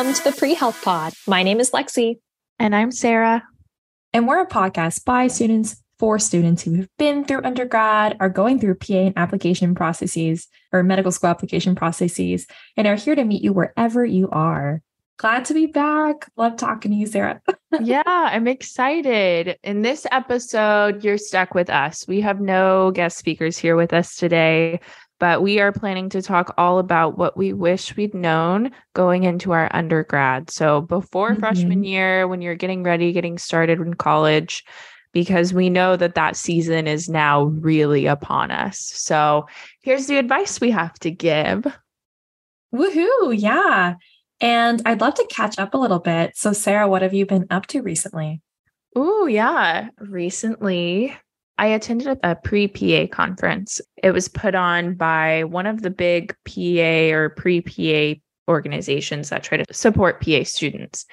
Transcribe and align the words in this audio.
Welcome 0.00 0.14
to 0.14 0.30
the 0.30 0.32
Pre 0.34 0.54
Health 0.54 0.80
Pod. 0.82 1.12
My 1.26 1.42
name 1.42 1.60
is 1.60 1.72
Lexi. 1.72 2.20
And 2.58 2.74
I'm 2.74 2.90
Sarah. 2.90 3.42
And 4.14 4.26
we're 4.26 4.40
a 4.40 4.46
podcast 4.46 5.04
by 5.04 5.26
students 5.26 5.82
for 5.98 6.18
students 6.18 6.62
who 6.62 6.74
have 6.76 6.88
been 6.98 7.26
through 7.26 7.42
undergrad, 7.44 8.16
are 8.18 8.30
going 8.30 8.58
through 8.58 8.76
PA 8.76 8.94
and 8.94 9.18
application 9.18 9.74
processes 9.74 10.48
or 10.72 10.82
medical 10.82 11.12
school 11.12 11.28
application 11.28 11.74
processes, 11.74 12.46
and 12.78 12.86
are 12.86 12.94
here 12.94 13.14
to 13.14 13.24
meet 13.24 13.42
you 13.42 13.52
wherever 13.52 14.02
you 14.02 14.30
are. 14.30 14.80
Glad 15.18 15.44
to 15.44 15.52
be 15.52 15.66
back. 15.66 16.30
Love 16.34 16.56
talking 16.56 16.92
to 16.92 16.96
you, 16.96 17.06
Sarah. 17.06 17.42
yeah, 17.82 18.02
I'm 18.06 18.48
excited. 18.48 19.58
In 19.62 19.82
this 19.82 20.06
episode, 20.10 21.04
you're 21.04 21.18
stuck 21.18 21.54
with 21.54 21.68
us. 21.68 22.08
We 22.08 22.22
have 22.22 22.40
no 22.40 22.90
guest 22.90 23.18
speakers 23.18 23.58
here 23.58 23.76
with 23.76 23.92
us 23.92 24.16
today, 24.16 24.80
but 25.20 25.42
we 25.42 25.60
are 25.60 25.70
planning 25.70 26.08
to 26.08 26.22
talk 26.22 26.52
all 26.58 26.78
about 26.78 27.18
what 27.18 27.36
we 27.36 27.52
wish 27.52 27.94
we'd 27.94 28.14
known 28.14 28.70
going 28.94 29.24
into 29.24 29.52
our 29.52 29.68
undergrad. 29.72 30.50
So, 30.50 30.80
before 30.80 31.30
mm-hmm. 31.30 31.40
freshman 31.40 31.84
year, 31.84 32.26
when 32.26 32.42
you're 32.42 32.56
getting 32.56 32.82
ready, 32.82 33.12
getting 33.12 33.38
started 33.38 33.78
in 33.78 33.94
college, 33.94 34.64
because 35.12 35.52
we 35.52 35.68
know 35.70 35.94
that 35.96 36.14
that 36.14 36.36
season 36.36 36.86
is 36.86 37.08
now 37.08 37.44
really 37.44 38.06
upon 38.06 38.50
us. 38.50 38.78
So, 38.78 39.46
here's 39.82 40.06
the 40.06 40.16
advice 40.16 40.60
we 40.60 40.70
have 40.70 40.98
to 41.00 41.10
give. 41.10 41.66
Woohoo. 42.74 43.38
Yeah. 43.38 43.94
And 44.40 44.80
I'd 44.86 45.02
love 45.02 45.14
to 45.14 45.26
catch 45.30 45.58
up 45.58 45.74
a 45.74 45.78
little 45.78 45.98
bit. 45.98 46.34
So, 46.34 46.54
Sarah, 46.54 46.88
what 46.88 47.02
have 47.02 47.12
you 47.12 47.26
been 47.26 47.46
up 47.50 47.66
to 47.66 47.82
recently? 47.82 48.40
Oh, 48.96 49.26
yeah. 49.26 49.90
Recently, 49.98 51.14
I 51.60 51.66
attended 51.66 52.18
a 52.22 52.34
pre 52.34 52.68
PA 52.68 53.14
conference. 53.14 53.82
It 54.02 54.12
was 54.12 54.28
put 54.28 54.54
on 54.54 54.94
by 54.94 55.44
one 55.44 55.66
of 55.66 55.82
the 55.82 55.90
big 55.90 56.34
PA 56.46 57.14
or 57.14 57.28
pre 57.28 57.60
PA 57.60 58.18
organizations 58.50 59.28
that 59.28 59.42
try 59.42 59.58
to 59.58 59.74
support 59.74 60.22
PA 60.22 60.42
students. 60.44 61.04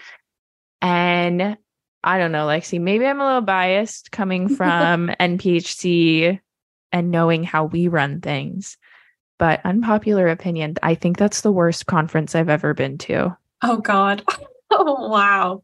And 0.81 1.58
I 2.02 2.17
don't 2.17 2.31
know, 2.31 2.48
Lexi, 2.48 2.80
maybe 2.80 3.06
I'm 3.06 3.20
a 3.20 3.26
little 3.26 3.42
biased 3.42 4.12
coming 4.12 4.48
from 4.56 5.09
NPHC 5.20 6.39
and 6.94 7.11
knowing 7.11 7.44
how 7.44 7.66
we 7.66 7.89
run 7.89 8.22
things. 8.22 8.78
But 9.38 9.59
unpopular 9.66 10.30
opinion, 10.30 10.76
I 10.82 10.95
think 10.95 11.17
that's 11.17 11.42
the 11.42 11.52
worst 11.52 11.88
conference 11.88 12.36
I've 12.36 12.48
ever 12.48 12.73
been 12.73 12.98
to. 13.00 13.36
Oh 13.61 13.78
God. 13.78 14.23
Oh 14.72 15.08
wow. 15.09 15.61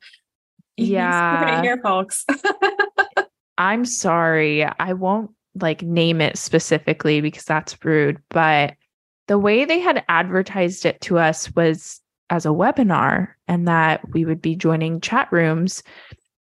Yeah. 0.76 1.62
Here, 1.62 1.80
folks. 1.82 2.26
I'm 3.58 3.86
sorry. 3.86 4.64
I 4.66 4.94
won't 4.94 5.32
like 5.60 5.82
name 5.82 6.22
it 6.22 6.38
specifically 6.38 7.22
because 7.22 7.46
that's 7.46 7.84
rude, 7.86 8.22
but 8.30 8.76
the 9.28 9.38
way 9.38 9.66
they 9.66 9.80
had 9.80 10.04
advertised 10.10 10.86
it 10.86 11.00
to 11.02 11.20
us 11.20 11.54
was 11.56 12.02
as 12.30 12.46
a 12.46 12.50
webinar 12.50 13.30
and 13.48 13.68
that 13.68 14.02
we 14.12 14.26
would 14.26 14.42
be 14.42 14.56
joining 14.56 15.00
chat 15.00 15.32
rooms. 15.32 15.84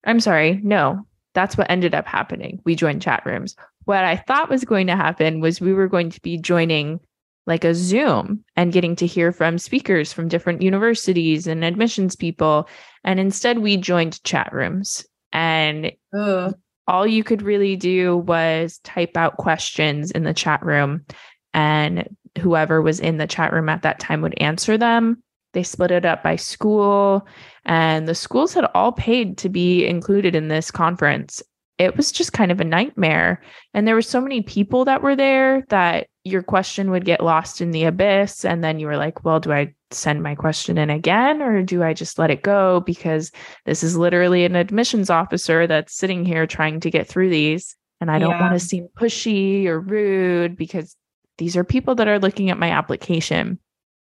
I'm 0.06 0.20
sorry, 0.20 0.60
no, 0.64 1.06
that's 1.34 1.58
what 1.58 1.70
ended 1.70 1.94
up 1.94 2.08
happening. 2.08 2.62
We 2.64 2.76
joined 2.76 3.02
chat 3.02 3.26
rooms. 3.26 3.56
What 3.84 4.04
I 4.04 4.16
thought 4.16 4.50
was 4.50 4.64
going 4.64 4.88
to 4.88 4.96
happen 4.96 5.42
was 5.42 5.60
we 5.62 5.74
were 5.74 5.88
going 5.88 6.10
to 6.12 6.22
be 6.22 6.38
joining 6.38 7.00
like 7.46 7.64
a 7.64 7.76
Zoom 7.76 8.44
and 8.56 8.74
getting 8.74 8.96
to 8.96 9.06
hear 9.06 9.32
from 9.32 9.60
speakers 9.60 10.12
from 10.12 10.28
different 10.28 10.62
universities 10.62 11.46
and 11.46 11.64
admissions 11.64 12.16
people. 12.16 12.68
And 13.04 13.20
instead, 13.20 13.60
we 13.60 13.78
joined 13.78 14.24
chat 14.24 14.52
rooms. 14.52 15.06
And 15.32 15.92
Ugh. 16.18 16.56
All 16.88 17.06
you 17.06 17.24
could 17.24 17.42
really 17.42 17.76
do 17.76 18.18
was 18.18 18.80
type 18.80 19.18
out 19.18 19.38
questions 19.38 20.12
in 20.12 20.24
the 20.24 20.34
chat 20.34 20.64
room, 20.64 21.06
and 21.54 22.08
whoever 22.40 22.82
was 22.82 23.00
in 23.00 23.18
the 23.18 23.28
chat 23.28 23.54
room 23.54 23.70
at 23.70 23.82
that 23.84 24.00
time 24.00 24.22
would 24.22 24.40
answer 24.40 24.78
them. 24.78 25.22
They 25.54 25.64
split 25.64 25.92
it 25.92 26.06
up 26.06 26.22
by 26.22 26.36
school, 26.36 27.28
and 27.66 28.08
the 28.08 28.16
schools 28.16 28.54
had 28.54 28.66
all 28.76 28.92
paid 28.92 29.38
to 29.40 29.50
be 29.50 29.86
included 29.86 30.36
in 30.36 30.50
this 30.50 30.70
conference 30.72 31.42
it 31.78 31.98
was 31.98 32.12
just 32.12 32.34
kind 32.34 32.52
of 32.52 32.62
a 32.62 32.66
nightmare. 32.66 33.42
And 33.74 33.88
there 33.88 33.96
were 33.96 34.02
so 34.02 34.22
many 34.22 34.42
people 34.42 34.86
that 34.86 35.02
were 35.02 35.16
there 35.16 35.66
that 35.70 36.08
your 36.26 36.42
question 36.42 36.90
would 36.90 37.06
get 37.06 37.24
lost 37.24 37.62
in 37.62 37.70
the 37.70 37.84
abyss. 37.84 38.44
And 38.44 38.64
then 38.64 38.80
you 38.80 38.88
were 38.88 38.98
like, 38.98 39.24
well, 39.24 39.40
do 39.40 39.54
I 39.54 39.74
send 39.92 40.24
my 40.24 40.34
question 40.34 40.78
in 40.78 40.90
again 40.90 41.42
or 41.42 41.62
do 41.62 41.84
I 41.84 41.94
just 41.94 42.18
let 42.18 42.32
it 42.32 42.42
go? 42.42 42.82
Because 42.82 43.32
this 43.66 43.84
is 43.84 43.96
literally 43.96 44.44
an 44.44 44.56
admissions 44.56 45.12
officer 45.12 45.68
that's 45.68 45.96
sitting 45.96 46.26
here 46.26 46.48
trying 46.48 46.80
to 46.80 46.90
get 46.90 47.08
through 47.08 47.30
these. 47.30 47.76
And 48.02 48.10
I 48.10 48.18
don't 48.18 48.32
yeah. 48.32 48.42
want 48.42 48.54
to 48.54 48.60
seem 48.60 48.88
pushy 48.98 49.68
or 49.68 49.80
rude 49.80 50.58
because 50.58 50.96
these 51.38 51.56
are 51.56 51.64
people 51.64 51.94
that 51.96 52.08
are 52.08 52.20
looking 52.20 52.50
at 52.50 52.58
my 52.58 52.72
application. 52.72 53.60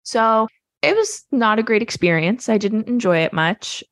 So 0.03 0.47
it 0.83 0.95
was 0.95 1.23
not 1.31 1.57
a 1.57 1.63
great 1.63 1.81
experience. 1.81 2.47
I 2.47 2.59
didn't 2.59 2.87
enjoy 2.87 3.17
it 3.19 3.33
much, 3.33 3.83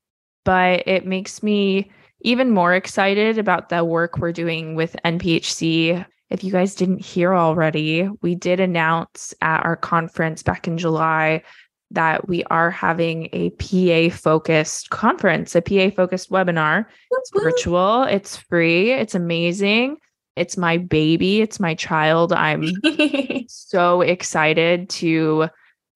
but 0.45 0.83
it 0.85 1.07
makes 1.07 1.41
me 1.41 1.89
even 2.21 2.51
more 2.51 2.75
excited 2.75 3.39
about 3.39 3.69
the 3.69 3.83
work 3.83 4.17
we're 4.17 4.31
doing 4.31 4.75
with 4.75 4.95
NPHC. 5.03 6.05
If 6.31 6.45
you 6.45 6.51
guys 6.51 6.75
didn't 6.75 7.05
hear 7.05 7.35
already, 7.35 8.09
we 8.21 8.35
did 8.35 8.61
announce 8.61 9.33
at 9.41 9.65
our 9.65 9.75
conference 9.75 10.41
back 10.43 10.65
in 10.65 10.77
July 10.77 11.43
that 11.91 12.29
we 12.29 12.45
are 12.45 12.71
having 12.71 13.27
a 13.33 13.49
PA 13.51 14.15
focused 14.15 14.89
conference, 14.91 15.55
a 15.55 15.61
PA 15.61 15.93
focused 15.93 16.31
webinar. 16.31 16.85
It's 17.11 17.31
virtual, 17.33 18.03
it's 18.03 18.37
free, 18.37 18.93
it's 18.93 19.13
amazing. 19.13 19.97
It's 20.37 20.55
my 20.55 20.77
baby, 20.77 21.41
it's 21.41 21.59
my 21.59 21.75
child. 21.75 22.31
I'm 22.31 22.71
so 23.49 23.99
excited 23.99 24.89
to 24.89 25.49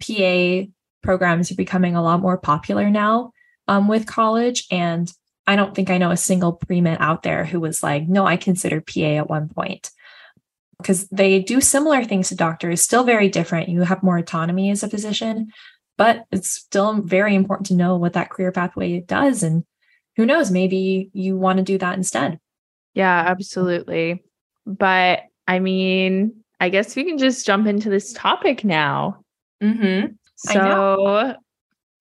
PA 0.00 0.70
programs 1.02 1.50
are 1.50 1.56
becoming 1.56 1.96
a 1.96 2.02
lot 2.02 2.20
more 2.20 2.38
popular 2.38 2.90
now 2.90 3.32
um, 3.68 3.88
with 3.88 4.06
college. 4.06 4.66
And 4.70 5.10
I 5.46 5.56
don't 5.56 5.74
think 5.74 5.90
I 5.90 5.98
know 5.98 6.10
a 6.10 6.16
single 6.16 6.54
pre 6.54 6.80
med 6.80 6.98
out 7.00 7.22
there 7.22 7.44
who 7.44 7.60
was 7.60 7.82
like, 7.82 8.08
no, 8.08 8.26
I 8.26 8.36
consider 8.36 8.80
PA 8.80 9.00
at 9.00 9.28
one 9.28 9.48
point 9.48 9.90
because 10.78 11.08
they 11.08 11.40
do 11.40 11.60
similar 11.60 12.04
things 12.04 12.28
to 12.28 12.34
doctors, 12.34 12.82
still 12.82 13.04
very 13.04 13.28
different. 13.28 13.68
You 13.68 13.82
have 13.82 14.02
more 14.02 14.18
autonomy 14.18 14.70
as 14.70 14.82
a 14.82 14.88
physician, 14.88 15.50
but 15.96 16.24
it's 16.30 16.50
still 16.50 17.00
very 17.00 17.34
important 17.34 17.66
to 17.68 17.74
know 17.74 17.96
what 17.96 18.14
that 18.14 18.30
career 18.30 18.52
pathway 18.52 19.00
does. 19.00 19.42
And 19.42 19.64
who 20.16 20.26
knows, 20.26 20.50
maybe 20.50 21.10
you 21.12 21.38
want 21.38 21.58
to 21.58 21.64
do 21.64 21.78
that 21.78 21.96
instead. 21.96 22.38
Yeah, 22.94 23.24
absolutely. 23.26 24.24
But 24.66 25.22
I 25.46 25.58
mean, 25.58 26.44
I 26.60 26.68
guess 26.68 26.96
we 26.96 27.04
can 27.04 27.18
just 27.18 27.46
jump 27.46 27.66
into 27.66 27.90
this 27.90 28.12
topic 28.12 28.64
now. 28.64 29.23
Mm-hmm. 29.64 30.12
So, 30.36 31.34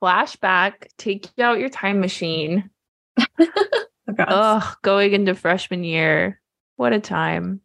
flashback, 0.01 0.87
take 0.97 1.27
out 1.39 1.59
your 1.59 1.69
time 1.69 1.99
machine. 1.99 2.69
Oh, 4.19 4.73
going 4.81 5.13
into 5.13 5.33
freshman 5.33 5.83
year. 5.83 6.39
What 6.75 6.93
a 6.93 6.99
time. 6.99 7.61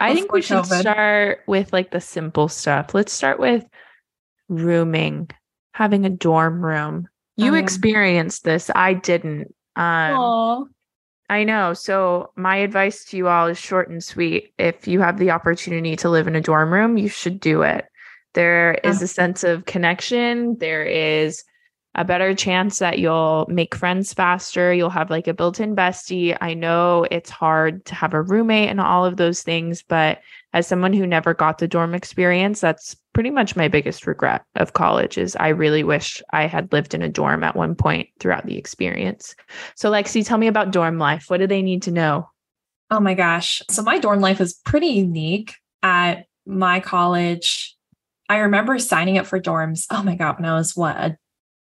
I 0.00 0.14
think 0.14 0.32
we 0.32 0.42
should 0.42 0.64
COVID. 0.64 0.80
start 0.80 1.40
with 1.46 1.72
like 1.72 1.90
the 1.90 2.00
simple 2.00 2.48
stuff. 2.48 2.94
Let's 2.94 3.12
start 3.12 3.38
with 3.38 3.64
rooming, 4.48 5.30
having 5.72 6.04
a 6.04 6.10
dorm 6.10 6.64
room. 6.64 7.08
You 7.36 7.54
yeah. 7.54 7.60
experienced 7.60 8.44
this. 8.44 8.70
I 8.74 8.94
didn't. 8.94 9.54
Um. 9.76 10.70
I 11.30 11.44
know. 11.44 11.72
So, 11.72 12.30
my 12.36 12.56
advice 12.56 13.04
to 13.06 13.16
you 13.16 13.28
all 13.28 13.46
is 13.46 13.58
short 13.58 13.88
and 13.88 14.02
sweet. 14.04 14.52
If 14.58 14.86
you 14.86 15.00
have 15.00 15.18
the 15.18 15.30
opportunity 15.30 15.96
to 15.96 16.10
live 16.10 16.26
in 16.26 16.36
a 16.36 16.40
dorm 16.40 16.72
room, 16.72 16.98
you 16.98 17.08
should 17.08 17.40
do 17.40 17.62
it. 17.62 17.86
There 18.34 18.74
is 18.84 19.00
Yeah. 19.00 19.04
a 19.04 19.08
sense 19.08 19.44
of 19.44 19.64
connection. 19.64 20.56
There 20.58 20.84
is 20.84 21.42
a 21.96 22.04
better 22.04 22.34
chance 22.34 22.80
that 22.80 22.98
you'll 22.98 23.46
make 23.48 23.72
friends 23.74 24.12
faster. 24.12 24.74
You'll 24.74 24.90
have 24.90 25.10
like 25.10 25.28
a 25.28 25.34
built 25.34 25.60
in 25.60 25.76
bestie. 25.76 26.36
I 26.40 26.52
know 26.54 27.06
it's 27.10 27.30
hard 27.30 27.84
to 27.86 27.94
have 27.94 28.14
a 28.14 28.22
roommate 28.22 28.68
and 28.68 28.80
all 28.80 29.04
of 29.04 29.16
those 29.16 29.42
things, 29.42 29.82
but 29.82 30.20
as 30.52 30.66
someone 30.66 30.92
who 30.92 31.06
never 31.06 31.34
got 31.34 31.58
the 31.58 31.68
dorm 31.68 31.94
experience, 31.94 32.60
that's 32.60 32.96
pretty 33.12 33.30
much 33.30 33.54
my 33.54 33.68
biggest 33.68 34.08
regret 34.08 34.42
of 34.56 34.72
college 34.72 35.16
is 35.18 35.36
I 35.36 35.48
really 35.48 35.84
wish 35.84 36.20
I 36.30 36.46
had 36.48 36.72
lived 36.72 36.94
in 36.94 37.02
a 37.02 37.08
dorm 37.08 37.44
at 37.44 37.54
one 37.54 37.76
point 37.76 38.08
throughout 38.18 38.44
the 38.46 38.58
experience. 38.58 39.36
So, 39.76 39.88
Lexi, 39.88 40.26
tell 40.26 40.38
me 40.38 40.48
about 40.48 40.72
dorm 40.72 40.98
life. 40.98 41.26
What 41.28 41.38
do 41.38 41.46
they 41.46 41.62
need 41.62 41.82
to 41.82 41.92
know? 41.92 42.28
Oh 42.90 42.98
my 43.00 43.14
gosh. 43.14 43.62
So 43.70 43.82
my 43.82 44.00
dorm 44.00 44.20
life 44.20 44.40
is 44.40 44.54
pretty 44.64 44.88
unique 44.88 45.54
at 45.82 46.26
my 46.44 46.80
college. 46.80 47.73
I 48.28 48.38
remember 48.38 48.78
signing 48.78 49.18
up 49.18 49.26
for 49.26 49.40
dorms. 49.40 49.86
Oh 49.90 50.02
my 50.02 50.14
God, 50.16 50.36
when 50.36 50.48
I 50.48 50.54
was 50.54 50.76
what, 50.76 50.96
a, 50.96 51.16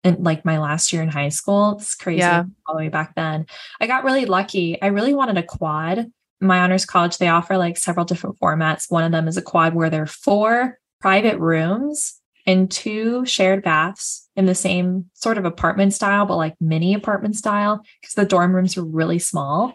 in 0.04 0.22
like 0.22 0.44
my 0.44 0.58
last 0.58 0.92
year 0.92 1.02
in 1.02 1.08
high 1.08 1.28
school. 1.28 1.72
It's 1.72 1.94
crazy 1.94 2.18
Yeah. 2.20 2.44
all 2.66 2.76
the 2.76 2.84
way 2.84 2.88
back 2.88 3.14
then. 3.14 3.46
I 3.80 3.86
got 3.86 4.04
really 4.04 4.26
lucky. 4.26 4.80
I 4.80 4.86
really 4.86 5.14
wanted 5.14 5.36
a 5.36 5.42
quad. 5.42 6.10
My 6.40 6.60
honors 6.60 6.86
college, 6.86 7.18
they 7.18 7.28
offer 7.28 7.56
like 7.58 7.76
several 7.76 8.04
different 8.06 8.38
formats. 8.38 8.90
One 8.90 9.04
of 9.04 9.12
them 9.12 9.26
is 9.26 9.36
a 9.36 9.42
quad 9.42 9.74
where 9.74 9.90
there 9.90 10.02
are 10.02 10.06
four 10.06 10.78
private 11.00 11.38
rooms 11.38 12.14
and 12.46 12.70
two 12.70 13.26
shared 13.26 13.62
baths 13.62 14.28
in 14.36 14.46
the 14.46 14.54
same 14.54 15.06
sort 15.14 15.36
of 15.36 15.44
apartment 15.44 15.92
style, 15.92 16.24
but 16.26 16.36
like 16.36 16.54
mini 16.60 16.94
apartment 16.94 17.36
style, 17.36 17.82
because 18.00 18.14
the 18.14 18.24
dorm 18.24 18.54
rooms 18.54 18.76
were 18.76 18.84
really 18.84 19.18
small. 19.18 19.74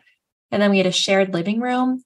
And 0.52 0.62
then 0.62 0.72
we 0.72 0.78
had 0.78 0.88
a 0.88 0.92
shared 0.92 1.34
living 1.34 1.60
room 1.60 2.04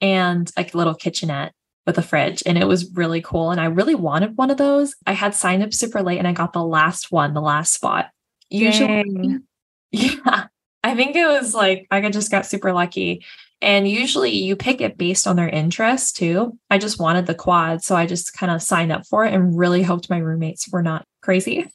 and 0.00 0.50
like 0.56 0.72
a 0.72 0.78
little 0.78 0.94
kitchenette 0.94 1.52
with 1.88 1.96
a 1.96 2.02
fridge. 2.02 2.42
And 2.44 2.58
it 2.58 2.66
was 2.66 2.92
really 2.92 3.22
cool. 3.22 3.50
And 3.50 3.58
I 3.58 3.64
really 3.64 3.94
wanted 3.94 4.36
one 4.36 4.50
of 4.50 4.58
those. 4.58 4.94
I 5.06 5.14
had 5.14 5.34
signed 5.34 5.62
up 5.62 5.72
super 5.72 6.02
late 6.02 6.18
and 6.18 6.28
I 6.28 6.32
got 6.32 6.52
the 6.52 6.62
last 6.62 7.10
one, 7.10 7.32
the 7.32 7.40
last 7.40 7.72
spot. 7.72 8.10
Usually, 8.50 8.86
Dang. 8.86 9.42
yeah, 9.90 10.48
I 10.84 10.94
think 10.94 11.16
it 11.16 11.26
was 11.26 11.54
like 11.54 11.86
I 11.90 12.06
just 12.10 12.30
got 12.30 12.44
super 12.44 12.74
lucky. 12.74 13.24
And 13.62 13.88
usually 13.88 14.32
you 14.32 14.54
pick 14.54 14.82
it 14.82 14.98
based 14.98 15.26
on 15.26 15.36
their 15.36 15.48
interest 15.48 16.18
too. 16.18 16.58
I 16.68 16.76
just 16.76 17.00
wanted 17.00 17.24
the 17.24 17.34
quad. 17.34 17.82
So 17.82 17.96
I 17.96 18.04
just 18.04 18.34
kind 18.34 18.52
of 18.52 18.62
signed 18.62 18.92
up 18.92 19.06
for 19.06 19.24
it 19.24 19.32
and 19.32 19.58
really 19.58 19.82
hoped 19.82 20.10
my 20.10 20.18
roommates 20.18 20.70
were 20.70 20.82
not 20.82 21.06
crazy. 21.22 21.72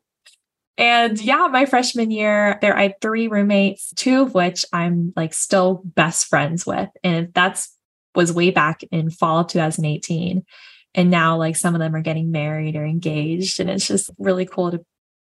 and 0.76 1.20
yeah, 1.20 1.46
my 1.46 1.64
freshman 1.64 2.10
year, 2.10 2.58
there 2.60 2.76
I 2.76 2.82
had 2.82 3.00
three 3.00 3.28
roommates, 3.28 3.92
two 3.94 4.22
of 4.22 4.34
which 4.34 4.64
I'm 4.72 5.12
like 5.14 5.32
still 5.32 5.82
best 5.84 6.26
friends 6.26 6.66
with. 6.66 6.88
And 7.04 7.32
that's 7.32 7.77
was 8.18 8.32
way 8.32 8.50
back 8.50 8.82
in 8.90 9.10
fall 9.10 9.38
of 9.38 9.46
2018. 9.46 10.44
And 10.94 11.10
now 11.10 11.36
like 11.36 11.54
some 11.54 11.76
of 11.76 11.78
them 11.78 11.94
are 11.94 12.02
getting 12.02 12.32
married 12.32 12.74
or 12.74 12.84
engaged. 12.84 13.60
And 13.60 13.70
it's 13.70 13.86
just 13.86 14.10
really 14.18 14.44
cool 14.44 14.72
to 14.72 14.84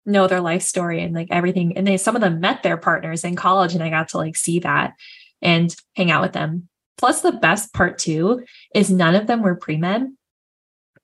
know 0.07 0.27
their 0.27 0.41
life 0.41 0.63
story 0.63 1.03
and 1.03 1.15
like 1.15 1.29
everything. 1.31 1.77
And 1.77 1.87
they 1.87 1.99
some 1.99 2.17
of 2.17 2.23
them 2.23 2.41
met 2.41 2.63
their 2.63 2.79
partners 2.79 3.25
in 3.25 3.37
college 3.37 3.75
and 3.75 3.85
I 3.85 3.91
got 3.91 4.09
to 4.09 4.17
like 4.17 4.37
see 4.37 4.61
that 4.61 4.95
and 5.43 5.77
hang 5.97 6.11
out 6.11 6.23
with 6.23 6.33
them. 6.33 6.71
Plus 6.97 7.21
the 7.21 7.33
best 7.33 7.75
part 7.75 7.99
too 7.99 8.43
is 8.75 8.91
none 8.91 9.15
of 9.15 9.27
them 9.27 9.43
were 9.43 9.55
pre-med. 9.55 10.07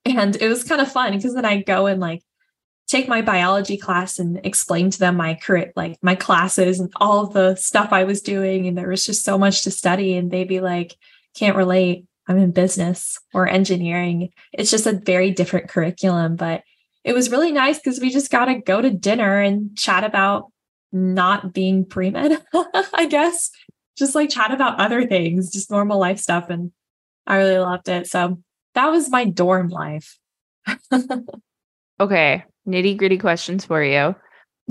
And 0.06 0.36
it 0.36 0.48
was 0.48 0.64
kind 0.64 0.80
of 0.80 0.90
fun 0.90 1.14
because 1.14 1.34
then 1.34 1.44
I 1.44 1.60
go 1.62 1.86
and 1.86 2.00
like 2.00 2.22
take 2.86 3.08
my 3.08 3.20
biology 3.20 3.76
class 3.76 4.18
and 4.18 4.40
explain 4.42 4.88
to 4.90 4.98
them 4.98 5.16
my 5.16 5.34
current 5.34 5.72
like 5.76 5.98
my 6.02 6.14
classes 6.14 6.80
and 6.80 6.90
all 6.96 7.26
the 7.26 7.56
stuff 7.56 7.92
I 7.92 8.04
was 8.04 8.22
doing. 8.22 8.66
And 8.66 8.78
there 8.78 8.88
was 8.88 9.04
just 9.04 9.22
so 9.22 9.36
much 9.36 9.64
to 9.64 9.70
study. 9.70 10.16
And 10.16 10.30
they'd 10.30 10.48
be 10.48 10.60
like, 10.60 10.96
can't 11.34 11.56
relate. 11.56 12.06
I'm 12.26 12.38
in 12.38 12.52
business 12.52 13.18
or 13.34 13.46
engineering. 13.46 14.30
It's 14.52 14.70
just 14.70 14.86
a 14.86 14.92
very 14.92 15.30
different 15.30 15.68
curriculum, 15.68 16.36
but 16.36 16.62
it 17.04 17.12
was 17.12 17.30
really 17.30 17.52
nice 17.52 17.78
because 17.78 18.00
we 18.00 18.10
just 18.10 18.30
got 18.30 18.46
to 18.46 18.54
go 18.54 18.80
to 18.80 18.90
dinner 18.90 19.40
and 19.40 19.76
chat 19.76 20.04
about 20.04 20.50
not 20.90 21.52
being 21.52 21.84
pre 21.84 22.10
med, 22.10 22.42
I 22.94 23.06
guess. 23.10 23.50
Just 23.96 24.14
like 24.14 24.30
chat 24.30 24.52
about 24.52 24.80
other 24.80 25.06
things, 25.06 25.52
just 25.52 25.70
normal 25.70 25.98
life 25.98 26.18
stuff. 26.18 26.48
And 26.48 26.72
I 27.26 27.36
really 27.36 27.58
loved 27.58 27.88
it. 27.88 28.06
So 28.06 28.40
that 28.74 28.88
was 28.88 29.10
my 29.10 29.24
dorm 29.24 29.68
life. 29.68 30.18
Okay, 32.00 32.42
nitty 32.66 32.96
gritty 32.96 33.18
questions 33.18 33.64
for 33.64 33.82
you. 33.82 34.14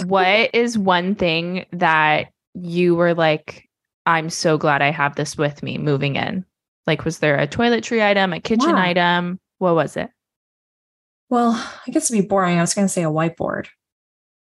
What 0.06 0.50
is 0.54 0.78
one 0.78 1.16
thing 1.16 1.66
that 1.72 2.28
you 2.54 2.96
were 2.96 3.14
like, 3.14 3.70
I'm 4.06 4.30
so 4.30 4.58
glad 4.58 4.82
I 4.82 4.92
have 4.92 5.16
this 5.16 5.38
with 5.38 5.64
me 5.64 5.78
moving 5.78 6.16
in? 6.16 6.46
Like, 6.86 7.06
was 7.06 7.20
there 7.20 7.38
a 7.38 7.48
toiletry 7.48 8.04
item, 8.06 8.34
a 8.34 8.40
kitchen 8.40 8.70
Yeah. 8.72 8.82
item? 8.84 9.40
What 9.60 9.76
was 9.76 9.96
it? 9.98 10.10
Well, 11.30 11.52
I 11.88 11.92
guess 11.92 12.08
to 12.08 12.14
be 12.14 12.22
boring, 12.22 12.58
I 12.58 12.62
was 12.62 12.74
going 12.74 12.86
to 12.88 12.94
say 12.94 13.04
a 13.04 13.08
whiteboard. 13.10 13.68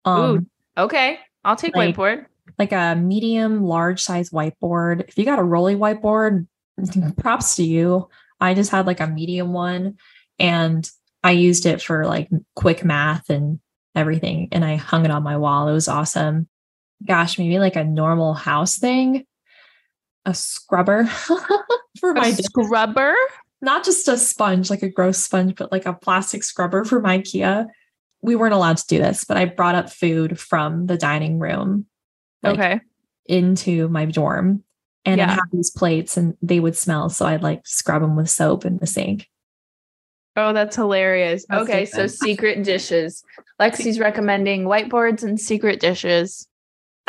Um, 0.05 0.21
Ooh. 0.21 0.47
Okay, 0.85 1.19
I'll 1.45 1.57
take 1.57 1.75
like- 1.77 1.95
whiteboard. 1.97 2.27
like 2.59 2.73
a 2.73 2.95
medium 2.97 3.63
large 3.65 4.01
size 4.03 4.31
whiteboard. 4.31 5.07
If 5.09 5.19
you 5.19 5.25
got 5.25 5.39
a 5.39 5.43
rolly 5.45 5.75
whiteboard, 5.77 6.47
props 7.17 7.57
to 7.57 7.63
you. 7.65 8.09
I 8.41 8.55
just 8.55 8.71
had 8.71 8.87
like 8.87 9.01
a 9.01 9.07
medium 9.09 9.53
one 9.53 9.97
and 10.39 10.89
I 11.25 11.33
used 11.33 11.67
it 11.67 11.83
for 11.83 12.07
like 12.07 12.29
quick 12.55 12.85
math 12.85 13.29
and 13.31 13.59
everything. 13.97 14.49
And 14.53 14.65
I 14.65 14.77
hung 14.77 15.05
it 15.05 15.11
on 15.11 15.25
my 15.25 15.37
wall. 15.37 15.69
It 15.69 15.73
was 15.73 15.89
awesome. 15.89 16.49
Gosh, 17.05 17.39
maybe 17.39 17.59
like 17.59 17.75
a 17.77 17.83
normal 17.85 18.35
house 18.35 18.79
thing, 18.79 19.25
a 20.25 20.35
scrubber 20.35 21.05
for 22.01 22.15
my 22.15 22.33
scrubber? 22.33 23.15
not 23.61 23.85
just 23.85 24.09
a 24.09 24.17
sponge, 24.17 24.71
like 24.71 24.83
a 24.83 24.89
gross 24.89 25.19
sponge, 25.19 25.57
but 25.57 25.73
like 25.73 25.87
a 25.87 25.93
plastic 25.93 26.45
scrubber 26.45 26.85
from 26.85 27.05
IKEA. 27.05 27.67
We 28.23 28.37
weren't 28.37 28.55
allowed 28.55 28.77
to 28.79 28.87
do 28.87 28.99
this, 28.99 29.25
but 29.25 29.37
I 29.37 29.47
brought 29.47 29.75
up 29.75 29.91
food 29.91 30.39
from 30.39 30.87
the 30.87 30.97
dining 30.97 31.39
room 31.39 31.87
like, 32.43 32.55
okay. 32.55 32.81
into 33.27 33.89
my 33.89 34.05
dorm 34.05 34.63
and 35.05 35.21
I 35.21 35.33
have 35.33 35.51
these 35.53 35.71
plates 35.71 36.17
and 36.17 36.37
they 36.43 36.61
would 36.61 36.77
smell. 36.77 37.09
So 37.09 37.27
I'd 37.27 37.43
like 37.43 37.67
scrub 37.67 38.03
them 38.03 38.17
with 38.17 38.31
soap 38.31 38.65
in 38.65 38.79
the 38.79 38.87
sink. 38.87 39.29
Oh, 40.37 40.53
that's 40.53 40.77
hilarious. 40.77 41.45
That's 41.49 41.63
okay, 41.63 41.85
so 41.85 42.07
secret 42.07 42.63
dishes. 42.63 43.25
Lexi's 43.61 43.99
recommending 43.99 44.65
whiteboards 44.65 45.25
and 45.25 45.41
secret 45.41 45.81
dishes. 45.81 46.47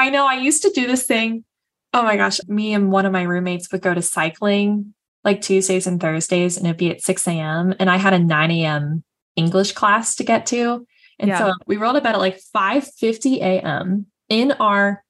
I 0.00 0.08
know 0.08 0.26
I 0.26 0.36
used 0.36 0.62
to 0.62 0.70
do 0.70 0.86
this 0.86 1.04
thing. 1.04 1.44
Oh 1.92 2.02
my 2.02 2.16
gosh. 2.16 2.40
Me 2.48 2.72
and 2.72 2.90
one 2.90 3.04
of 3.04 3.12
my 3.12 3.22
roommates 3.22 3.70
would 3.70 3.82
go 3.82 3.92
to 3.92 4.00
cycling 4.00 4.94
like 5.24 5.42
Tuesdays 5.42 5.86
and 5.86 6.00
Thursdays 6.00 6.56
and 6.56 6.66
it'd 6.66 6.78
be 6.78 6.90
at 6.90 7.02
6 7.02 7.28
a.m. 7.28 7.74
And 7.78 7.90
I 7.90 7.98
had 7.98 8.14
a 8.14 8.18
9 8.18 8.50
a.m. 8.50 9.04
English 9.36 9.72
class 9.72 10.16
to 10.16 10.24
get 10.24 10.46
to. 10.46 10.86
And 11.18 11.28
Yeah. 11.28 11.38
so 11.38 11.52
we 11.66 11.76
rolled 11.76 11.96
to 11.96 12.00
bed 12.00 12.14
at 12.14 12.18
like 12.20 12.40
5:50 12.56 13.40
a.m. 13.42 14.06
in 14.30 14.52
our 14.52 15.04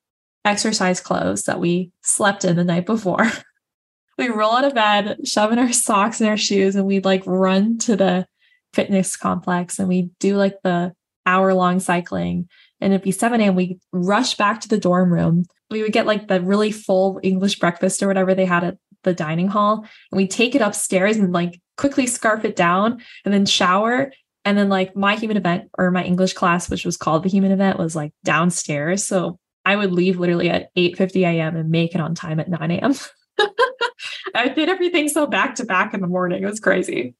exercise 0.44 1.00
clothes 1.00 1.44
that 1.44 1.60
we 1.60 1.92
slept 2.02 2.44
in 2.44 2.56
the 2.56 2.64
night 2.64 2.86
before. 2.86 3.30
we 4.18 4.28
roll 4.28 4.56
out 4.56 4.64
of 4.64 4.74
bed, 4.74 5.18
shove 5.24 5.52
in 5.52 5.60
our 5.60 5.72
socks 5.72 6.20
and 6.20 6.28
our 6.28 6.36
shoes, 6.36 6.74
and 6.74 6.86
we'd 6.86 7.04
like 7.04 7.22
run 7.26 7.78
to 7.78 7.94
the 7.94 8.26
fitness 8.72 9.16
complex 9.16 9.78
and 9.78 9.88
we 9.88 10.10
do 10.18 10.36
like 10.36 10.56
the 10.64 10.92
hour 11.26 11.54
long 11.54 11.78
cycling. 11.78 12.48
And 12.80 12.92
it'd 12.92 13.04
be 13.04 13.12
7 13.12 13.40
a.m. 13.40 13.54
We'd 13.54 13.80
rush 13.92 14.36
back 14.36 14.60
to 14.62 14.68
the 14.68 14.78
dorm 14.78 15.12
room. 15.12 15.44
We 15.70 15.82
would 15.82 15.92
get 15.92 16.06
like 16.06 16.28
the 16.28 16.40
really 16.40 16.72
full 16.72 17.20
English 17.22 17.58
breakfast 17.58 18.02
or 18.02 18.08
whatever 18.08 18.34
they 18.34 18.44
had 18.44 18.64
at 18.64 18.78
the 19.02 19.14
dining 19.14 19.48
hall. 19.48 19.86
And 20.10 20.16
we'd 20.16 20.30
take 20.30 20.54
it 20.54 20.62
upstairs 20.62 21.16
and 21.16 21.32
like 21.32 21.60
quickly 21.76 22.06
scarf 22.06 22.44
it 22.44 22.56
down 22.56 23.00
and 23.24 23.32
then 23.32 23.46
shower. 23.46 24.12
And 24.44 24.56
then 24.56 24.68
like 24.68 24.96
my 24.96 25.16
human 25.16 25.36
event 25.36 25.70
or 25.78 25.90
my 25.90 26.04
English 26.04 26.32
class, 26.32 26.70
which 26.70 26.84
was 26.84 26.96
called 26.96 27.22
the 27.22 27.28
human 27.28 27.52
event, 27.52 27.78
was 27.78 27.94
like 27.94 28.12
downstairs. 28.24 29.06
So 29.06 29.38
I 29.64 29.76
would 29.76 29.92
leave 29.92 30.18
literally 30.18 30.48
at 30.48 30.70
8 30.76 30.96
50 30.96 31.24
a.m. 31.24 31.56
and 31.56 31.70
make 31.70 31.94
it 31.94 32.00
on 32.00 32.14
time 32.14 32.40
at 32.40 32.48
9 32.48 32.70
a.m. 32.70 32.94
I 34.34 34.48
did 34.48 34.68
everything 34.68 35.08
so 35.08 35.26
back 35.26 35.56
to 35.56 35.64
back 35.64 35.94
in 35.94 36.00
the 36.00 36.06
morning. 36.06 36.42
It 36.42 36.46
was 36.46 36.60
crazy. 36.60 37.14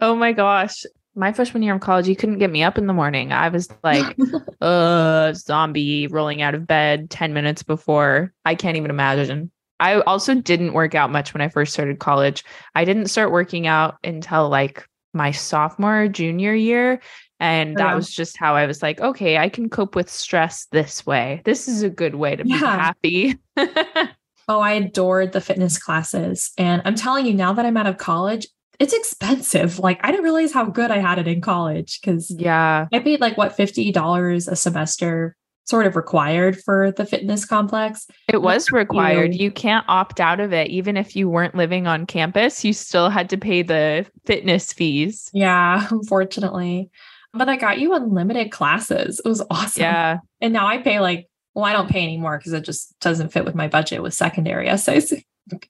Oh 0.00 0.14
my 0.14 0.32
gosh. 0.32 0.84
My 1.16 1.32
freshman 1.32 1.62
year 1.62 1.74
of 1.74 1.80
college, 1.80 2.06
you 2.06 2.14
couldn't 2.14 2.38
get 2.38 2.50
me 2.50 2.62
up 2.62 2.76
in 2.76 2.86
the 2.86 2.92
morning. 2.92 3.32
I 3.32 3.48
was 3.48 3.68
like, 3.82 4.16
uh, 4.60 5.32
zombie 5.32 6.06
rolling 6.08 6.42
out 6.42 6.54
of 6.54 6.66
bed 6.66 7.08
10 7.08 7.32
minutes 7.32 7.62
before. 7.62 8.34
I 8.44 8.54
can't 8.54 8.76
even 8.76 8.90
imagine. 8.90 9.50
I 9.80 10.00
also 10.02 10.34
didn't 10.34 10.74
work 10.74 10.94
out 10.94 11.10
much 11.10 11.32
when 11.34 11.40
I 11.40 11.48
first 11.48 11.72
started 11.72 11.98
college. 11.98 12.44
I 12.74 12.84
didn't 12.84 13.06
start 13.06 13.32
working 13.32 13.66
out 13.66 13.96
until 14.04 14.48
like 14.50 14.86
my 15.14 15.30
sophomore, 15.30 16.06
junior 16.08 16.54
year. 16.54 17.00
And 17.40 17.76
that 17.76 17.94
was 17.94 18.10
just 18.10 18.36
how 18.38 18.54
I 18.54 18.66
was 18.66 18.82
like, 18.82 19.00
okay, 19.00 19.36
I 19.36 19.48
can 19.48 19.68
cope 19.68 19.94
with 19.94 20.08
stress 20.08 20.66
this 20.72 21.04
way. 21.04 21.42
This 21.44 21.68
is 21.68 21.82
a 21.82 21.90
good 21.90 22.14
way 22.14 22.36
to 22.36 22.44
be 22.44 22.50
Yeah. 22.50 22.58
happy. 22.58 23.38
Oh, 24.48 24.60
I 24.60 24.74
adored 24.74 25.32
the 25.32 25.40
fitness 25.40 25.76
classes. 25.76 26.52
And 26.56 26.80
I'm 26.84 26.94
telling 26.94 27.26
you, 27.26 27.34
now 27.34 27.52
that 27.54 27.66
I'm 27.66 27.76
out 27.76 27.88
of 27.88 27.98
college, 27.98 28.46
it's 28.78 28.92
expensive. 28.92 29.78
Like, 29.78 30.00
I 30.02 30.10
didn't 30.10 30.24
realize 30.24 30.52
how 30.52 30.66
good 30.66 30.90
I 30.90 30.98
had 30.98 31.18
it 31.18 31.28
in 31.28 31.40
college 31.40 32.00
because 32.00 32.30
yeah. 32.30 32.86
I 32.92 32.98
paid 32.98 33.20
like 33.20 33.36
what, 33.36 33.56
$50 33.56 34.48
a 34.48 34.56
semester, 34.56 35.36
sort 35.64 35.86
of 35.86 35.96
required 35.96 36.60
for 36.62 36.92
the 36.92 37.04
fitness 37.04 37.44
complex. 37.44 38.06
It 38.28 38.40
was 38.42 38.70
required. 38.70 39.34
you. 39.34 39.44
You 39.44 39.50
can't 39.50 39.84
opt 39.88 40.20
out 40.20 40.40
of 40.40 40.52
it. 40.52 40.68
Even 40.68 40.96
if 40.96 41.16
you 41.16 41.28
weren't 41.28 41.54
living 41.54 41.86
on 41.86 42.06
campus, 42.06 42.64
you 42.64 42.72
still 42.72 43.10
had 43.10 43.28
to 43.30 43.36
pay 43.36 43.62
the 43.62 44.06
fitness 44.24 44.72
fees. 44.72 45.30
Yeah, 45.34 45.86
unfortunately. 45.90 46.90
But 47.32 47.48
I 47.48 47.56
got 47.56 47.78
you 47.78 47.94
unlimited 47.94 48.50
classes. 48.50 49.20
It 49.22 49.28
was 49.28 49.42
awesome. 49.50 49.82
Yeah. 49.82 50.18
And 50.40 50.52
now 50.52 50.66
I 50.66 50.78
pay 50.78 51.00
like, 51.00 51.28
well, 51.54 51.64
I 51.64 51.72
don't 51.72 51.90
pay 51.90 52.02
anymore 52.02 52.38
because 52.38 52.52
it 52.52 52.64
just 52.64 52.98
doesn't 53.00 53.32
fit 53.32 53.44
with 53.44 53.54
my 53.54 53.66
budget 53.66 54.02
with 54.02 54.14
secondary 54.14 54.68
essays, 54.68 55.12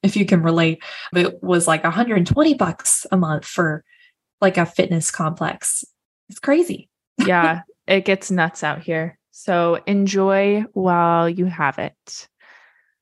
if 0.03 0.17
you 0.17 0.25
can 0.27 0.43
relate. 0.43 0.83
It 1.15 1.43
was 1.43 1.67
like 1.69 1.83
120 1.85 2.55
bucks 2.55 3.07
a 3.11 3.17
month 3.17 3.45
for 3.45 3.85
like 4.41 4.57
a 4.57 4.67
fitness 4.67 5.11
complex. 5.11 5.85
It's 6.29 6.39
crazy. 6.41 6.89
Yeah. 7.27 7.63
it 7.87 8.05
gets 8.05 8.31
nuts 8.31 8.63
out 8.63 8.81
here. 8.83 9.19
So 9.31 9.81
enjoy 9.87 10.65
while 10.75 11.29
you 11.29 11.47
have 11.47 11.79
it. 11.79 12.29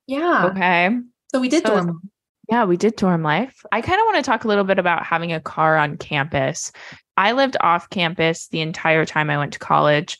Yeah. 0.07 0.47
Okay. 0.47 0.90
So 1.33 1.40
we 1.40 1.49
did 1.49 1.66
So- 1.66 1.75
dorm. 1.75 2.11
Yeah, 2.50 2.64
we 2.66 2.76
did 2.76 2.97
dorm 2.97 3.23
life. 3.23 3.64
I 3.73 3.81
kind 3.81 3.99
of 3.99 4.04
want 4.04 4.16
to 4.16 4.23
talk 4.31 4.45
a 4.45 4.49
little 4.49 4.64
bit 4.64 4.78
about 4.78 5.07
having 5.07 5.33
a 5.33 5.40
car 5.40 5.78
on 5.78 5.97
campus. 5.97 6.71
I 7.16 7.33
lived 7.33 7.57
off 7.61 7.88
campus 7.88 8.49
the 8.49 8.61
entire 8.61 9.07
time 9.07 9.31
I 9.31 9.38
went 9.38 9.54
to 9.54 9.59
college. 9.59 10.19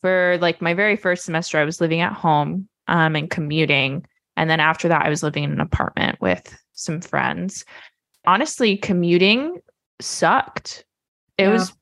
For 0.00 0.38
like 0.40 0.62
my 0.62 0.74
very 0.74 0.94
first 0.96 1.24
semester, 1.24 1.58
I 1.58 1.64
was 1.64 1.80
living 1.80 2.00
at 2.00 2.12
home 2.12 2.68
um, 2.86 3.16
and 3.16 3.28
commuting. 3.28 4.06
And 4.36 4.50
then 4.50 4.60
after 4.60 4.88
that, 4.88 5.04
I 5.04 5.08
was 5.08 5.22
living 5.22 5.44
in 5.44 5.52
an 5.52 5.60
apartment 5.60 6.20
with 6.20 6.56
some 6.72 7.00
friends. 7.00 7.64
Honestly, 8.26 8.76
commuting 8.76 9.58
sucked. 10.00 10.84
It 11.38 11.44
Yeah. 11.44 11.50
was 11.50 11.72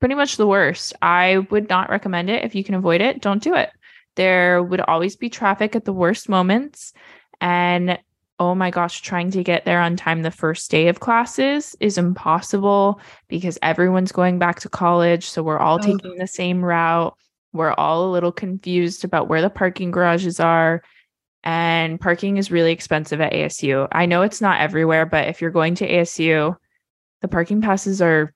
pretty 0.00 0.14
much 0.14 0.36
the 0.36 0.46
worst. 0.46 0.92
I 1.02 1.38
would 1.50 1.68
not 1.68 1.90
recommend 1.90 2.30
it. 2.30 2.44
If 2.44 2.54
you 2.54 2.62
can 2.62 2.74
avoid 2.74 3.00
it, 3.00 3.20
don't 3.22 3.42
do 3.42 3.54
it. 3.54 3.70
There 4.14 4.62
would 4.62 4.80
always 4.82 5.16
be 5.16 5.28
traffic 5.28 5.74
at 5.74 5.84
the 5.84 5.92
worst 5.92 6.28
moments. 6.28 6.92
And 7.40 7.98
oh 8.38 8.54
my 8.54 8.70
gosh, 8.70 9.00
trying 9.00 9.30
to 9.30 9.42
get 9.42 9.64
there 9.64 9.80
on 9.80 9.96
time 9.96 10.22
the 10.22 10.30
first 10.30 10.70
day 10.70 10.88
of 10.88 11.00
classes 11.00 11.74
is 11.80 11.96
impossible 11.96 13.00
because 13.28 13.58
everyone's 13.62 14.12
going 14.12 14.38
back 14.38 14.60
to 14.60 14.68
college. 14.68 15.28
So 15.28 15.42
we're 15.42 15.58
all 15.58 15.76
Ugh. 15.76 15.82
taking 15.82 16.16
the 16.16 16.26
same 16.26 16.62
route. 16.62 17.16
We're 17.52 17.72
all 17.72 18.08
a 18.08 18.12
little 18.12 18.32
confused 18.32 19.04
about 19.04 19.28
where 19.28 19.40
the 19.40 19.48
parking 19.48 19.90
garages 19.90 20.38
are. 20.38 20.82
And 21.46 22.00
parking 22.00 22.38
is 22.38 22.50
really 22.50 22.72
expensive 22.72 23.20
at 23.20 23.32
ASU. 23.32 23.86
I 23.92 24.04
know 24.04 24.22
it's 24.22 24.40
not 24.40 24.60
everywhere, 24.60 25.06
but 25.06 25.28
if 25.28 25.40
you're 25.40 25.52
going 25.52 25.76
to 25.76 25.88
ASU, 25.88 26.56
the 27.22 27.28
parking 27.28 27.60
passes 27.62 28.02
are 28.02 28.34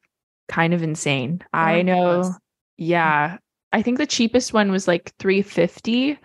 kind 0.48 0.72
of 0.72 0.84
insane. 0.84 1.40
Oh 1.52 1.58
I 1.58 1.82
know. 1.82 2.32
Yeah. 2.78 3.38
I 3.72 3.82
think 3.82 3.98
the 3.98 4.06
cheapest 4.06 4.52
one 4.52 4.70
was 4.70 4.86
like 4.86 5.12
350 5.18 6.18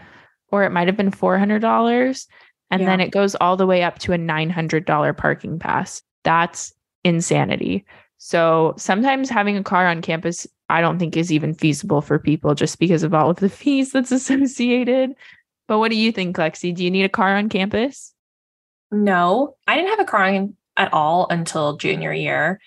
or 0.52 0.64
it 0.64 0.72
might 0.72 0.88
have 0.88 0.96
been 0.96 1.10
$400 1.10 2.28
and 2.70 2.82
Yeah. 2.82 2.88
then 2.88 3.02
it 3.02 3.10
goes 3.10 3.34
all 3.34 3.58
the 3.58 3.66
way 3.66 3.82
up 3.82 3.98
to 4.00 4.14
a 4.14 4.18
$900 4.18 5.18
parking 5.18 5.58
pass. 5.58 6.04
That's 6.24 6.72
insanity. 7.04 7.84
So 8.20 8.76
sometimes 8.78 9.28
having 9.28 9.58
a 9.58 9.64
car 9.64 9.88
on 9.88 10.04
campus 10.04 10.46
I 10.70 10.82
don't 10.82 11.00
think 11.00 11.18
is 11.18 11.32
even 11.32 11.56
feasible 11.56 12.02
for 12.02 12.20
people 12.20 12.54
just 12.54 12.78
because 12.78 13.02
of 13.02 13.16
all 13.16 13.32
of 13.32 13.38
the 13.38 13.50
fees 13.62 13.92
that's 13.92 14.12
associated. 14.12 15.16
But 15.68 15.80
what 15.80 15.92
do 15.92 15.98
you 15.98 16.12
think, 16.12 16.36
Lexi? 16.38 16.74
Do 16.74 16.84
you 16.84 16.92
need 16.92 17.06
a 17.06 17.10
car 17.10 17.36
on 17.36 17.50
campus? 17.50 18.14
No, 18.92 19.56
I 19.68 19.76
didn't 19.76 19.90
have 19.90 20.00
a 20.00 20.06
car 20.06 20.24
on 20.24 20.56
at 20.78 20.94
all 20.94 21.28
until 21.30 21.78
junior 21.78 22.14
year. 22.14 22.60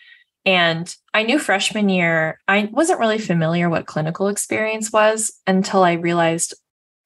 And 0.45 0.95
I 1.13 1.25
knew 1.25 1.39
freshman 1.39 1.89
year, 1.89 2.39
I 2.49 2.71
wasn't 2.73 3.01
really 3.01 3.19
familiar 3.19 3.69
what 3.69 3.87
clinical 3.87 4.29
experience 4.29 4.93
was 4.93 5.33
until 5.47 5.83
I 5.85 5.93
realized 5.93 6.55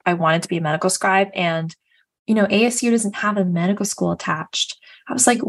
I 0.06 0.14
wanted 0.14 0.42
to 0.42 0.48
be 0.48 0.58
a 0.58 0.60
medical 0.60 0.90
scribe. 0.90 1.28
And, 1.34 1.74
you 2.26 2.34
know, 2.34 2.46
ASU 2.46 2.90
doesn't 2.90 3.16
have 3.16 3.36
a 3.36 3.44
medical 3.44 3.84
school 3.84 4.12
attached. 4.12 4.78
I 5.08 5.12
was 5.12 5.26
like, 5.26 5.40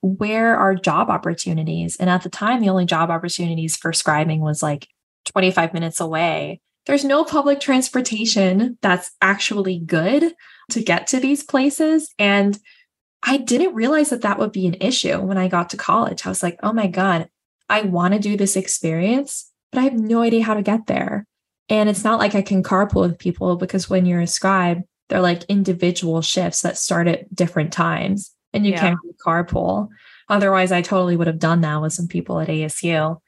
where 0.00 0.56
are 0.56 0.74
job 0.74 1.10
opportunities? 1.10 1.96
And 1.96 2.10
at 2.10 2.22
the 2.22 2.28
time, 2.28 2.60
the 2.60 2.70
only 2.70 2.86
job 2.86 3.10
opportunities 3.10 3.76
for 3.76 3.92
scribing 3.92 4.40
was 4.40 4.62
like 4.62 4.88
25 5.26 5.74
minutes 5.74 6.00
away. 6.00 6.60
There's 6.88 7.04
no 7.04 7.22
public 7.22 7.60
transportation 7.60 8.78
that's 8.80 9.10
actually 9.20 9.78
good 9.78 10.34
to 10.70 10.82
get 10.82 11.06
to 11.08 11.20
these 11.20 11.42
places. 11.42 12.12
And 12.18 12.58
I 13.22 13.36
didn't 13.36 13.74
realize 13.74 14.08
that 14.08 14.22
that 14.22 14.38
would 14.38 14.52
be 14.52 14.66
an 14.66 14.76
issue 14.80 15.18
when 15.20 15.36
I 15.36 15.48
got 15.48 15.68
to 15.70 15.76
college. 15.76 16.24
I 16.24 16.30
was 16.30 16.42
like, 16.42 16.58
oh 16.62 16.72
my 16.72 16.86
God, 16.86 17.28
I 17.68 17.82
want 17.82 18.14
to 18.14 18.20
do 18.20 18.38
this 18.38 18.56
experience, 18.56 19.50
but 19.70 19.80
I 19.80 19.82
have 19.84 19.98
no 19.98 20.22
idea 20.22 20.42
how 20.42 20.54
to 20.54 20.62
get 20.62 20.86
there. 20.86 21.26
And 21.68 21.90
it's 21.90 22.04
not 22.04 22.18
like 22.18 22.34
I 22.34 22.40
can 22.40 22.62
carpool 22.62 23.02
with 23.02 23.18
people 23.18 23.56
because 23.56 23.90
when 23.90 24.06
you're 24.06 24.22
a 24.22 24.26
scribe, 24.26 24.80
they're 25.10 25.20
like 25.20 25.44
individual 25.44 26.22
shifts 26.22 26.62
that 26.62 26.78
start 26.78 27.06
at 27.06 27.34
different 27.34 27.70
times 27.70 28.30
and 28.54 28.64
you 28.64 28.72
Yeah. 28.72 28.80
can't 28.80 28.98
carpool. 29.22 29.88
Otherwise, 30.30 30.72
I 30.72 30.80
totally 30.80 31.16
would 31.18 31.26
have 31.26 31.38
done 31.38 31.60
that 31.60 31.82
with 31.82 31.92
some 31.92 32.08
people 32.08 32.40
at 32.40 32.48
ASU. 32.48 33.20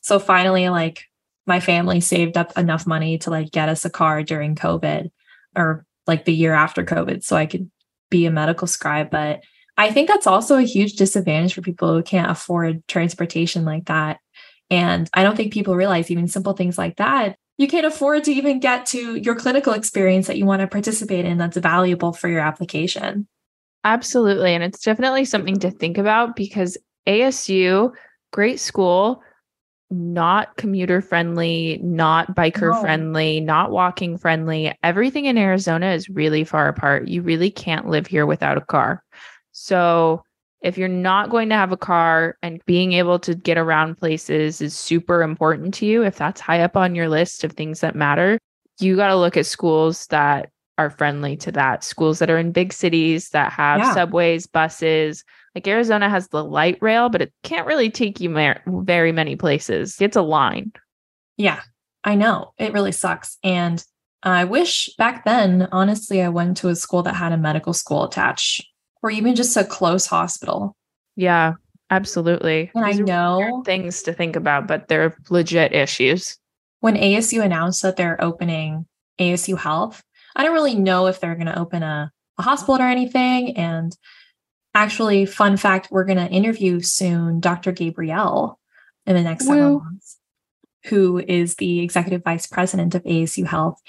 So 0.00 0.18
finally, 0.18 0.68
like 0.70 1.04
my 1.46 1.60
family 1.60 2.00
saved 2.00 2.36
up 2.36 2.56
enough 2.58 2.86
money 2.86 3.18
to 3.18 3.30
like 3.30 3.50
get 3.50 3.68
us 3.68 3.84
a 3.84 3.90
car 3.90 4.22
during 4.22 4.54
COVID 4.54 5.10
or 5.56 5.84
like 6.06 6.24
the 6.24 6.34
year 6.34 6.54
after 6.54 6.84
COVID 6.84 7.22
so 7.24 7.36
I 7.36 7.46
could 7.46 7.70
be 8.10 8.26
a 8.26 8.30
medical 8.30 8.66
scribe. 8.66 9.10
But 9.10 9.42
I 9.76 9.90
think 9.90 10.08
that's 10.08 10.26
also 10.26 10.56
a 10.56 10.62
huge 10.62 10.94
disadvantage 10.94 11.54
for 11.54 11.62
people 11.62 11.92
who 11.92 12.02
can't 12.02 12.30
afford 12.30 12.86
transportation 12.88 13.64
like 13.64 13.86
that. 13.86 14.18
And 14.70 15.08
I 15.14 15.22
don't 15.22 15.36
think 15.36 15.52
people 15.52 15.76
realize 15.76 16.10
even 16.10 16.28
simple 16.28 16.54
things 16.54 16.78
like 16.78 16.96
that. 16.96 17.36
You 17.58 17.68
can't 17.68 17.86
afford 17.86 18.24
to 18.24 18.32
even 18.32 18.60
get 18.60 18.86
to 18.86 19.16
your 19.16 19.34
clinical 19.34 19.72
experience 19.72 20.26
that 20.26 20.36
you 20.36 20.44
want 20.44 20.60
to 20.60 20.66
participate 20.66 21.24
in 21.24 21.38
that's 21.38 21.56
valuable 21.56 22.12
for 22.12 22.28
your 22.28 22.40
application. 22.40 23.26
Absolutely. 23.84 24.52
And 24.52 24.64
it's 24.64 24.82
definitely 24.82 25.24
something 25.24 25.58
to 25.60 25.70
think 25.70 25.96
about 25.96 26.36
because 26.36 26.76
ASU, 27.06 27.92
great 28.32 28.60
school, 28.60 29.22
not 29.90 30.56
commuter 30.56 31.00
friendly, 31.00 31.78
not 31.82 32.34
biker 32.34 32.72
No. 32.72 32.80
friendly, 32.80 33.40
not 33.40 33.70
walking 33.70 34.18
friendly. 34.18 34.76
Everything 34.82 35.26
in 35.26 35.38
Arizona 35.38 35.92
is 35.92 36.08
really 36.08 36.44
far 36.44 36.68
apart. 36.68 37.08
You 37.08 37.22
really 37.22 37.50
can't 37.50 37.88
live 37.88 38.06
here 38.06 38.26
without 38.26 38.58
a 38.58 38.62
car. 38.62 39.02
So, 39.52 40.22
if 40.62 40.76
you're 40.76 40.88
not 40.88 41.30
going 41.30 41.50
to 41.50 41.54
have 41.54 41.70
a 41.70 41.76
car 41.76 42.36
and 42.42 42.60
being 42.66 42.92
able 42.94 43.18
to 43.20 43.34
get 43.34 43.58
around 43.58 43.96
places 43.98 44.60
is 44.60 44.74
super 44.74 45.22
important 45.22 45.74
to 45.74 45.86
you, 45.86 46.02
if 46.02 46.16
that's 46.16 46.40
high 46.40 46.62
up 46.62 46.76
on 46.76 46.94
your 46.94 47.08
list 47.08 47.44
of 47.44 47.52
things 47.52 47.80
that 47.80 47.94
matter, 47.94 48.38
you 48.80 48.96
got 48.96 49.08
to 49.08 49.16
look 49.16 49.36
at 49.36 49.46
schools 49.46 50.06
that 50.08 50.50
are 50.78 50.90
friendly 50.90 51.36
to 51.36 51.52
that. 51.52 51.84
Schools 51.84 52.18
that 52.18 52.30
are 52.30 52.38
in 52.38 52.52
big 52.52 52.72
cities 52.72 53.30
that 53.30 53.52
have 53.52 53.78
Yeah. 53.80 53.94
subways, 53.94 54.46
buses. 54.46 55.24
Like 55.56 55.66
Arizona 55.68 56.10
has 56.10 56.28
the 56.28 56.44
light 56.44 56.76
rail, 56.82 57.08
but 57.08 57.22
it 57.22 57.32
can't 57.42 57.66
really 57.66 57.90
take 57.90 58.20
you 58.20 58.28
very 58.66 59.10
many 59.10 59.36
places. 59.36 59.96
It's 60.02 60.14
a 60.16 60.20
line. 60.20 60.70
Yeah, 61.38 61.62
I 62.04 62.14
know. 62.14 62.52
It 62.58 62.74
really 62.74 62.92
sucks. 62.92 63.38
And 63.42 63.82
I 64.22 64.44
wish 64.44 64.90
back 64.98 65.24
then, 65.24 65.66
honestly, 65.72 66.20
I 66.20 66.28
went 66.28 66.58
to 66.58 66.68
a 66.68 66.76
school 66.76 67.02
that 67.04 67.14
had 67.14 67.32
a 67.32 67.38
medical 67.38 67.72
school 67.72 68.04
attached 68.04 68.66
or 69.02 69.10
even 69.10 69.34
just 69.34 69.56
a 69.56 69.64
close 69.64 70.04
hospital. 70.04 70.76
Yeah, 71.16 71.54
absolutely. 71.90 72.70
And 72.74 72.84
I 72.84 72.90
These 72.92 73.00
are 73.00 73.04
know 73.04 73.62
things 73.64 74.02
to 74.02 74.12
think 74.12 74.36
about, 74.36 74.68
but 74.68 74.88
they're 74.88 75.16
legit 75.30 75.72
issues. 75.72 76.36
when 76.80 76.96
ASU 76.96 77.42
announced 77.42 77.80
that 77.80 77.96
they're 77.96 78.22
opening 78.22 78.84
ASU 79.18 79.56
Health, 79.58 80.02
I 80.36 80.44
don't 80.44 80.52
really 80.52 80.74
know 80.74 81.06
if 81.06 81.18
they're 81.18 81.34
going 81.34 81.46
to 81.46 81.58
open 81.58 81.82
a, 81.82 82.12
a 82.36 82.42
hospital 82.42 82.76
or 82.76 82.88
anything. 82.88 83.56
And 83.56 83.96
actually, 84.76 85.24
fun 85.24 85.56
fact, 85.56 85.88
we're 85.90 86.04
going 86.04 86.18
to 86.18 86.28
interview 86.28 86.80
soon 86.80 87.40
Dr. 87.40 87.72
Gabrielle 87.72 88.60
in 89.06 89.16
the 89.16 89.22
next 89.22 89.46
several 89.46 89.80
months, 89.80 90.18
who 90.84 91.18
is 91.18 91.54
the 91.54 91.80
executive 91.80 92.22
vice 92.22 92.46
president 92.46 92.94
of 92.94 93.02
ASU 93.04 93.46
Health. 93.46 93.80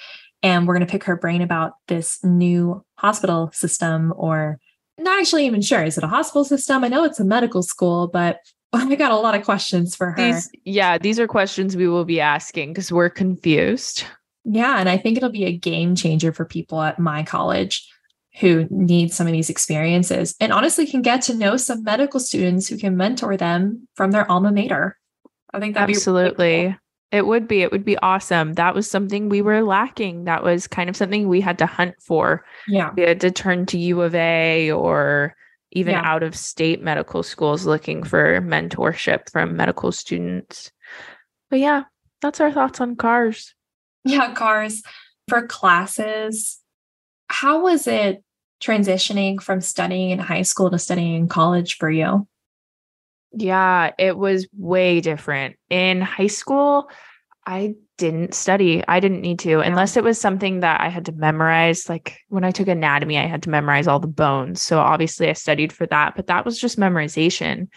And 0.41 0.65
we're 0.65 0.75
going 0.75 0.87
to 0.87 0.91
pick 0.91 1.03
her 1.03 1.17
brain 1.17 1.41
about 1.41 1.73
this 1.87 2.23
new 2.23 2.85
hospital 2.95 3.51
system, 3.53 4.13
or 4.15 4.59
not 4.97 5.19
actually 5.19 5.45
even 5.45 5.61
sure. 5.61 5.83
Is 5.83 5.97
it 5.97 6.05
a 6.05 6.07
hospital 6.07 6.45
system? 6.45 6.85
I 6.85 6.87
know 6.87 7.03
it's 7.03 7.19
a 7.19 7.25
medical 7.25 7.63
school, 7.63 8.07
but 8.07 8.39
I 8.73 8.95
got 8.95 9.11
a 9.11 9.17
lot 9.17 9.35
of 9.35 9.43
questions 9.43 9.93
for 9.93 10.11
her. 10.11 10.15
These, 10.15 10.49
yeah, 10.63 10.97
these 10.97 11.19
are 11.19 11.27
questions 11.27 11.75
we 11.75 11.89
will 11.89 12.05
be 12.05 12.21
asking 12.21 12.69
because 12.69 12.93
we're 12.93 13.09
confused. 13.09 14.05
Yeah. 14.45 14.79
And 14.79 14.87
I 14.87 14.97
think 14.97 15.17
it'll 15.17 15.29
be 15.29 15.45
a 15.45 15.57
game 15.57 15.95
changer 15.95 16.31
for 16.31 16.45
people 16.45 16.81
at 16.81 16.97
my 16.97 17.23
college 17.23 17.85
who 18.39 18.67
need 18.69 19.11
some 19.11 19.27
of 19.27 19.33
these 19.33 19.49
experiences 19.49 20.35
and 20.39 20.53
honestly 20.53 20.85
can 20.85 21.01
get 21.01 21.21
to 21.23 21.33
know 21.33 21.57
some 21.57 21.83
medical 21.83 22.19
students 22.19 22.67
who 22.67 22.77
can 22.77 22.95
mentor 22.95 23.35
them 23.35 23.87
from 23.95 24.11
their 24.11 24.29
alma 24.29 24.51
mater. 24.51 24.97
I 25.53 25.59
think 25.59 25.73
that 25.75 25.89
absolutely. 25.89 26.47
Really 26.47 26.67
cool. 26.69 26.77
It 27.09 27.25
would 27.25 27.47
be. 27.47 27.61
It 27.61 27.71
would 27.71 27.85
be 27.85 27.97
awesome. 27.99 28.53
That 28.53 28.75
was 28.75 28.89
something 28.89 29.29
we 29.29 29.41
were 29.41 29.63
lacking. 29.63 30.25
That 30.25 30.43
was 30.43 30.67
kind 30.67 30.89
of 30.89 30.97
something 30.97 31.27
we 31.27 31.39
had 31.39 31.57
to 31.59 31.65
hunt 31.65 31.95
for. 32.01 32.43
Yeah. 32.67 32.91
We 32.95 33.03
had 33.03 33.21
to 33.21 33.31
turn 33.31 33.65
to 33.67 33.77
U 33.77 34.01
of 34.01 34.13
A 34.13 34.71
or 34.71 35.33
even 35.71 35.93
yeah. 35.93 36.01
out 36.03 36.21
of 36.21 36.35
state 36.35 36.81
medical 36.81 37.23
schools 37.23 37.65
looking 37.65 38.03
for 38.03 38.41
mentorship 38.41 39.31
from 39.31 39.55
medical 39.55 39.91
students. 39.91 40.71
But 41.49 41.59
yeah, 41.59 41.83
that's 42.21 42.41
our 42.41 42.51
thoughts 42.51 42.81
on 42.81 42.97
cars. 42.97 43.55
Yeah, 44.03 44.33
cars. 44.33 44.83
For 45.29 45.47
classes, 45.47 46.59
how 47.29 47.63
was 47.63 47.87
it 47.87 48.23
transitioning 48.61 49.41
from 49.41 49.61
studying 49.61 50.11
in 50.11 50.19
high 50.19 50.41
school 50.41 50.69
to 50.71 50.79
studying 50.79 51.15
in 51.15 51.27
college 51.27 51.77
for 51.77 51.89
you? 51.89 52.27
Yeah, 53.31 53.91
it 53.97 54.17
was 54.17 54.47
way 54.57 55.01
different. 55.01 55.57
In 55.69 56.01
high 56.01 56.27
school, 56.27 56.89
I 57.45 57.75
didn't 57.97 58.33
study. 58.33 58.83
I 58.87 58.99
didn't 58.99 59.21
need 59.21 59.39
to, 59.39 59.59
unless 59.59 59.97
it 59.97 60.03
was 60.03 60.19
something 60.19 60.61
that 60.61 60.81
I 60.81 60.89
had 60.89 61.05
to 61.05 61.11
memorize. 61.11 61.89
Like 61.89 62.19
when 62.29 62.43
I 62.43 62.51
took 62.51 62.67
anatomy, 62.67 63.17
I 63.17 63.25
had 63.25 63.43
to 63.43 63.49
memorize 63.49 63.87
all 63.87 63.99
the 63.99 64.07
bones. 64.07 64.61
So 64.61 64.79
obviously 64.79 65.29
I 65.29 65.33
studied 65.33 65.73
for 65.73 65.85
that, 65.87 66.15
but 66.15 66.27
that 66.27 66.45
was 66.45 66.59
just 66.59 66.79
memorization. 66.79 67.67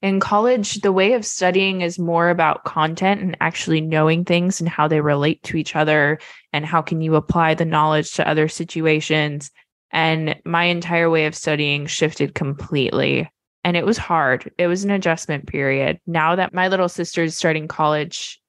In 0.00 0.20
college, 0.20 0.80
the 0.80 0.92
way 0.92 1.14
of 1.14 1.24
studying 1.24 1.80
is 1.80 1.98
more 1.98 2.30
about 2.30 2.64
content 2.64 3.20
and 3.20 3.36
actually 3.40 3.80
knowing 3.80 4.24
things 4.24 4.60
and 4.60 4.68
how 4.68 4.86
they 4.86 5.00
relate 5.00 5.42
to 5.44 5.56
each 5.56 5.74
other 5.74 6.20
and 6.52 6.64
how 6.64 6.82
can 6.82 7.00
you 7.00 7.16
apply 7.16 7.54
the 7.54 7.64
knowledge 7.64 8.12
to 8.12 8.28
other 8.28 8.46
situations. 8.46 9.50
And 9.90 10.36
my 10.44 10.64
entire 10.64 11.08
way 11.08 11.26
of 11.26 11.34
studying 11.34 11.86
shifted 11.86 12.34
completely 12.34 13.30
and 13.64 13.76
it 13.76 13.84
was 13.84 13.98
hard. 13.98 14.50
It 14.56 14.66
was 14.66 14.84
an 14.84 14.90
adjustment 14.90 15.46
period. 15.46 16.00
Now 16.06 16.36
that 16.36 16.54
my 16.54 16.68
little 16.68 16.88
sister 16.88 17.24
is 17.24 17.36
starting 17.36 17.68
college, 17.68 18.40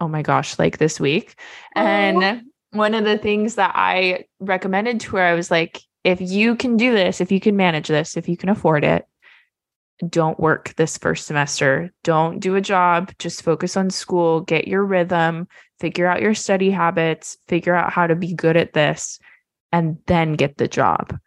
oh 0.00 0.08
my 0.08 0.22
gosh, 0.22 0.58
like 0.58 0.78
this 0.78 0.98
week. 0.98 1.38
Oh. 1.76 1.82
And 1.82 2.42
one 2.72 2.94
of 2.94 3.04
the 3.04 3.18
things 3.18 3.56
that 3.56 3.72
I 3.74 4.24
recommended 4.40 5.00
to 5.00 5.16
her, 5.16 5.22
I 5.22 5.34
was 5.34 5.50
like, 5.50 5.80
if 6.04 6.20
you 6.20 6.56
can 6.56 6.76
do 6.76 6.92
this, 6.92 7.20
if 7.20 7.30
you 7.30 7.40
can 7.40 7.56
manage 7.56 7.88
this, 7.88 8.16
if 8.16 8.28
you 8.28 8.36
can 8.36 8.48
afford 8.48 8.84
it, 8.84 9.06
don't 10.08 10.38
work 10.38 10.74
this 10.74 10.98
first 10.98 11.26
semester. 11.26 11.90
Don't 12.04 12.38
do 12.40 12.54
a 12.54 12.60
job. 12.60 13.12
Just 13.18 13.42
focus 13.42 13.76
on 13.76 13.90
school, 13.90 14.40
get 14.40 14.68
your 14.68 14.84
rhythm, 14.84 15.48
figure 15.80 16.06
out 16.06 16.22
your 16.22 16.34
study 16.34 16.70
habits, 16.70 17.38
figure 17.48 17.74
out 17.74 17.92
how 17.92 18.06
to 18.06 18.14
be 18.14 18.34
good 18.34 18.56
at 18.56 18.72
this, 18.72 19.18
and 19.76 19.98
then 20.06 20.32
get 20.32 20.56
the 20.56 20.66
job 20.66 21.18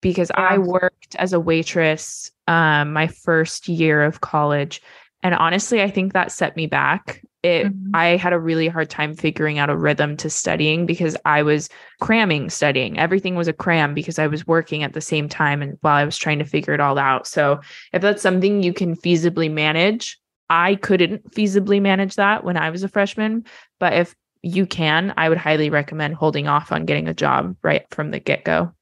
because 0.00 0.30
yeah. 0.34 0.48
I 0.50 0.58
worked 0.58 1.14
as 1.16 1.34
a 1.34 1.40
waitress 1.40 2.30
um, 2.48 2.94
my 2.94 3.06
first 3.06 3.68
year 3.68 4.02
of 4.02 4.22
college. 4.22 4.80
And 5.22 5.34
honestly, 5.34 5.82
I 5.82 5.90
think 5.90 6.14
that 6.14 6.32
set 6.32 6.56
me 6.56 6.66
back. 6.66 7.22
It 7.42 7.66
mm-hmm. 7.66 7.90
I 7.94 8.16
had 8.16 8.32
a 8.32 8.38
really 8.38 8.66
hard 8.66 8.88
time 8.88 9.14
figuring 9.14 9.58
out 9.58 9.68
a 9.68 9.76
rhythm 9.76 10.16
to 10.18 10.30
studying 10.30 10.86
because 10.86 11.18
I 11.26 11.42
was 11.42 11.68
cramming 12.00 12.48
studying. 12.48 12.98
Everything 12.98 13.34
was 13.34 13.46
a 13.46 13.52
cram 13.52 13.92
because 13.92 14.18
I 14.18 14.26
was 14.26 14.46
working 14.46 14.82
at 14.82 14.94
the 14.94 15.02
same 15.02 15.28
time 15.28 15.60
and 15.60 15.76
while 15.82 15.96
I 15.96 16.04
was 16.04 16.16
trying 16.16 16.38
to 16.38 16.46
figure 16.46 16.72
it 16.72 16.80
all 16.80 16.98
out. 16.98 17.26
So 17.26 17.60
if 17.92 18.00
that's 18.00 18.22
something 18.22 18.62
you 18.62 18.72
can 18.72 18.96
feasibly 18.96 19.52
manage, 19.52 20.18
I 20.48 20.76
couldn't 20.76 21.30
feasibly 21.32 21.82
manage 21.82 22.14
that 22.14 22.42
when 22.42 22.56
I 22.56 22.70
was 22.70 22.84
a 22.84 22.88
freshman. 22.88 23.44
But 23.78 23.92
if 23.92 24.14
you 24.46 24.64
can, 24.64 25.12
I 25.16 25.28
would 25.28 25.38
highly 25.38 25.70
recommend 25.70 26.14
holding 26.14 26.46
off 26.46 26.70
on 26.70 26.84
getting 26.84 27.08
a 27.08 27.14
job 27.14 27.56
right 27.62 27.84
from 27.90 28.12
the 28.12 28.20
get 28.20 28.44
go. 28.44 28.72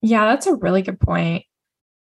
Yeah, 0.00 0.24
that's 0.24 0.46
a 0.46 0.54
really 0.54 0.80
good 0.80 0.98
point. 0.98 1.44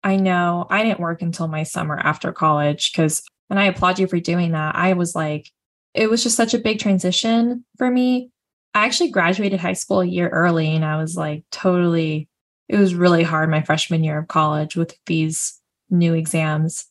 I 0.03 0.17
know 0.17 0.67
I 0.71 0.83
didn't 0.83 1.01
work 1.01 1.21
until 1.21 1.47
my 1.47 1.63
summer 1.63 1.99
after 1.99 2.33
college 2.33 2.91
because, 2.91 3.23
and 3.51 3.59
I 3.59 3.67
applaud 3.67 3.99
you 3.99 4.07
for 4.07 4.19
doing 4.19 4.53
that. 4.53 4.77
I 4.77 4.95
was 4.95 5.15
like, 5.15 5.51
it 5.93 6.09
was 6.09 6.23
just 6.23 6.37
such 6.37 6.55
a 6.55 6.59
big 6.59 6.79
transition 6.79 7.65
for 7.77 7.91
me. 7.91 8.31
I 8.73 8.87
actually 8.87 9.11
graduated 9.11 9.61
high 9.61 9.75
school 9.75 10.01
a 10.01 10.07
year 10.07 10.29
early 10.31 10.69
and 10.69 10.85
I 10.85 10.97
was 10.97 11.17
like, 11.17 11.45
totally, 11.53 12.29
it 12.69 12.77
was 12.77 12.95
really 12.95 13.23
hard 13.23 13.51
my 13.51 13.63
freshman 13.63 14.03
year 14.03 14.19
of 14.19 14.29
college 14.29 14.75
with 14.75 14.97
these 15.05 15.61
new 15.91 16.15
exams, 16.15 16.87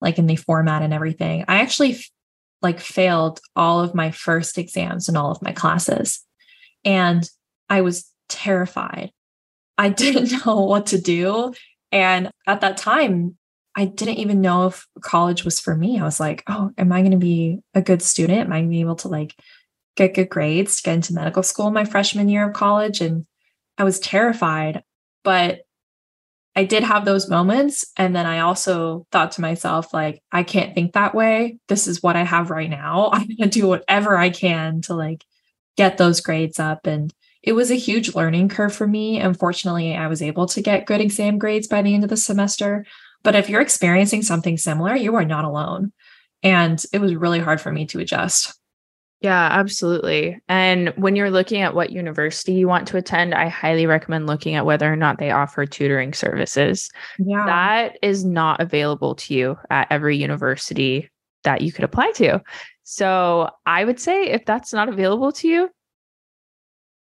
like 0.00 0.18
in 0.18 0.26
the 0.26 0.36
format 0.36 0.82
and 0.82 0.94
everything. 0.94 1.44
I 1.48 1.56
actually 1.56 1.98
like 2.62 2.80
failed 2.80 3.40
all 3.54 3.80
of 3.80 3.94
my 3.94 4.10
first 4.10 4.58
exams 4.58 5.08
and 5.08 5.16
all 5.16 5.30
of 5.30 5.42
my 5.42 5.52
classes. 5.52 6.24
And 6.84 7.28
I 7.68 7.80
was 7.80 8.10
terrified 8.28 9.12
I 9.78 9.88
didn't 9.90 10.44
know 10.44 10.62
what 10.62 10.86
to 10.86 11.00
do. 11.00 11.54
And 11.92 12.30
at 12.46 12.60
that 12.60 12.76
time, 12.76 13.36
I 13.74 13.84
didn't 13.84 14.16
even 14.16 14.40
know 14.40 14.66
if 14.66 14.86
college 15.02 15.44
was 15.44 15.60
for 15.60 15.74
me. 15.74 16.00
I 16.00 16.04
was 16.04 16.18
like, 16.18 16.42
oh, 16.48 16.70
am 16.78 16.92
I 16.92 17.00
going 17.00 17.12
to 17.12 17.18
be 17.18 17.60
a 17.74 17.82
good 17.82 18.00
student? 18.00 18.40
Am 18.40 18.52
I 18.52 18.60
going 18.60 18.70
to 18.70 18.74
be 18.74 18.80
able 18.80 18.96
to 18.96 19.08
like 19.08 19.34
get 19.96 20.14
good 20.14 20.30
grades 20.30 20.76
to 20.76 20.82
get 20.82 20.94
into 20.94 21.14
medical 21.14 21.42
school 21.42 21.70
my 21.70 21.84
freshman 21.84 22.28
year 22.28 22.48
of 22.48 22.54
college? 22.54 23.02
And 23.02 23.26
I 23.76 23.84
was 23.84 24.00
terrified, 24.00 24.82
but 25.24 25.60
I 26.56 26.64
did 26.64 26.82
have 26.82 27.04
those 27.04 27.28
moments. 27.28 27.84
And 27.98 28.16
then 28.16 28.24
I 28.24 28.40
also 28.40 29.06
thought 29.12 29.32
to 29.32 29.42
myself, 29.42 29.92
like, 29.92 30.22
I 30.32 30.42
can't 30.42 30.74
think 30.74 30.94
that 30.94 31.14
way. 31.14 31.58
This 31.68 31.86
is 31.86 32.02
what 32.02 32.16
I 32.16 32.24
have 32.24 32.50
right 32.50 32.70
now. 32.70 33.10
I'm 33.12 33.28
going 33.28 33.50
to 33.50 33.60
do 33.60 33.68
whatever 33.68 34.16
I 34.16 34.30
can 34.30 34.80
to 34.82 34.94
like 34.94 35.22
get 35.76 35.98
those 35.98 36.22
grades 36.22 36.58
up. 36.58 36.86
And 36.86 37.12
it 37.42 37.52
was 37.52 37.70
a 37.70 37.76
huge 37.76 38.14
learning 38.14 38.48
curve 38.48 38.74
for 38.74 38.86
me. 38.86 39.20
Unfortunately, 39.20 39.94
I 39.94 40.06
was 40.08 40.22
able 40.22 40.46
to 40.46 40.62
get 40.62 40.86
good 40.86 41.02
exam 41.02 41.38
grades 41.38 41.68
by 41.68 41.82
the 41.82 41.94
end 41.94 42.02
of 42.02 42.10
the 42.10 42.16
semester. 42.16 42.86
But 43.22 43.36
if 43.36 43.50
you're 43.50 43.60
experiencing 43.60 44.22
something 44.22 44.56
similar, 44.56 44.96
you 44.96 45.14
are 45.14 45.24
not 45.24 45.44
alone. 45.44 45.92
And 46.42 46.82
it 46.92 47.00
was 47.00 47.14
really 47.14 47.40
hard 47.40 47.60
for 47.60 47.70
me 47.70 47.86
to 47.86 48.00
adjust. 48.00 48.58
Yeah, 49.20 49.48
absolutely. 49.50 50.38
And 50.48 50.90
when 50.96 51.16
you're 51.16 51.30
looking 51.30 51.62
at 51.62 51.74
what 51.74 51.90
university 51.90 52.52
you 52.52 52.68
want 52.68 52.86
to 52.88 52.98
attend, 52.98 53.34
I 53.34 53.48
highly 53.48 53.86
recommend 53.86 54.26
looking 54.26 54.54
at 54.54 54.66
whether 54.66 54.92
or 54.92 54.96
not 54.96 55.18
they 55.18 55.30
offer 55.30 55.64
tutoring 55.64 56.12
services. 56.12 56.90
Yeah. 57.18 57.46
That 57.46 57.98
is 58.02 58.24
not 58.24 58.60
available 58.60 59.14
to 59.16 59.34
you 59.34 59.58
at 59.70 59.88
every 59.90 60.18
university 60.18 61.10
that 61.44 61.62
you 61.62 61.72
could 61.72 61.84
apply 61.84 62.12
to. 62.12 62.42
So 62.82 63.50
I 63.64 63.84
would 63.84 63.98
say 63.98 64.26
if 64.26 64.44
that's 64.44 64.72
not 64.72 64.88
available 64.88 65.32
to 65.32 65.48
you, 65.48 65.70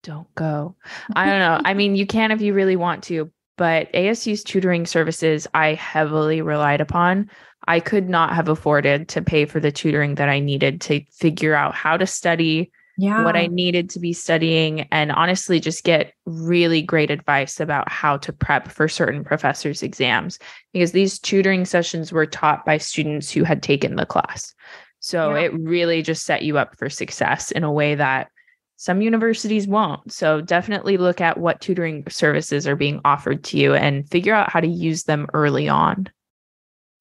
don't 0.03 0.33
go. 0.35 0.77
I 1.15 1.27
don't 1.27 1.39
know. 1.39 1.61
I 1.65 1.75
mean, 1.75 1.97
you 1.97 2.07
can 2.07 2.31
if 2.31 2.43
you 2.43 2.53
really 2.53 2.77
want 2.77 3.05
to, 3.05 3.31
but 3.57 3.93
ASU's 3.93 4.45
tutoring 4.45 4.85
services 4.85 5.47
I 5.55 5.75
heavily 5.75 6.43
relied 6.43 6.81
upon. 6.81 7.31
I 7.69 7.81
could 7.81 8.09
not 8.09 8.35
have 8.35 8.49
afforded 8.49 9.09
to 9.11 9.23
pay 9.23 9.45
for 9.45 9.61
the 9.61 9.73
tutoring 9.73 10.17
that 10.17 10.29
I 10.29 10.41
needed 10.41 10.81
to 10.83 11.05
figure 11.11 11.55
out 11.55 11.75
how 11.75 11.97
to 11.97 12.07
study, 12.07 12.73
yeah. 12.99 13.25
what 13.25 13.37
I 13.37 13.47
needed 13.47 13.89
to 13.91 14.01
be 14.01 14.13
studying, 14.13 14.83
and 14.91 15.13
honestly, 15.13 15.61
just 15.61 15.85
get 15.85 16.13
really 16.27 16.83
great 16.83 17.11
advice 17.11 17.61
about 17.61 17.91
how 17.91 18.17
to 18.19 18.33
prep 18.33 18.69
for 18.69 18.89
certain 18.89 19.25
professors' 19.25 19.83
exams 19.83 20.39
because 20.73 20.93
these 20.93 21.19
tutoring 21.19 21.65
sessions 21.65 22.13
were 22.13 22.27
taught 22.27 22.65
by 22.65 22.79
students 22.79 23.31
who 23.31 23.45
had 23.45 23.63
taken 23.63 23.97
the 23.97 24.07
class. 24.07 24.55
So 25.01 25.35
yeah. 25.35 25.43
it 25.43 25.53
really 25.55 26.03
just 26.03 26.25
set 26.25 26.43
you 26.43 26.59
up 26.59 26.77
for 26.77 26.89
success 26.89 27.51
in 27.51 27.65
a 27.65 27.73
way 27.73 27.95
that 27.97 28.29
some 28.77 29.01
universities 29.01 29.69
won't. 29.69 30.13
So 30.13 30.41
definitely 30.41 30.97
look 30.97 31.21
at 31.21 31.39
what 31.39 31.61
tutoring 31.61 32.05
services 32.09 32.67
are 32.67 32.75
being 32.75 33.01
offered 33.05 33.45
to 33.45 33.57
you 33.57 33.75
and 33.75 34.09
figure 34.09 34.35
out 34.35 34.51
how 34.51 34.59
to 34.59 34.67
use 34.67 35.05
them 35.05 35.29
early 35.35 35.69
on. 35.69 36.09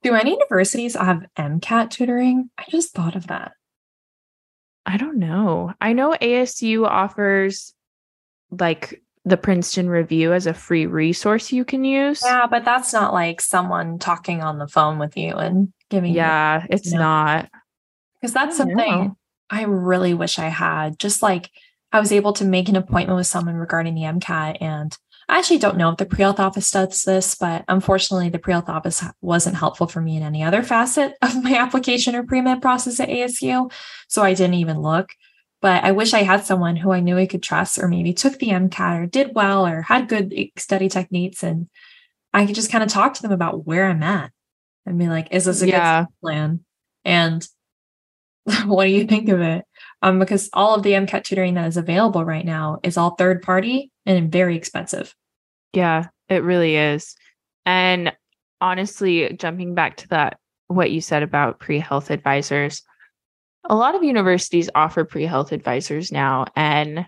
Do 0.03 0.15
any 0.15 0.31
universities 0.31 0.95
have 0.95 1.25
MCAT 1.37 1.91
tutoring? 1.91 2.49
I 2.57 2.65
just 2.69 2.93
thought 2.93 3.15
of 3.15 3.27
that. 3.27 3.53
I 4.85 4.97
don't 4.97 5.17
know. 5.17 5.73
I 5.79 5.93
know 5.93 6.15
ASU 6.19 6.87
offers 6.87 7.73
like 8.49 9.01
the 9.23 9.37
Princeton 9.37 9.87
Review 9.87 10.33
as 10.33 10.47
a 10.47 10.53
free 10.53 10.87
resource 10.87 11.51
you 11.51 11.63
can 11.63 11.83
use. 11.83 12.21
Yeah, 12.25 12.47
but 12.47 12.65
that's 12.65 12.91
not 12.91 13.13
like 13.13 13.39
someone 13.41 13.99
talking 13.99 14.41
on 14.41 14.57
the 14.57 14.67
phone 14.67 14.97
with 14.97 15.15
you 15.15 15.35
and 15.35 15.71
giving 15.89 16.13
Yeah, 16.13 16.63
you, 16.63 16.67
it's 16.71 16.87
you 16.87 16.93
know, 16.93 17.03
not. 17.03 17.51
Because 18.19 18.33
that's 18.33 18.57
something 18.57 18.77
know. 18.77 19.17
I 19.49 19.63
really 19.63 20.15
wish 20.15 20.39
I 20.39 20.47
had. 20.47 20.97
Just 20.97 21.21
like 21.21 21.51
I 21.91 21.99
was 21.99 22.11
able 22.11 22.33
to 22.33 22.45
make 22.45 22.69
an 22.69 22.75
appointment 22.75 23.17
with 23.17 23.27
someone 23.27 23.55
regarding 23.55 23.93
the 23.93 24.01
MCAT. 24.01 24.57
And 24.61 24.97
I 25.31 25.37
actually 25.37 25.59
don't 25.59 25.77
know 25.77 25.89
if 25.89 25.97
the 25.97 26.05
pre 26.05 26.23
health 26.23 26.41
office 26.41 26.69
does 26.69 27.03
this, 27.03 27.35
but 27.35 27.63
unfortunately, 27.69 28.27
the 28.27 28.37
pre 28.37 28.51
health 28.51 28.67
office 28.67 29.01
wasn't 29.21 29.55
helpful 29.55 29.87
for 29.87 30.01
me 30.01 30.17
in 30.17 30.23
any 30.23 30.43
other 30.43 30.61
facet 30.61 31.13
of 31.21 31.41
my 31.41 31.55
application 31.55 32.15
or 32.15 32.23
pre 32.23 32.41
med 32.41 32.61
process 32.61 32.99
at 32.99 33.07
ASU. 33.07 33.71
So 34.09 34.23
I 34.23 34.33
didn't 34.33 34.55
even 34.55 34.81
look. 34.81 35.13
But 35.61 35.85
I 35.85 35.91
wish 35.91 36.13
I 36.13 36.23
had 36.23 36.43
someone 36.43 36.75
who 36.75 36.91
I 36.91 36.99
knew 36.99 37.17
I 37.17 37.27
could 37.27 37.41
trust, 37.41 37.79
or 37.79 37.87
maybe 37.87 38.13
took 38.13 38.39
the 38.39 38.49
MCAT 38.49 39.03
or 39.03 39.05
did 39.05 39.33
well 39.33 39.65
or 39.65 39.83
had 39.83 40.09
good 40.09 40.33
study 40.57 40.89
techniques. 40.89 41.43
And 41.43 41.69
I 42.33 42.45
could 42.45 42.55
just 42.55 42.71
kind 42.71 42.83
of 42.83 42.89
talk 42.89 43.13
to 43.13 43.21
them 43.21 43.31
about 43.31 43.65
where 43.65 43.85
I'm 43.85 44.03
at 44.03 44.31
and 44.85 44.99
be 44.99 45.07
like, 45.07 45.29
is 45.31 45.45
this 45.45 45.61
a 45.61 45.67
yeah. 45.67 46.01
good 46.01 46.07
plan? 46.21 46.65
And 47.05 47.47
what 48.65 48.85
do 48.85 48.91
you 48.91 49.05
think 49.05 49.29
of 49.29 49.39
it? 49.39 49.63
um, 50.01 50.19
because 50.19 50.49
all 50.53 50.75
of 50.75 50.83
the 50.83 50.91
MCAT 50.91 51.23
tutoring 51.23 51.53
that 51.55 51.67
is 51.67 51.77
available 51.77 52.25
right 52.25 52.45
now 52.45 52.79
is 52.83 52.97
all 52.97 53.11
third 53.11 53.41
party 53.41 53.91
and 54.05 54.31
very 54.31 54.55
expensive. 54.55 55.15
Yeah, 55.73 56.07
it 56.29 56.43
really 56.43 56.75
is. 56.75 57.15
And 57.65 58.13
honestly, 58.59 59.33
jumping 59.33 59.75
back 59.75 59.97
to 59.97 60.07
that, 60.09 60.39
what 60.67 60.91
you 60.91 61.01
said 61.01 61.23
about 61.23 61.59
pre 61.59 61.79
health 61.79 62.09
advisors, 62.09 62.83
a 63.65 63.75
lot 63.75 63.95
of 63.95 64.03
universities 64.03 64.69
offer 64.75 65.05
pre 65.05 65.25
health 65.25 65.51
advisors 65.51 66.11
now. 66.11 66.45
And 66.55 67.05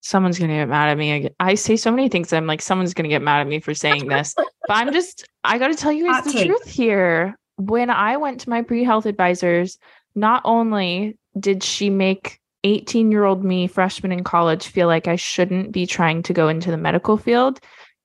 someone's 0.00 0.38
going 0.38 0.50
to 0.50 0.56
get 0.56 0.68
mad 0.68 0.88
at 0.88 0.98
me. 0.98 1.28
I 1.40 1.54
say 1.54 1.76
so 1.76 1.90
many 1.90 2.08
things. 2.08 2.32
I'm 2.32 2.46
like, 2.46 2.62
someone's 2.62 2.94
going 2.94 3.04
to 3.04 3.10
get 3.10 3.22
mad 3.22 3.40
at 3.40 3.46
me 3.46 3.60
for 3.60 3.74
saying 3.74 4.08
this. 4.08 4.34
but 4.36 4.48
I'm 4.70 4.92
just, 4.92 5.28
I 5.44 5.58
got 5.58 5.68
to 5.68 5.74
tell 5.74 5.92
you 5.92 6.06
guys 6.06 6.16
Hot 6.16 6.24
the 6.24 6.32
take. 6.32 6.46
truth 6.46 6.68
here. 6.68 7.36
When 7.56 7.90
I 7.90 8.16
went 8.16 8.40
to 8.40 8.50
my 8.50 8.62
pre 8.62 8.84
health 8.84 9.06
advisors, 9.06 9.78
not 10.14 10.42
only 10.44 11.18
did 11.38 11.62
she 11.62 11.90
make 11.90 12.39
18 12.64 13.10
year 13.10 13.24
old 13.24 13.44
me, 13.44 13.66
freshman 13.66 14.12
in 14.12 14.24
college, 14.24 14.66
feel 14.66 14.86
like 14.86 15.08
I 15.08 15.16
shouldn't 15.16 15.72
be 15.72 15.86
trying 15.86 16.22
to 16.24 16.32
go 16.32 16.48
into 16.48 16.70
the 16.70 16.76
medical 16.76 17.16
field, 17.16 17.60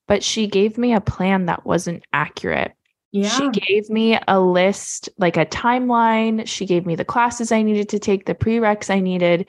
but 0.08 0.24
she 0.24 0.48
gave 0.48 0.78
me 0.78 0.94
a 0.94 1.02
plan 1.02 1.46
that 1.46 1.66
wasn't 1.66 2.04
accurate. 2.14 2.74
Yeah. 3.12 3.30
She 3.30 3.50
gave 3.50 3.90
me 3.90 4.20
a 4.28 4.42
list, 4.42 5.08
like 5.18 5.38
a 5.38 5.46
timeline. 5.46 6.46
She 6.48 6.66
gave 6.66 6.86
me 6.86 6.96
the 6.96 7.06
classes 7.06 7.52
I 7.52 7.62
needed 7.62 7.88
to 7.90 8.00
take, 8.00 8.26
the 8.26 8.36
prereqs 8.36 8.94
I 8.94 9.00
needed. 9.00 9.48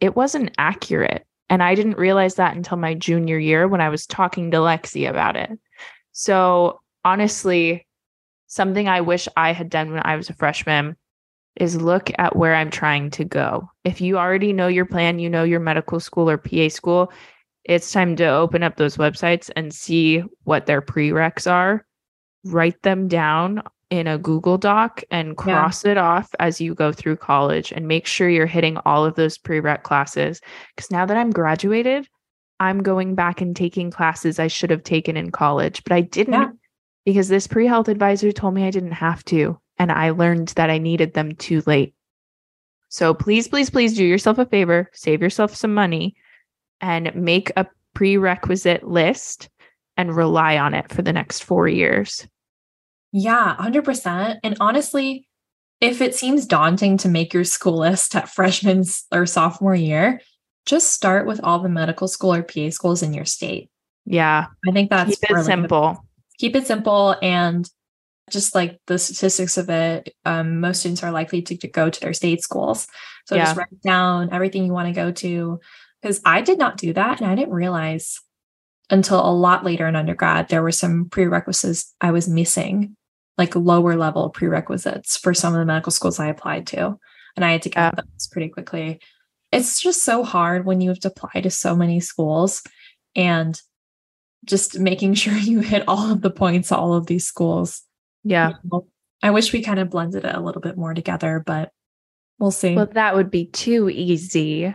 It 0.00 0.14
wasn't 0.14 0.50
accurate. 0.58 1.26
And 1.48 1.62
I 1.62 1.74
didn't 1.74 1.96
realize 1.96 2.34
that 2.34 2.54
until 2.54 2.76
my 2.76 2.94
junior 2.94 3.38
year 3.38 3.66
when 3.66 3.80
I 3.80 3.88
was 3.88 4.06
talking 4.06 4.50
to 4.50 4.58
Lexi 4.58 5.08
about 5.08 5.36
it. 5.36 5.58
So, 6.12 6.80
honestly, 7.04 7.86
something 8.46 8.88
I 8.88 9.00
wish 9.00 9.26
I 9.36 9.52
had 9.52 9.70
done 9.70 9.92
when 9.92 10.02
I 10.04 10.16
was 10.16 10.28
a 10.28 10.34
freshman 10.34 10.96
is 11.56 11.80
look 11.80 12.10
at 12.18 12.36
where 12.36 12.54
I'm 12.54 12.70
trying 12.70 13.10
to 13.10 13.24
go. 13.24 13.68
If 13.84 14.00
you 14.00 14.18
already 14.18 14.52
know 14.52 14.68
your 14.68 14.86
plan, 14.86 15.18
you 15.18 15.28
know 15.28 15.44
your 15.44 15.60
medical 15.60 16.00
school 16.00 16.28
or 16.28 16.38
PA 16.38 16.68
school, 16.68 17.12
it's 17.64 17.92
time 17.92 18.16
to 18.16 18.24
open 18.26 18.62
up 18.62 18.76
those 18.76 18.96
websites 18.96 19.50
and 19.54 19.72
see 19.72 20.22
what 20.44 20.66
their 20.66 20.82
prereqs 20.82 21.50
are. 21.50 21.86
Write 22.44 22.82
them 22.82 23.06
down 23.06 23.62
in 23.90 24.06
a 24.06 24.18
Google 24.18 24.56
Doc 24.56 25.02
and 25.10 25.36
cross 25.36 25.84
yeah. 25.84 25.92
it 25.92 25.98
off 25.98 26.30
as 26.40 26.60
you 26.60 26.74
go 26.74 26.92
through 26.92 27.16
college 27.16 27.72
and 27.72 27.86
make 27.86 28.06
sure 28.06 28.28
you're 28.28 28.46
hitting 28.46 28.78
all 28.86 29.04
of 29.04 29.14
those 29.14 29.36
prereq 29.36 29.82
classes. 29.82 30.40
Because 30.74 30.90
now 30.90 31.04
that 31.04 31.16
I'm 31.16 31.30
graduated, 31.30 32.08
I'm 32.58 32.82
going 32.82 33.14
back 33.14 33.40
and 33.40 33.54
taking 33.54 33.90
classes 33.90 34.38
I 34.38 34.46
should 34.46 34.70
have 34.70 34.82
taken 34.82 35.16
in 35.16 35.30
college, 35.30 35.84
but 35.84 35.92
I 35.92 36.00
didn't 36.00 36.32
yeah. 36.32 36.50
because 37.04 37.28
this 37.28 37.46
pre 37.46 37.66
health 37.66 37.88
advisor 37.88 38.32
told 38.32 38.54
me 38.54 38.64
I 38.64 38.70
didn't 38.70 38.92
have 38.92 39.24
to 39.26 39.58
and 39.82 39.90
I 39.90 40.10
learned 40.10 40.50
that 40.50 40.70
I 40.70 40.78
needed 40.78 41.14
them 41.14 41.34
too 41.34 41.60
late. 41.66 41.92
So 42.88 43.14
please, 43.14 43.48
please, 43.48 43.68
please 43.68 43.96
do 43.96 44.04
yourself 44.04 44.38
a 44.38 44.46
favor, 44.46 44.88
save 44.92 45.20
yourself 45.20 45.56
some 45.56 45.74
money, 45.74 46.14
and 46.80 47.12
make 47.16 47.50
a 47.56 47.66
prerequisite 47.92 48.84
list 48.84 49.48
and 49.96 50.14
rely 50.14 50.56
on 50.56 50.72
it 50.72 50.92
for 50.92 51.02
the 51.02 51.12
next 51.12 51.42
four 51.42 51.66
years. 51.66 52.28
Yeah, 53.10 53.56
100%. 53.58 54.38
And 54.44 54.56
honestly, 54.60 55.26
if 55.80 56.00
it 56.00 56.14
seems 56.14 56.46
daunting 56.46 56.96
to 56.98 57.08
make 57.08 57.34
your 57.34 57.42
school 57.42 57.78
list 57.78 58.14
at 58.14 58.28
freshman 58.28 58.84
or 59.10 59.26
sophomore 59.26 59.74
year, 59.74 60.20
just 60.64 60.92
start 60.92 61.26
with 61.26 61.40
all 61.42 61.58
the 61.58 61.68
medical 61.68 62.06
school 62.06 62.32
or 62.32 62.44
PA 62.44 62.70
schools 62.70 63.02
in 63.02 63.14
your 63.14 63.24
state. 63.24 63.68
Yeah. 64.04 64.46
I 64.68 64.70
think 64.70 64.90
that's 64.90 65.18
keep 65.18 65.28
it 65.28 65.44
simple. 65.44 66.06
Keep 66.38 66.54
it 66.54 66.68
simple 66.68 67.16
and 67.20 67.68
just 68.30 68.54
like 68.54 68.80
the 68.86 68.98
statistics 68.98 69.56
of 69.58 69.68
it, 69.68 70.14
um, 70.24 70.60
most 70.60 70.80
students 70.80 71.02
are 71.02 71.10
likely 71.10 71.42
to, 71.42 71.56
to, 71.56 71.68
go 71.68 71.90
to 71.90 72.00
their 72.00 72.12
state 72.12 72.40
schools. 72.40 72.86
So 73.26 73.34
yeah. 73.34 73.44
just 73.44 73.56
write 73.56 73.80
down 73.82 74.32
everything 74.32 74.64
you 74.64 74.72
want 74.72 74.88
to 74.88 74.94
go 74.94 75.10
to. 75.10 75.60
Because 76.00 76.20
I 76.24 76.40
did 76.40 76.58
not 76.58 76.76
do 76.76 76.92
that. 76.92 77.20
And 77.20 77.30
I 77.30 77.34
didn't 77.34 77.54
realize 77.54 78.20
until 78.90 79.24
a 79.24 79.30
lot 79.32 79.64
later 79.64 79.86
in 79.86 79.96
undergrad, 79.96 80.48
there 80.48 80.62
were 80.62 80.72
some 80.72 81.08
prerequisites 81.08 81.94
I 82.00 82.10
was 82.10 82.28
missing, 82.28 82.96
like 83.38 83.54
lower 83.54 83.96
level 83.96 84.30
prerequisites 84.30 85.16
for 85.16 85.34
some 85.34 85.54
of 85.54 85.60
the 85.60 85.64
medical 85.64 85.92
schools 85.92 86.18
I 86.18 86.28
applied 86.28 86.66
to. 86.68 86.98
And 87.36 87.44
I 87.44 87.52
had 87.52 87.62
to 87.62 87.70
get 87.70 87.80
yeah. 87.80 87.90
those 87.96 88.28
pretty 88.30 88.48
quickly. 88.48 89.00
It's 89.52 89.80
just 89.80 90.02
so 90.02 90.24
hard 90.24 90.64
when 90.64 90.80
you 90.80 90.88
have 90.88 91.00
to 91.00 91.08
apply 91.08 91.40
to 91.42 91.50
so 91.50 91.76
many 91.76 92.00
schools 92.00 92.62
and 93.14 93.60
just 94.44 94.78
making 94.78 95.14
sure 95.14 95.34
you 95.34 95.60
hit 95.60 95.84
all 95.86 96.10
of 96.10 96.20
the 96.20 96.30
points 96.30 96.72
all 96.72 96.94
of 96.94 97.06
these 97.06 97.26
schools 97.26 97.82
yeah. 98.24 98.50
You 98.50 98.70
know, 98.70 98.86
I 99.22 99.30
wish 99.30 99.52
we 99.52 99.62
kind 99.62 99.78
of 99.78 99.90
blended 99.90 100.24
it 100.24 100.34
a 100.34 100.40
little 100.40 100.60
bit 100.60 100.76
more 100.76 100.94
together, 100.94 101.42
but 101.44 101.70
we'll 102.38 102.50
see. 102.50 102.74
Well, 102.74 102.88
that 102.92 103.14
would 103.14 103.30
be 103.30 103.46
too 103.46 103.88
easy. 103.88 104.74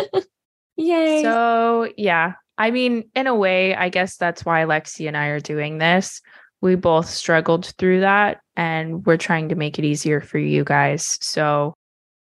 Yay. 0.76 1.22
So, 1.22 1.92
yeah. 1.96 2.34
I 2.56 2.70
mean, 2.70 3.08
in 3.14 3.26
a 3.26 3.34
way, 3.34 3.74
I 3.74 3.88
guess 3.88 4.16
that's 4.16 4.44
why 4.44 4.64
Lexi 4.64 5.06
and 5.06 5.16
I 5.16 5.26
are 5.26 5.40
doing 5.40 5.78
this. 5.78 6.20
We 6.60 6.74
both 6.74 7.08
struggled 7.08 7.66
through 7.78 8.00
that 8.00 8.40
and 8.56 9.06
we're 9.06 9.16
trying 9.16 9.48
to 9.50 9.54
make 9.54 9.78
it 9.78 9.84
easier 9.84 10.20
for 10.20 10.38
you 10.38 10.64
guys. 10.64 11.18
So, 11.20 11.74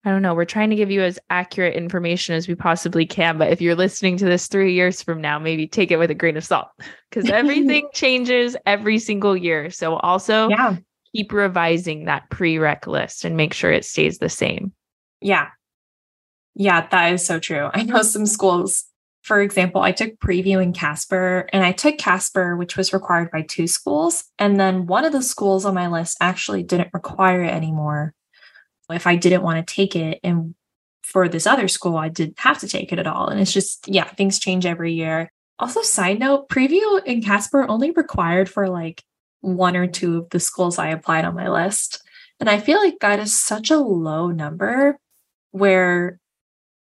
I 0.05 0.11
don't 0.11 0.21
know. 0.21 0.35
We're 0.35 0.45
trying 0.45 0.69
to 0.69 0.75
give 0.75 0.91
you 0.91 1.01
as 1.01 1.17
accurate 1.31 1.73
information 1.73 2.35
as 2.35 2.47
we 2.47 2.53
possibly 2.53 3.07
can. 3.07 3.39
But 3.39 3.51
if 3.51 3.59
you're 3.59 3.75
listening 3.75 4.17
to 4.17 4.25
this 4.25 4.47
three 4.47 4.73
years 4.73 5.01
from 5.01 5.19
now, 5.19 5.39
maybe 5.39 5.65
take 5.65 5.89
it 5.89 5.97
with 5.97 6.11
a 6.11 6.15
grain 6.15 6.37
of 6.37 6.45
salt 6.45 6.67
because 7.09 7.27
everything 7.31 7.89
changes 7.91 8.55
every 8.67 8.99
single 8.99 9.35
year. 9.35 9.71
So 9.71 9.95
also 9.97 10.49
yeah. 10.49 10.77
keep 11.15 11.33
revising 11.33 12.05
that 12.05 12.29
prereq 12.29 12.85
list 12.85 13.25
and 13.25 13.35
make 13.35 13.51
sure 13.51 13.71
it 13.71 13.83
stays 13.83 14.19
the 14.19 14.29
same. 14.29 14.73
Yeah. 15.21 15.47
Yeah, 16.53 16.87
that 16.87 17.13
is 17.13 17.25
so 17.25 17.39
true. 17.39 17.71
I 17.73 17.81
know 17.81 18.03
some 18.03 18.27
schools, 18.27 18.85
for 19.23 19.41
example, 19.41 19.81
I 19.81 19.91
took 19.91 20.19
PREview 20.19 20.61
in 20.61 20.71
Casper 20.71 21.49
and 21.51 21.65
I 21.65 21.71
took 21.71 21.97
Casper, 21.97 22.55
which 22.55 22.77
was 22.77 22.93
required 22.93 23.31
by 23.31 23.41
two 23.41 23.65
schools. 23.65 24.25
And 24.37 24.59
then 24.59 24.85
one 24.85 25.03
of 25.03 25.13
the 25.13 25.23
schools 25.23 25.65
on 25.65 25.73
my 25.73 25.87
list 25.87 26.17
actually 26.21 26.61
didn't 26.61 26.91
require 26.93 27.41
it 27.41 27.51
anymore 27.51 28.13
if 28.89 29.07
I 29.07 29.15
didn't 29.15 29.43
want 29.43 29.65
to 29.65 29.73
take 29.73 29.95
it 29.95 30.19
and 30.23 30.55
for 31.03 31.29
this 31.29 31.45
other 31.45 31.67
school, 31.67 31.97
I 31.97 32.09
didn't 32.09 32.39
have 32.39 32.59
to 32.59 32.67
take 32.67 32.91
it 32.91 32.99
at 32.99 33.07
all. 33.07 33.27
And 33.27 33.39
it's 33.39 33.53
just, 33.53 33.87
yeah, 33.87 34.05
things 34.05 34.39
change 34.39 34.65
every 34.65 34.93
year. 34.93 35.31
Also, 35.59 35.81
side 35.81 36.19
note, 36.19 36.49
PREview 36.49 37.05
in 37.05 37.21
Casper 37.21 37.65
only 37.69 37.91
required 37.91 38.49
for 38.49 38.67
like 38.67 39.03
one 39.41 39.77
or 39.77 39.87
two 39.87 40.17
of 40.17 40.29
the 40.31 40.39
schools 40.39 40.79
I 40.79 40.89
applied 40.89 41.23
on 41.23 41.35
my 41.35 41.47
list. 41.47 42.01
And 42.39 42.49
I 42.49 42.59
feel 42.59 42.79
like 42.79 42.99
that 42.99 43.19
is 43.19 43.39
such 43.39 43.69
a 43.69 43.77
low 43.77 44.31
number 44.31 44.97
where 45.51 46.19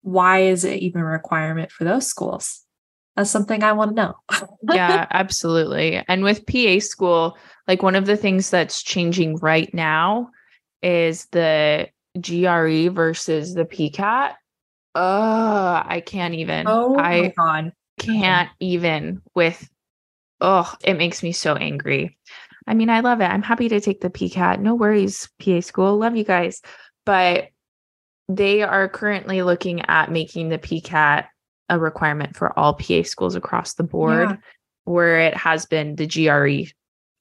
why 0.02 0.38
is 0.38 0.64
it 0.64 0.80
even 0.80 1.00
a 1.00 1.04
requirement 1.04 1.70
for 1.70 1.84
those 1.84 2.06
schools? 2.06 2.62
That's 3.16 3.30
something 3.30 3.62
I 3.62 3.72
want 3.72 3.90
to 3.90 4.02
know. 4.02 4.14
yeah, 4.72 5.06
absolutely. 5.10 6.02
And 6.08 6.24
with 6.24 6.46
PA 6.46 6.78
school, 6.78 7.36
like 7.68 7.82
one 7.82 7.94
of 7.94 8.06
the 8.06 8.16
things 8.16 8.50
that's 8.50 8.82
changing 8.82 9.36
right 9.36 9.72
now 9.74 10.30
is 10.82 11.26
the 11.26 11.88
GRE 12.20 12.90
versus 12.90 13.54
the 13.54 13.64
PCAT. 13.64 14.34
Oh, 14.94 15.82
I 15.84 16.02
can't 16.04 16.34
even. 16.34 16.66
Oh 16.68 16.98
I 16.98 17.32
God. 17.36 17.72
can't 17.98 18.50
even 18.60 19.22
with 19.34 19.68
oh, 20.40 20.74
it 20.84 20.94
makes 20.94 21.22
me 21.22 21.32
so 21.32 21.54
angry. 21.54 22.18
I 22.66 22.74
mean, 22.74 22.90
I 22.90 23.00
love 23.00 23.20
it. 23.20 23.24
I'm 23.26 23.42
happy 23.42 23.68
to 23.68 23.80
take 23.80 24.00
the 24.00 24.10
PCAT. 24.10 24.60
No 24.60 24.74
worries, 24.74 25.28
PA 25.42 25.60
school. 25.60 25.96
Love 25.96 26.16
you 26.16 26.24
guys. 26.24 26.60
But 27.06 27.48
they 28.28 28.62
are 28.62 28.88
currently 28.88 29.42
looking 29.42 29.82
at 29.86 30.10
making 30.10 30.48
the 30.48 30.58
PCAT 30.58 31.26
a 31.68 31.78
requirement 31.78 32.36
for 32.36 32.56
all 32.58 32.74
PA 32.74 33.02
schools 33.02 33.34
across 33.34 33.74
the 33.74 33.82
board, 33.82 34.30
yeah. 34.30 34.36
where 34.84 35.20
it 35.20 35.34
has 35.34 35.66
been 35.66 35.96
the 35.96 36.06
GRE 36.06 36.70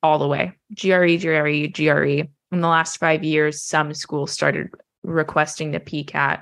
all 0.03 0.19
the 0.19 0.27
way. 0.27 0.53
GRE, 0.75 1.17
GRE, 1.17 1.67
GRE 1.67 2.27
in 2.51 2.61
the 2.61 2.67
last 2.67 2.97
five 2.97 3.23
years, 3.23 3.61
some 3.61 3.93
schools 3.93 4.31
started 4.31 4.69
requesting 5.03 5.71
the 5.71 5.79
PCAT. 5.79 6.41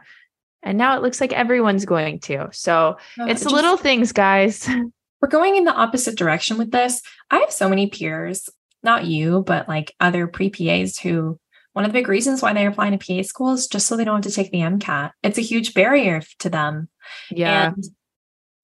And 0.63 0.77
now 0.77 0.97
it 0.97 1.01
looks 1.01 1.21
like 1.21 1.31
everyone's 1.31 1.85
going 1.85 2.19
to. 2.21 2.49
So 2.51 2.97
uh, 3.19 3.25
it's 3.25 3.43
the 3.43 3.49
little 3.49 3.77
things, 3.77 4.11
guys. 4.11 4.67
We're 5.21 5.29
going 5.29 5.55
in 5.55 5.65
the 5.65 5.73
opposite 5.73 6.17
direction 6.17 6.57
with 6.57 6.71
this. 6.71 7.01
I 7.29 7.39
have 7.39 7.51
so 7.51 7.69
many 7.69 7.87
peers, 7.87 8.49
not 8.83 9.05
you, 9.05 9.43
but 9.45 9.67
like 9.67 9.93
other 9.99 10.27
pre 10.27 10.49
PAs 10.49 10.97
who 10.97 11.39
one 11.73 11.85
of 11.85 11.91
the 11.91 11.99
big 11.99 12.07
reasons 12.07 12.41
why 12.41 12.53
they're 12.53 12.69
applying 12.69 12.97
to 12.97 13.05
PA 13.05 13.21
school 13.21 13.53
is 13.53 13.67
just 13.67 13.87
so 13.87 13.95
they 13.95 14.03
don't 14.03 14.23
have 14.23 14.31
to 14.31 14.35
take 14.35 14.51
the 14.51 14.59
MCAT. 14.59 15.11
It's 15.23 15.37
a 15.37 15.41
huge 15.41 15.73
barrier 15.73 16.21
to 16.39 16.49
them. 16.49 16.89
Yeah. 17.29 17.67
And 17.67 17.85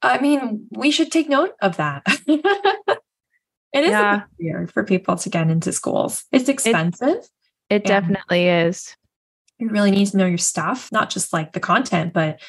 I 0.01 0.19
mean, 0.19 0.67
we 0.71 0.91
should 0.91 1.12
take 1.12 1.29
note 1.29 1.53
of 1.62 1.77
that. 1.77 2.05
it 3.75 3.83
is 3.83 3.91
yeah. 3.91 4.21
weird 4.39 4.71
for 4.71 4.85
people 4.85 5.17
to 5.17 5.29
get 5.29 5.49
into 5.49 5.73
schools. 5.73 6.23
It's 6.31 6.47
expensive. 6.47 7.27
It, 7.69 7.75
it 7.75 7.83
definitely 7.83 8.47
is. 8.47 8.95
You 9.59 9.67
really 9.67 9.91
need 9.91 10.07
to 10.07 10.17
know 10.17 10.25
your 10.25 10.38
stuff, 10.38 10.89
not 10.93 11.09
just 11.09 11.33
like 11.33 11.51
the 11.51 11.59
content, 11.59 12.13
but 12.13 12.39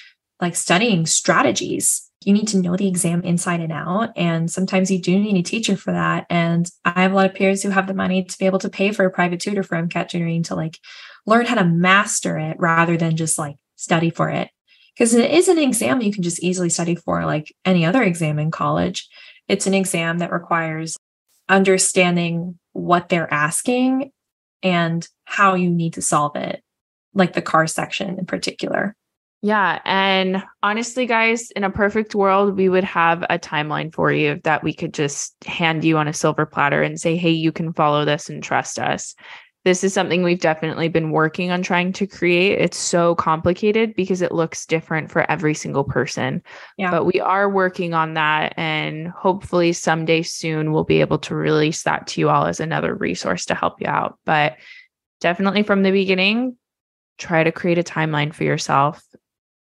like 0.40 0.54
studying 0.54 1.04
strategies. 1.04 2.08
You 2.24 2.32
need 2.32 2.46
to 2.48 2.58
know 2.58 2.76
the 2.76 2.86
exam 2.86 3.22
inside 3.22 3.58
and 3.58 3.72
out. 3.72 4.10
And 4.14 4.48
sometimes 4.48 4.88
you 4.88 5.00
do 5.00 5.18
need 5.18 5.36
a 5.36 5.42
teacher 5.42 5.76
for 5.76 5.92
that. 5.92 6.26
And 6.30 6.70
I 6.84 7.02
have 7.02 7.10
a 7.10 7.14
lot 7.16 7.26
of 7.26 7.34
peers 7.34 7.60
who 7.60 7.70
have 7.70 7.88
the 7.88 7.94
money 7.94 8.22
to 8.22 8.38
be 8.38 8.46
able 8.46 8.60
to 8.60 8.68
pay 8.68 8.92
for 8.92 9.04
a 9.04 9.10
private 9.10 9.40
tutor 9.40 9.64
for 9.64 9.76
MCAT 9.76 10.08
tutoring 10.08 10.44
to 10.44 10.54
like 10.54 10.78
learn 11.26 11.46
how 11.46 11.56
to 11.56 11.64
master 11.64 12.38
it 12.38 12.56
rather 12.60 12.96
than 12.96 13.16
just 13.16 13.36
like 13.36 13.56
study 13.74 14.10
for 14.10 14.30
it. 14.30 14.48
Because 14.94 15.12
it 15.12 15.28
is 15.32 15.48
an 15.48 15.58
exam 15.58 16.00
you 16.02 16.12
can 16.12 16.22
just 16.22 16.40
easily 16.40 16.70
study 16.70 16.94
for 16.94 17.26
like 17.26 17.52
any 17.64 17.84
other 17.84 18.02
exam 18.04 18.38
in 18.38 18.52
college. 18.52 19.08
it's 19.48 19.66
an 19.66 19.74
exam 19.74 20.18
that 20.18 20.32
requires 20.32 20.96
understanding 21.48 22.58
what 22.72 23.08
they're 23.08 23.32
asking 23.32 24.12
and 24.62 25.06
how 25.24 25.54
you 25.54 25.70
need 25.70 25.94
to 25.94 26.02
solve 26.02 26.36
it, 26.36 26.62
like 27.14 27.32
the 27.32 27.42
car 27.42 27.66
section 27.66 28.18
in 28.18 28.26
particular. 28.26 28.94
Yeah. 29.42 29.80
And 29.84 30.42
honestly, 30.62 31.06
guys, 31.06 31.50
in 31.52 31.62
a 31.62 31.70
perfect 31.70 32.14
world, 32.14 32.56
we 32.56 32.68
would 32.68 32.84
have 32.84 33.22
a 33.30 33.38
timeline 33.38 33.94
for 33.94 34.10
you 34.10 34.40
that 34.44 34.64
we 34.64 34.72
could 34.72 34.94
just 34.94 35.36
hand 35.44 35.84
you 35.84 35.98
on 35.98 36.08
a 36.08 36.12
silver 36.12 36.46
platter 36.46 36.82
and 36.82 36.98
say, 36.98 37.16
hey, 37.16 37.30
you 37.30 37.52
can 37.52 37.72
follow 37.72 38.04
this 38.04 38.28
and 38.28 38.42
trust 38.42 38.78
us. 38.78 39.14
This 39.66 39.82
is 39.82 39.92
something 39.92 40.22
we've 40.22 40.38
definitely 40.38 40.86
been 40.86 41.10
working 41.10 41.50
on 41.50 41.60
trying 41.60 41.92
to 41.94 42.06
create. 42.06 42.60
It's 42.60 42.78
so 42.78 43.16
complicated 43.16 43.96
because 43.96 44.22
it 44.22 44.30
looks 44.30 44.64
different 44.64 45.10
for 45.10 45.28
every 45.28 45.54
single 45.54 45.82
person. 45.82 46.40
Yeah. 46.76 46.92
But 46.92 47.02
we 47.02 47.20
are 47.20 47.50
working 47.50 47.92
on 47.92 48.14
that. 48.14 48.54
And 48.56 49.08
hopefully, 49.08 49.72
someday 49.72 50.22
soon, 50.22 50.70
we'll 50.70 50.84
be 50.84 51.00
able 51.00 51.18
to 51.18 51.34
release 51.34 51.82
that 51.82 52.06
to 52.06 52.20
you 52.20 52.30
all 52.30 52.46
as 52.46 52.60
another 52.60 52.94
resource 52.94 53.44
to 53.46 53.56
help 53.56 53.80
you 53.80 53.88
out. 53.88 54.20
But 54.24 54.56
definitely 55.20 55.64
from 55.64 55.82
the 55.82 55.90
beginning, 55.90 56.56
try 57.18 57.42
to 57.42 57.50
create 57.50 57.78
a 57.78 57.82
timeline 57.82 58.32
for 58.32 58.44
yourself 58.44 59.04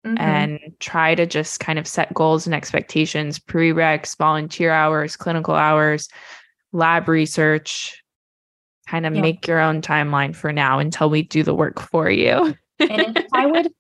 mm-hmm. 0.06 0.20
and 0.20 0.60
try 0.80 1.16
to 1.16 1.26
just 1.26 1.60
kind 1.60 1.80
of 1.80 1.88
set 1.88 2.14
goals 2.14 2.46
and 2.46 2.54
expectations, 2.54 3.40
prereqs, 3.40 4.16
volunteer 4.16 4.70
hours, 4.70 5.16
clinical 5.16 5.56
hours, 5.56 6.08
lab 6.72 7.08
research, 7.08 8.04
kind 8.88 9.06
of 9.06 9.16
yeah. 9.16 9.22
make 9.22 9.48
your 9.48 9.60
own 9.60 9.82
timeline 9.82 10.36
for 10.36 10.52
now 10.52 10.80
until 10.80 11.10
we 11.10 11.24
do 11.24 11.44
the 11.44 11.54
work 11.54 11.80
for 11.80 12.10
you. 12.10 12.56
and 12.80 13.18
if 13.18 13.26
I 13.34 13.46
would 13.46 13.72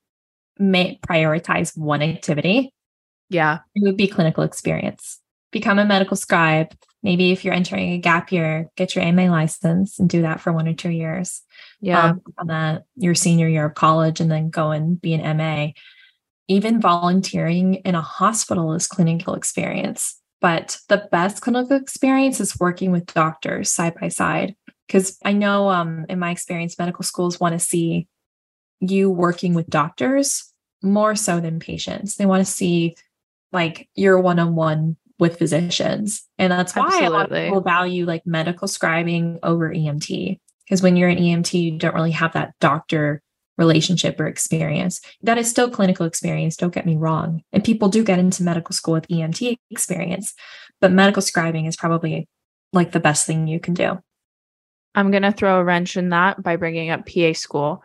make 0.60 1.02
prioritize 1.02 1.78
one 1.78 2.02
activity, 2.02 2.74
yeah, 3.30 3.60
it 3.76 3.84
would 3.84 3.98
be 3.98 4.08
clinical 4.08 4.43
experience. 4.43 5.20
Become 5.52 5.80
a 5.80 5.86
medical 5.86 6.17
scribe. 6.17 6.74
Maybe 7.04 7.32
if 7.32 7.46
you're 7.46 7.54
entering 7.54 7.91
a 7.91 8.00
gap 8.00 8.32
year, 8.32 8.70
get 8.76 8.96
your 8.96 9.12
MA 9.13 9.24
license 9.24 10.00
and 10.00 10.10
do 10.10 10.24
that 10.24 10.41
for 10.41 10.52
one 10.52 10.67
or 10.67 10.74
two 10.74 10.89
years. 10.89 11.41
Yeah. 11.80 12.12
Um, 12.12 12.22
on 12.38 12.48
that 12.48 12.84
your 12.96 13.15
senior 13.15 13.48
year 13.48 13.65
of 13.65 13.76
college 13.76 14.20
and 14.20 14.32
then 14.32 14.50
go 14.50 14.72
and 14.72 15.00
be 15.00 15.13
an 15.13 15.38
MA 15.38 15.70
even 16.48 16.80
volunteering 16.80 17.76
in 17.76 17.96
a 17.96 18.02
hospital 18.02 18.74
is 18.74 18.88
clinical 18.88 19.34
experience. 19.36 20.20
But 20.39 20.78
the 20.88 21.08
best 21.12 21.41
clinical 21.41 21.76
experience 21.76 22.39
is 22.39 22.60
working 22.60 22.91
with 22.91 23.13
doctors 23.13 23.72
side 23.72 23.96
by 24.00 24.08
side. 24.10 24.56
Because 24.88 25.17
I 25.23 25.34
know 25.34 25.69
um, 25.69 26.06
in 26.10 26.19
my 26.19 26.32
experience, 26.32 26.80
medical 26.80 27.04
schools 27.04 27.39
want 27.39 27.54
to 27.54 27.60
see 27.60 28.08
you 28.80 29.10
working 29.10 29.54
with 29.54 29.69
doctors 29.69 30.54
more 30.82 31.15
so 31.15 31.39
than 31.39 31.60
patients. 31.60 32.15
They 32.15 32.26
want 32.26 32.45
to 32.45 32.52
see 32.52 32.95
like 33.52 33.89
your 33.95 34.19
one 34.19 34.39
on 34.39 34.56
one 34.56 34.97
with 35.19 35.38
physicians. 35.38 36.23
And 36.38 36.52
that's 36.52 36.76
why 36.76 36.86
Absolutely. 36.86 37.08
a 37.08 37.12
lot 37.12 37.32
of 37.32 37.38
people 37.38 37.62
value 37.62 38.06
like 38.06 38.26
medical 38.26 38.67
scribing 38.67 39.39
over 39.43 39.73
EMT. 39.73 40.39
Because 40.65 40.82
when 40.82 40.95
you're 40.95 41.10
an 41.10 41.17
EMT, 41.17 41.54
you 41.54 41.78
don't 41.78 41.95
really 41.95 42.12
have 42.12 42.34
that 42.34 42.54
doctor 42.60 43.21
relationship 43.58 44.19
or 44.19 44.28
experience. 44.28 45.02
That 45.21 45.38
is 45.38 45.50
still 45.50 45.69
clinical 45.69 46.06
experience, 46.06 46.56
don't 46.56 46.73
get 46.73 46.86
me 46.86 46.95
wrong. 46.95 47.41
And 47.52 47.63
people 47.63 47.89
do 47.89 48.04
get 48.04 48.19
into 48.19 48.43
medical 48.43 48.73
school 48.73 48.93
with 48.93 49.08
EMT 49.08 49.58
experience, 49.71 50.34
but 50.80 50.91
medical 50.91 51.23
scribing 51.23 51.67
is 51.67 51.76
probably 51.76 52.28
like 52.73 52.91
the 52.91 53.00
best 53.00 53.26
thing 53.26 53.47
you 53.47 53.60
can 53.60 53.73
do. 53.73 54.00
I'm 54.98 55.12
going 55.12 55.24
to 55.24 55.32
throw 55.32 55.60
a 55.60 55.64
wrench 55.64 55.96
in 55.96 56.10
that 56.10 56.42
by 56.42 56.56
bringing 56.56 56.90
up 56.90 57.08
PA 57.08 57.34
school. 57.34 57.84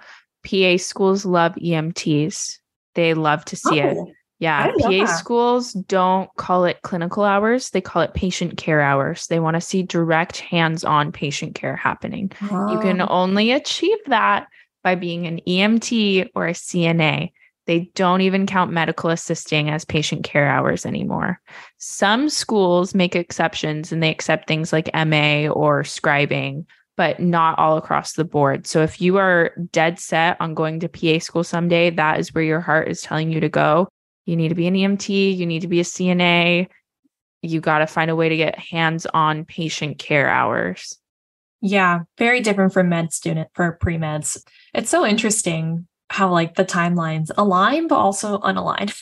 PA 0.49 0.79
schools 0.79 1.27
love 1.27 1.55
EMTs. 1.57 2.59
They 2.95 3.13
love 3.13 3.45
to 3.47 3.57
see 3.57 3.83
oh, 3.83 4.07
it. 4.07 4.15
Yeah, 4.39 4.73
PA 4.81 5.07
schools 5.07 5.73
don't 5.73 6.29
call 6.37 6.65
it 6.65 6.83
clinical 6.83 7.23
hours, 7.23 7.71
they 7.71 7.81
call 7.81 8.03
it 8.03 8.13
patient 8.13 8.57
care 8.57 8.81
hours. 8.81 9.29
They 9.29 9.39
want 9.39 9.55
to 9.55 9.61
see 9.61 9.85
direct 9.85 10.39
hands-on 10.41 11.13
patient 11.13 11.55
care 11.55 11.77
happening. 11.77 12.33
You 12.41 12.81
can 12.83 13.01
oh. 13.03 13.07
only 13.09 13.53
achieve 13.53 13.99
that 14.07 14.49
by 14.83 14.97
being 14.97 15.29
an 15.29 15.41
EMT 15.47 16.31
or 16.35 16.49
a 16.49 16.55
CNA. 16.55 17.31
They 17.67 17.91
don't 17.95 18.23
even 18.23 18.47
count 18.47 18.73
medical 18.73 19.11
assisting 19.11 19.71
as 19.71 19.85
patient 19.85 20.25
care 20.25 20.49
hours 20.49 20.85
anymore. 20.85 21.41
Some 21.79 22.29
schools 22.29 22.97
make 22.97 23.15
exceptions 23.15 23.93
and 23.93 24.03
they 24.03 24.11
accept 24.11 24.49
things 24.49 24.73
like 24.73 24.91
MA 24.93 25.47
or 25.47 25.85
scribing, 25.85 26.65
but 27.03 27.19
not 27.19 27.59
all 27.59 27.77
across 27.77 28.13
the 28.13 28.25
board. 28.25 28.65
So 28.65 28.81
if 28.81 29.01
you 29.01 29.17
are 29.17 29.51
dead 29.73 29.99
set 29.99 30.37
on 30.39 30.55
going 30.55 30.79
to 30.79 30.89
PA 30.89 31.19
school 31.19 31.43
someday, 31.43 31.91
that 31.91 32.21
is 32.21 32.33
where 32.33 32.45
your 32.45 32.61
heart 32.61 32.87
is 32.87 33.03
telling 33.03 33.33
you 33.33 33.41
to 33.41 33.49
go. 33.49 33.89
You 34.25 34.37
need 34.37 34.51
to 34.51 34.55
be 34.55 34.69
an 34.69 34.75
EMT, 34.75 35.37
you 35.37 35.45
need 35.45 35.63
to 35.63 35.67
be 35.67 35.81
a 35.81 35.83
CNA. 35.83 36.69
You 37.43 37.61
got 37.61 37.79
to 37.79 37.89
find 37.89 38.09
a 38.09 38.15
way 38.15 38.29
to 38.29 38.37
get 38.37 38.57
hands 38.57 39.05
on 39.13 39.45
patient 39.45 39.99
care 39.99 40.29
hours. 40.29 40.97
Yeah, 41.61 42.03
very 42.19 42.41
different 42.41 42.73
from 42.73 42.89
med 42.89 43.13
student 43.13 43.49
for 43.53 43.73
pre 43.73 43.97
meds. 43.97 44.41
It's 44.73 44.89
so 44.89 45.05
interesting 45.05 45.89
how 46.09 46.31
like 46.31 46.55
the 46.55 46.65
timelines 46.65 47.33
align, 47.37 47.89
but 47.89 47.97
also 47.97 48.39
unaligned. 48.39 48.95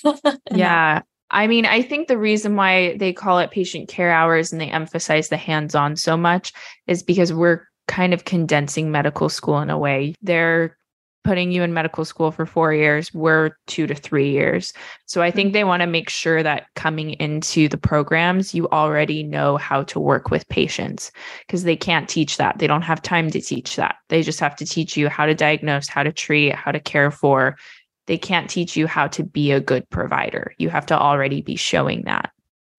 yeah. 0.54 1.02
I 1.30 1.46
mean, 1.48 1.66
I 1.66 1.82
think 1.82 2.08
the 2.08 2.16
reason 2.16 2.56
why 2.56 2.96
they 2.96 3.12
call 3.12 3.40
it 3.40 3.50
patient 3.50 3.88
care 3.88 4.10
hours 4.10 4.52
and 4.52 4.60
they 4.60 4.70
emphasize 4.70 5.28
the 5.28 5.36
hands 5.36 5.74
on 5.74 5.96
so 5.96 6.16
much 6.16 6.54
is 6.86 7.02
because 7.02 7.30
we're 7.30 7.66
kind 7.90 8.14
of 8.14 8.24
condensing 8.24 8.92
medical 8.92 9.28
school 9.28 9.58
in 9.58 9.68
a 9.68 9.76
way. 9.76 10.14
They're 10.22 10.78
putting 11.24 11.50
you 11.50 11.62
in 11.62 11.74
medical 11.74 12.04
school 12.04 12.30
for 12.30 12.46
four 12.46 12.72
years, 12.72 13.12
we're 13.12 13.50
two 13.66 13.86
to 13.86 13.94
three 13.94 14.30
years. 14.30 14.72
So 15.04 15.20
I 15.20 15.30
think 15.30 15.48
mm-hmm. 15.48 15.54
they 15.54 15.64
want 15.64 15.82
to 15.82 15.86
make 15.86 16.08
sure 16.08 16.42
that 16.42 16.68
coming 16.76 17.10
into 17.14 17.68
the 17.68 17.76
programs, 17.76 18.54
you 18.54 18.68
already 18.68 19.22
know 19.22 19.58
how 19.58 19.82
to 19.82 20.00
work 20.00 20.30
with 20.30 20.48
patients 20.48 21.12
because 21.46 21.64
they 21.64 21.76
can't 21.76 22.08
teach 22.08 22.38
that. 22.38 22.58
They 22.58 22.66
don't 22.66 22.82
have 22.82 23.02
time 23.02 23.30
to 23.32 23.40
teach 23.40 23.76
that. 23.76 23.96
They 24.08 24.22
just 24.22 24.40
have 24.40 24.56
to 24.56 24.64
teach 24.64 24.96
you 24.96 25.10
how 25.10 25.26
to 25.26 25.34
diagnose, 25.34 25.88
how 25.88 26.04
to 26.04 26.12
treat, 26.12 26.54
how 26.54 26.72
to 26.72 26.80
care 26.80 27.10
for. 27.10 27.58
They 28.06 28.16
can't 28.16 28.48
teach 28.48 28.76
you 28.76 28.86
how 28.86 29.08
to 29.08 29.22
be 29.22 29.52
a 29.52 29.60
good 29.60 29.88
provider. 29.90 30.54
You 30.58 30.70
have 30.70 30.86
to 30.86 30.98
already 30.98 31.42
be 31.42 31.56
showing 31.56 32.04
that. 32.04 32.30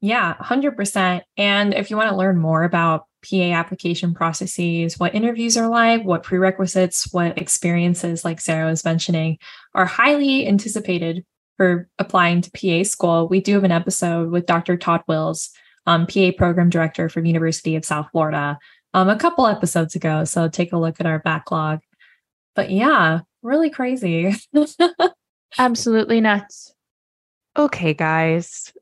Yeah, 0.01 0.33
100%. 0.41 1.21
And 1.37 1.73
if 1.75 1.91
you 1.91 1.97
want 1.97 2.09
to 2.09 2.15
learn 2.15 2.39
more 2.39 2.63
about 2.63 3.05
PA 3.27 3.51
application 3.53 4.13
processes, 4.13 4.99
what 4.99 5.15
interviews 5.15 5.57
are 5.57 5.69
like, 5.69 6.03
what 6.03 6.23
prerequisites, 6.23 7.11
what 7.13 7.37
experiences, 7.37 8.25
like 8.25 8.41
Sarah 8.41 8.69
was 8.69 8.85
mentioning, 8.85 9.37
are 9.73 9.85
highly 9.85 10.47
anticipated 10.47 11.23
for 11.57 11.87
applying 11.99 12.41
to 12.41 12.51
PA 12.51 12.83
school. 12.83 13.27
We 13.27 13.39
do 13.41 13.53
have 13.53 13.63
an 13.63 13.71
episode 13.71 14.31
with 14.31 14.45
Dr. 14.45 14.77
Todd 14.77 15.01
Wills, 15.07 15.49
um, 15.85 16.07
PA 16.07 16.31
program 16.37 16.69
director 16.69 17.09
from 17.09 17.25
University 17.25 17.75
of 17.75 17.85
South 17.85 18.07
Florida, 18.11 18.57
um, 18.93 19.09
a 19.09 19.17
couple 19.17 19.47
episodes 19.47 19.95
ago. 19.95 20.23
So 20.23 20.47
take 20.47 20.73
a 20.73 20.77
look 20.77 20.99
at 20.99 21.05
our 21.05 21.19
backlog. 21.19 21.79
But 22.55 22.71
yeah, 22.71 23.21
really 23.41 23.69
crazy. 23.69 24.35
Absolutely 25.57 26.21
nuts. 26.21 26.73
Okay, 27.57 27.93
guys. 27.93 28.73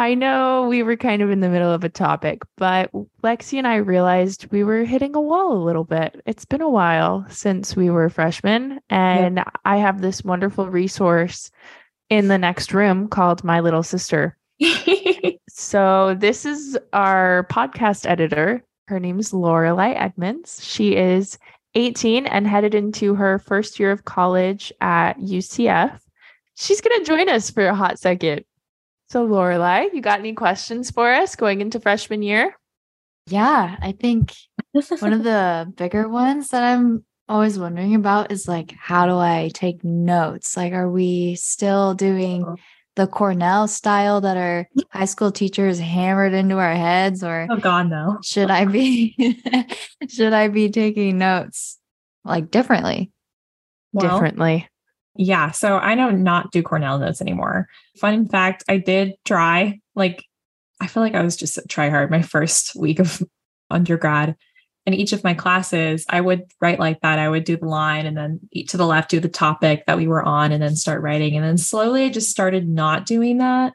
I 0.00 0.14
know 0.14 0.66
we 0.66 0.82
were 0.82 0.96
kind 0.96 1.20
of 1.20 1.30
in 1.30 1.40
the 1.40 1.50
middle 1.50 1.70
of 1.70 1.84
a 1.84 1.90
topic, 1.90 2.40
but 2.56 2.90
Lexi 3.22 3.58
and 3.58 3.66
I 3.66 3.76
realized 3.76 4.50
we 4.50 4.64
were 4.64 4.82
hitting 4.84 5.14
a 5.14 5.20
wall 5.20 5.52
a 5.52 5.62
little 5.62 5.84
bit. 5.84 6.22
It's 6.24 6.46
been 6.46 6.62
a 6.62 6.70
while 6.70 7.26
since 7.28 7.76
we 7.76 7.90
were 7.90 8.08
freshmen, 8.08 8.80
and 8.88 9.36
yep. 9.36 9.52
I 9.66 9.76
have 9.76 10.00
this 10.00 10.24
wonderful 10.24 10.70
resource 10.70 11.50
in 12.08 12.28
the 12.28 12.38
next 12.38 12.72
room 12.72 13.08
called 13.08 13.44
My 13.44 13.60
Little 13.60 13.82
Sister. 13.82 14.38
so, 15.50 16.16
this 16.18 16.46
is 16.46 16.78
our 16.94 17.46
podcast 17.50 18.08
editor. 18.08 18.64
Her 18.88 19.00
name 19.00 19.18
is 19.18 19.34
Lorelei 19.34 19.90
Edmonds. 19.90 20.64
She 20.64 20.96
is 20.96 21.36
18 21.74 22.26
and 22.26 22.46
headed 22.46 22.74
into 22.74 23.16
her 23.16 23.38
first 23.38 23.78
year 23.78 23.90
of 23.90 24.06
college 24.06 24.72
at 24.80 25.18
UCF. 25.18 26.00
She's 26.54 26.80
going 26.80 27.00
to 27.00 27.06
join 27.06 27.28
us 27.28 27.50
for 27.50 27.66
a 27.66 27.74
hot 27.74 27.98
second. 27.98 28.46
So, 29.10 29.24
Lorelei, 29.24 29.88
you 29.92 30.00
got 30.00 30.20
any 30.20 30.34
questions 30.34 30.92
for 30.92 31.10
us 31.12 31.34
going 31.34 31.60
into 31.60 31.80
freshman 31.80 32.22
year? 32.22 32.54
Yeah, 33.26 33.76
I 33.82 33.90
think 33.90 34.32
one 34.72 35.12
of 35.12 35.24
the 35.24 35.72
bigger 35.76 36.08
ones 36.08 36.50
that 36.50 36.62
I'm 36.62 37.04
always 37.28 37.58
wondering 37.58 37.96
about 37.96 38.30
is 38.30 38.46
like, 38.46 38.72
how 38.78 39.06
do 39.06 39.18
I 39.18 39.50
take 39.52 39.82
notes? 39.82 40.56
Like, 40.56 40.72
are 40.74 40.88
we 40.88 41.34
still 41.34 41.94
doing 41.94 42.44
uh-huh. 42.44 42.54
the 42.94 43.08
Cornell 43.08 43.66
style 43.66 44.20
that 44.20 44.36
our 44.36 44.68
high 44.90 45.06
school 45.06 45.32
teachers 45.32 45.80
hammered 45.80 46.32
into 46.32 46.58
our 46.58 46.74
heads, 46.74 47.24
or 47.24 47.48
oh 47.50 47.56
god, 47.56 47.90
no? 47.90 48.18
Should 48.22 48.52
I 48.52 48.64
be 48.64 49.36
should 50.08 50.32
I 50.32 50.46
be 50.46 50.70
taking 50.70 51.18
notes 51.18 51.80
like 52.24 52.52
differently? 52.52 53.10
Well, 53.92 54.08
differently. 54.08 54.68
Yeah. 55.16 55.50
So 55.50 55.78
I 55.78 55.94
don't 55.94 56.22
not 56.22 56.52
do 56.52 56.62
Cornell 56.62 56.98
notes 56.98 57.20
anymore. 57.20 57.68
Fun 57.98 58.28
fact, 58.28 58.64
I 58.68 58.78
did 58.78 59.14
try, 59.24 59.80
like, 59.94 60.24
I 60.80 60.86
feel 60.86 61.02
like 61.02 61.14
I 61.14 61.22
was 61.22 61.36
just 61.36 61.58
try 61.68 61.90
hard 61.90 62.10
my 62.10 62.22
first 62.22 62.74
week 62.74 63.00
of 63.00 63.22
undergrad. 63.70 64.36
In 64.86 64.94
each 64.94 65.12
of 65.12 65.22
my 65.22 65.34
classes, 65.34 66.06
I 66.08 66.20
would 66.20 66.44
write 66.60 66.80
like 66.80 67.00
that. 67.02 67.18
I 67.18 67.28
would 67.28 67.44
do 67.44 67.56
the 67.56 67.66
line 67.66 68.06
and 68.06 68.16
then 68.16 68.40
to 68.68 68.76
the 68.76 68.86
left, 68.86 69.10
do 69.10 69.20
the 69.20 69.28
topic 69.28 69.84
that 69.86 69.98
we 69.98 70.06
were 70.06 70.22
on 70.22 70.52
and 70.52 70.62
then 70.62 70.74
start 70.74 71.02
writing. 71.02 71.36
And 71.36 71.44
then 71.44 71.58
slowly 71.58 72.04
I 72.04 72.08
just 72.08 72.30
started 72.30 72.66
not 72.66 73.04
doing 73.04 73.38
that. 73.38 73.74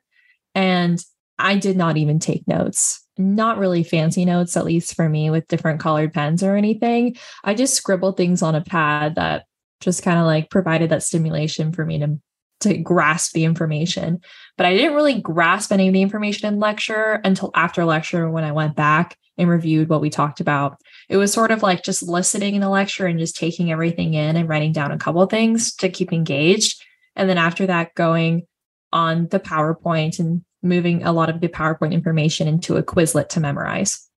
And 0.56 1.04
I 1.38 1.58
did 1.58 1.78
not 1.78 1.98
even 1.98 2.20
take 2.20 2.48
notes 2.48 3.06
not 3.18 3.58
really 3.58 3.84
fancy 3.84 4.26
notes, 4.26 4.58
at 4.58 4.66
least 4.66 4.96
for 4.96 5.08
me, 5.08 5.30
with 5.30 5.48
different 5.48 5.80
colored 5.80 6.14
pens 6.14 6.44
or 6.44 6.56
anything. 6.56 7.16
I 7.44 7.54
just 7.54 7.76
scribbled 7.76 8.18
things 8.18 8.42
on 8.42 8.56
a 8.56 8.62
pad 8.62 9.16
that 9.16 9.46
just 9.80 10.04
kind 10.04 10.20
of 10.20 10.26
like 10.26 10.50
provided 10.50 10.90
that 10.90 11.04
stimulation 11.04 11.72
for 11.72 11.86
me 11.86 12.00
to 12.00 12.20
to 12.62 12.78
grasp 12.78 13.34
the 13.34 13.44
information. 13.44 14.22
But 14.58 14.66
I 14.66 14.76
didn't 14.76 14.96
really 14.96 15.20
grasp 15.20 15.72
any 15.72 15.88
of 15.88 15.94
the 15.94 16.02
information 16.02 16.52
in 16.52 16.60
lecture 16.60 17.20
until 17.24 17.52
after 17.54 17.86
lecture 17.86 18.30
when 18.30 18.44
I 18.44 18.54
went 18.54 18.76
back 18.76 19.18
and 19.38 19.50
reviewed 19.50 19.90
what 19.90 20.02
we 20.02 20.10
talked 20.10 20.40
about. 20.40 20.80
It 21.10 21.18
was 21.18 21.34
sort 21.34 21.52
of 21.52 21.62
like 21.62 21.84
just 21.84 22.02
listening 22.02 22.56
in 22.56 22.62
the 22.62 22.70
lecture 22.70 23.06
and 23.06 23.20
just 23.20 23.36
taking 23.36 23.72
everything 23.72 24.14
in 24.14 24.38
and 24.38 24.48
writing 24.48 24.72
down 24.72 24.92
a 24.92 24.98
couple 24.98 25.26
things 25.26 25.74
to 25.76 25.90
keep 25.90 26.14
engaged. 26.14 26.82
And 27.16 27.30
then 27.30 27.38
after 27.38 27.68
that, 27.68 27.94
going 27.96 28.48
on 28.94 29.28
the 29.28 29.40
PowerPoint 29.40 30.20
and 30.20 30.44
moving 30.64 31.04
a 31.04 31.12
lot 31.12 31.30
of 31.30 31.42
the 31.42 31.50
PowerPoint 31.50 31.92
information 31.92 32.48
into 32.48 32.78
a 32.78 32.84
Quizlet 32.84 33.30
to 33.30 33.40
memorize. 33.40 34.10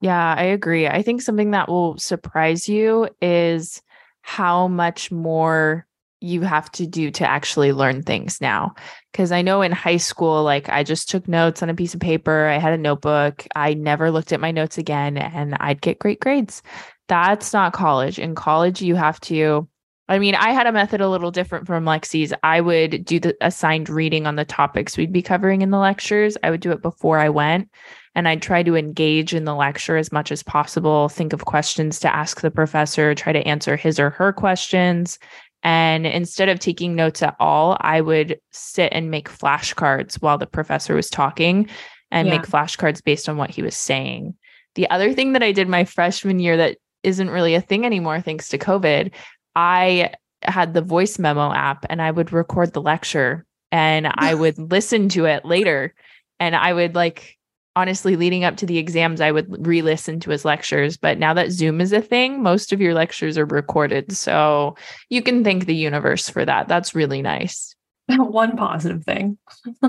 Yeah, 0.00 0.34
I 0.36 0.44
agree. 0.44 0.86
I 0.86 1.02
think 1.02 1.22
something 1.22 1.52
that 1.52 1.68
will 1.68 1.96
surprise 1.96 2.68
you 2.68 3.08
is 3.22 3.80
how 4.24 4.68
much 4.68 5.12
more 5.12 5.86
you 6.22 6.40
have 6.40 6.72
to 6.72 6.86
do 6.86 7.10
to 7.10 7.28
actually 7.28 7.72
learn 7.72 8.02
things 8.02 8.40
now. 8.40 8.74
Because 9.12 9.30
I 9.30 9.42
know 9.42 9.60
in 9.60 9.70
high 9.70 9.98
school, 9.98 10.42
like 10.42 10.70
I 10.70 10.82
just 10.82 11.10
took 11.10 11.28
notes 11.28 11.62
on 11.62 11.68
a 11.68 11.74
piece 11.74 11.92
of 11.92 12.00
paper, 12.00 12.46
I 12.46 12.56
had 12.56 12.72
a 12.72 12.78
notebook, 12.78 13.46
I 13.54 13.74
never 13.74 14.10
looked 14.10 14.32
at 14.32 14.40
my 14.40 14.50
notes 14.50 14.78
again, 14.78 15.18
and 15.18 15.54
I'd 15.60 15.82
get 15.82 15.98
great 15.98 16.20
grades. 16.20 16.62
That's 17.06 17.52
not 17.52 17.74
college. 17.74 18.18
In 18.18 18.34
college, 18.34 18.80
you 18.80 18.94
have 18.94 19.20
to. 19.20 19.68
I 20.08 20.18
mean, 20.18 20.34
I 20.34 20.52
had 20.52 20.66
a 20.66 20.72
method 20.72 21.02
a 21.02 21.08
little 21.08 21.30
different 21.30 21.66
from 21.66 21.84
Lexi's. 21.84 22.32
I 22.42 22.62
would 22.62 23.04
do 23.04 23.20
the 23.20 23.36
assigned 23.42 23.90
reading 23.90 24.26
on 24.26 24.36
the 24.36 24.44
topics 24.46 24.96
we'd 24.96 25.12
be 25.12 25.22
covering 25.22 25.60
in 25.60 25.70
the 25.70 25.78
lectures. 25.78 26.38
I 26.42 26.50
would 26.50 26.60
do 26.60 26.72
it 26.72 26.80
before 26.80 27.18
I 27.18 27.28
went 27.28 27.68
and 28.14 28.28
I'd 28.28 28.42
try 28.42 28.62
to 28.62 28.76
engage 28.76 29.34
in 29.34 29.44
the 29.44 29.54
lecture 29.54 29.96
as 29.96 30.12
much 30.12 30.30
as 30.30 30.42
possible, 30.42 31.08
think 31.08 31.32
of 31.32 31.44
questions 31.44 31.98
to 32.00 32.14
ask 32.14 32.40
the 32.40 32.50
professor, 32.50 33.14
try 33.14 33.32
to 33.32 33.46
answer 33.46 33.76
his 33.76 33.98
or 33.98 34.10
her 34.10 34.32
questions, 34.32 35.18
and 35.64 36.06
instead 36.06 36.50
of 36.50 36.60
taking 36.60 36.94
notes 36.94 37.22
at 37.22 37.34
all, 37.40 37.78
I 37.80 38.02
would 38.02 38.38
sit 38.52 38.92
and 38.92 39.10
make 39.10 39.30
flashcards 39.30 40.16
while 40.16 40.36
the 40.36 40.46
professor 40.46 40.94
was 40.94 41.08
talking 41.08 41.68
and 42.10 42.28
yeah. 42.28 42.36
make 42.36 42.46
flashcards 42.46 43.02
based 43.02 43.30
on 43.30 43.38
what 43.38 43.50
he 43.50 43.62
was 43.62 43.74
saying. 43.74 44.34
The 44.74 44.88
other 44.90 45.14
thing 45.14 45.32
that 45.32 45.42
I 45.42 45.52
did 45.52 45.68
my 45.68 45.84
freshman 45.84 46.38
year 46.38 46.58
that 46.58 46.76
isn't 47.02 47.30
really 47.30 47.54
a 47.54 47.62
thing 47.62 47.86
anymore, 47.86 48.20
thanks 48.20 48.48
to 48.48 48.58
COVID, 48.58 49.10
I 49.56 50.12
had 50.42 50.74
the 50.74 50.82
voice 50.82 51.18
memo 51.18 51.52
app 51.52 51.86
and 51.88 52.02
I 52.02 52.10
would 52.10 52.32
record 52.32 52.74
the 52.74 52.82
lecture 52.82 53.46
and 53.72 54.06
I 54.14 54.34
would 54.34 54.58
listen 54.58 55.08
to 55.10 55.24
it 55.24 55.46
later. 55.46 55.94
And 56.38 56.54
I 56.54 56.74
would 56.74 56.94
like 56.94 57.38
honestly, 57.76 58.16
leading 58.16 58.44
up 58.44 58.56
to 58.58 58.66
the 58.66 58.78
exams, 58.78 59.20
I 59.20 59.30
would 59.30 59.66
re 59.66 59.82
listen 59.82 60.20
to 60.20 60.30
his 60.30 60.44
lectures. 60.44 60.96
But 60.96 61.18
now 61.18 61.34
that 61.34 61.50
Zoom 61.50 61.80
is 61.80 61.92
a 61.92 62.00
thing, 62.00 62.42
most 62.42 62.72
of 62.72 62.80
your 62.80 62.94
lectures 62.94 63.36
are 63.36 63.46
recorded. 63.46 64.16
So 64.16 64.76
you 65.08 65.22
can 65.22 65.44
thank 65.44 65.66
the 65.66 65.74
universe 65.74 66.28
for 66.28 66.44
that. 66.44 66.68
That's 66.68 66.94
really 66.94 67.22
nice. 67.22 67.74
One 68.08 68.56
positive 68.56 69.04
thing. 69.04 69.38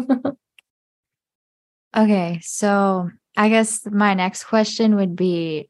okay. 1.97 2.39
So 2.41 3.09
I 3.37 3.49
guess 3.49 3.85
my 3.85 4.13
next 4.13 4.45
question 4.45 4.95
would 4.95 5.15
be 5.15 5.69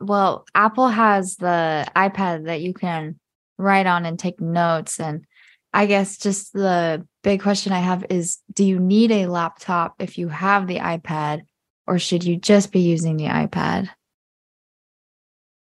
well, 0.00 0.46
Apple 0.54 0.88
has 0.88 1.36
the 1.36 1.86
iPad 1.96 2.44
that 2.44 2.60
you 2.60 2.72
can 2.72 3.18
write 3.56 3.86
on 3.86 4.06
and 4.06 4.18
take 4.18 4.40
notes. 4.40 5.00
And 5.00 5.24
I 5.72 5.86
guess 5.86 6.18
just 6.18 6.52
the 6.52 7.06
big 7.28 7.42
question 7.42 7.74
I 7.74 7.80
have 7.80 8.06
is 8.08 8.38
do 8.54 8.64
you 8.64 8.78
need 8.80 9.12
a 9.12 9.26
laptop 9.26 9.96
if 9.98 10.16
you 10.16 10.28
have 10.28 10.66
the 10.66 10.78
iPad, 10.78 11.42
or 11.86 11.98
should 11.98 12.24
you 12.24 12.38
just 12.38 12.72
be 12.72 12.80
using 12.80 13.18
the 13.18 13.26
iPad? 13.26 13.90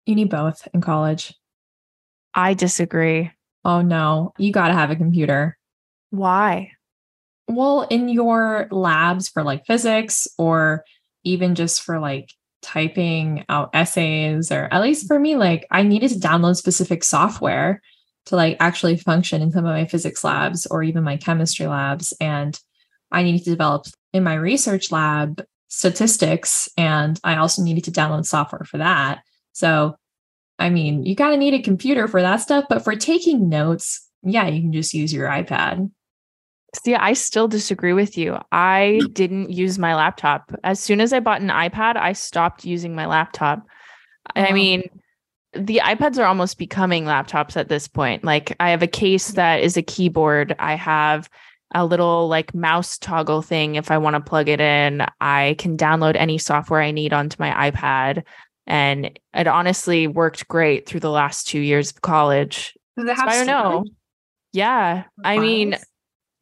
You 0.06 0.16
need 0.16 0.30
both 0.30 0.66
in 0.74 0.80
college. 0.80 1.34
I 2.34 2.54
disagree. 2.54 3.32
Oh, 3.66 3.82
no. 3.82 4.32
You 4.38 4.54
got 4.54 4.70
to 4.70 4.74
have 4.76 4.92
a 4.92 4.96
computer. 4.96 5.58
Why? 6.12 6.72
Well, 7.50 7.82
in 7.82 8.08
your 8.08 8.70
labs 8.72 9.28
for 9.28 9.44
like 9.44 9.66
physics 9.66 10.30
or 10.38 10.86
even 11.26 11.56
just 11.56 11.82
for 11.82 12.00
like 12.00 12.30
typing 12.62 13.44
out 13.50 13.72
essays, 13.74 14.54
or 14.54 14.70
at 14.72 14.82
least 14.82 15.06
for 15.06 15.20
me, 15.20 15.36
like 15.36 15.68
I 15.70 15.84
needed 15.84 16.12
to 16.12 16.16
download 16.16 16.56
specific 16.56 17.04
software 17.04 17.82
to 18.26 18.36
like 18.36 18.58
actually 18.60 18.98
function 18.98 19.42
in 19.42 19.52
some 19.52 19.66
of 19.66 19.72
my 19.72 19.86
physics 19.86 20.24
labs 20.24 20.66
or 20.68 20.84
even 20.84 21.04
my 21.04 21.18
chemistry 21.18 21.68
labs. 21.68 22.14
And 22.22 22.60
I 23.12 23.24
needed 23.24 23.44
to 23.46 23.50
develop 23.52 23.86
in 24.14 24.24
my 24.24 24.36
research 24.36 24.92
lab 24.92 25.44
statistics. 25.68 26.70
And 26.78 27.20
I 27.24 27.38
also 27.38 27.64
needed 27.64 27.84
to 27.86 27.92
download 27.92 28.26
software 28.26 28.66
for 28.66 28.78
that. 28.78 29.22
So, 29.54 29.96
I 30.60 30.70
mean, 30.70 31.06
you 31.06 31.16
kind 31.16 31.34
of 31.34 31.40
need 31.40 31.54
a 31.54 31.62
computer 31.62 32.08
for 32.08 32.22
that 32.22 32.38
stuff. 32.38 32.66
But 32.70 32.84
for 32.84 32.96
taking 32.96 33.50
notes, 33.50 34.08
yeah, 34.24 34.48
you 34.48 34.62
can 34.62 34.74
just 34.74 34.94
use 34.94 35.14
your 35.14 35.28
iPad. 35.28 35.90
See, 36.84 36.96
I 36.96 37.14
still 37.14 37.50
disagree 37.50 37.92
with 37.94 38.18
you. 38.18 38.38
I 38.52 39.02
didn't 39.12 39.50
use 39.50 39.78
my 39.78 39.96
laptop. 39.96 40.54
As 40.64 40.80
soon 40.80 41.02
as 41.02 41.12
I 41.12 41.20
bought 41.20 41.42
an 41.42 41.50
iPad, 41.50 41.98
I 41.98 42.14
stopped 42.14 42.64
using 42.64 42.96
my 42.96 43.08
laptop. 43.08 43.66
I 44.36 44.54
mean, 44.54 44.84
the 45.54 45.82
iPads 45.84 46.18
are 46.18 46.26
almost 46.26 46.58
becoming 46.58 47.06
laptops 47.06 47.58
at 47.58 47.70
this 47.70 47.88
point. 47.88 48.24
Like 48.24 48.56
I 48.60 48.70
have 48.70 48.84
a 48.84 48.88
case 48.88 49.30
that 49.32 49.62
is 49.62 49.78
a 49.78 49.82
keyboard. 49.82 50.56
I 50.60 50.76
have 50.76 51.30
a 51.74 51.86
little 51.86 52.28
like 52.28 52.54
mouse 52.54 52.98
toggle 52.98 53.42
thing 53.42 53.76
if 53.76 53.92
I 53.92 53.98
want 53.98 54.16
to 54.16 54.22
plug 54.22 54.50
it 54.50 54.60
in. 54.60 55.06
I 55.20 55.56
can 55.58 55.78
download 55.78 56.16
any 56.16 56.38
software 56.38 56.82
I 56.82 56.92
need 56.92 57.14
onto 57.14 57.38
my 57.40 57.72
iPad. 57.72 58.24
And 58.68 59.20
it 59.34 59.48
honestly 59.48 60.08
worked 60.08 60.48
great 60.48 60.88
through 60.88 61.00
the 61.02 61.10
last 61.10 61.48
two 61.48 61.60
years 61.60 61.92
of 61.92 62.02
college. 62.02 62.78
Does 62.98 63.08
it 63.08 63.16
have 63.18 63.34
so 63.34 63.36
I 63.36 63.38
don't 63.38 63.48
know. 63.48 63.86
Yeah. 64.54 65.04
I 65.24 65.40
mean, 65.40 65.78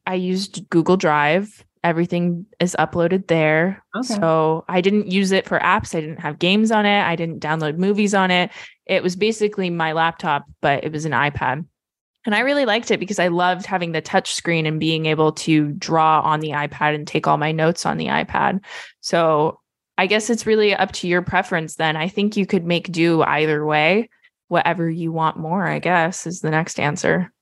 I 0.06 0.14
used 0.14 0.68
Google 0.70 0.96
Drive 0.96 1.64
everything 1.82 2.46
is 2.58 2.76
uploaded 2.78 3.26
there. 3.28 3.82
Okay. 3.96 4.14
So 4.14 4.64
I 4.68 4.80
didn't 4.80 5.10
use 5.10 5.32
it 5.32 5.46
for 5.46 5.58
apps. 5.58 5.94
I 5.94 6.00
didn't 6.00 6.20
have 6.20 6.38
games 6.38 6.70
on 6.70 6.86
it. 6.86 7.02
I 7.02 7.16
didn't 7.16 7.40
download 7.40 7.78
movies 7.78 8.14
on 8.14 8.30
it. 8.30 8.50
It 8.90 9.04
was 9.04 9.14
basically 9.14 9.70
my 9.70 9.92
laptop, 9.92 10.46
but 10.60 10.82
it 10.82 10.90
was 10.90 11.04
an 11.04 11.12
iPad. 11.12 11.64
And 12.26 12.34
I 12.34 12.40
really 12.40 12.64
liked 12.64 12.90
it 12.90 12.98
because 12.98 13.20
I 13.20 13.28
loved 13.28 13.64
having 13.64 13.92
the 13.92 14.00
touch 14.00 14.34
screen 14.34 14.66
and 14.66 14.80
being 14.80 15.06
able 15.06 15.30
to 15.32 15.70
draw 15.74 16.20
on 16.22 16.40
the 16.40 16.50
iPad 16.50 16.96
and 16.96 17.06
take 17.06 17.28
all 17.28 17.38
my 17.38 17.52
notes 17.52 17.86
on 17.86 17.98
the 17.98 18.08
iPad. 18.08 18.64
So 19.00 19.60
I 19.96 20.06
guess 20.06 20.28
it's 20.28 20.44
really 20.44 20.74
up 20.74 20.90
to 20.92 21.06
your 21.06 21.22
preference 21.22 21.76
then. 21.76 21.96
I 21.96 22.08
think 22.08 22.36
you 22.36 22.46
could 22.46 22.64
make 22.64 22.90
do 22.90 23.22
either 23.22 23.64
way. 23.64 24.10
Whatever 24.48 24.90
you 24.90 25.12
want 25.12 25.36
more, 25.36 25.64
I 25.68 25.78
guess, 25.78 26.26
is 26.26 26.40
the 26.40 26.50
next 26.50 26.80
answer. 26.80 27.32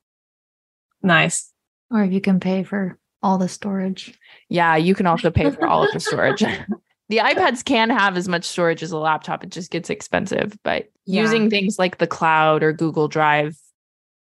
Nice. 1.02 1.50
Or 1.90 2.04
if 2.04 2.12
you 2.12 2.20
can 2.20 2.40
pay 2.40 2.62
for 2.62 2.98
all 3.22 3.38
the 3.38 3.48
storage. 3.48 4.12
Yeah, 4.50 4.76
you 4.76 4.94
can 4.94 5.06
also 5.06 5.30
pay 5.30 5.50
for 5.50 5.66
all 5.66 5.82
of 5.82 5.92
the 5.94 6.00
storage. 6.00 6.44
the 7.09 7.18
iPads 7.18 7.64
can 7.64 7.90
have 7.90 8.16
as 8.16 8.29
much 8.29 8.44
storage 8.44 8.83
as 8.83 8.92
a 8.92 8.99
laptop. 8.99 9.42
It 9.42 9.51
just 9.51 9.71
gets 9.71 9.90
expensive, 9.90 10.59
but 10.62 10.90
yeah. 11.07 11.23
using 11.23 11.49
things 11.49 11.79
like 11.79 11.99
the 11.99 12.07
cloud 12.07 12.62
or 12.62 12.73
Google 12.73 13.09
Drive 13.09 13.57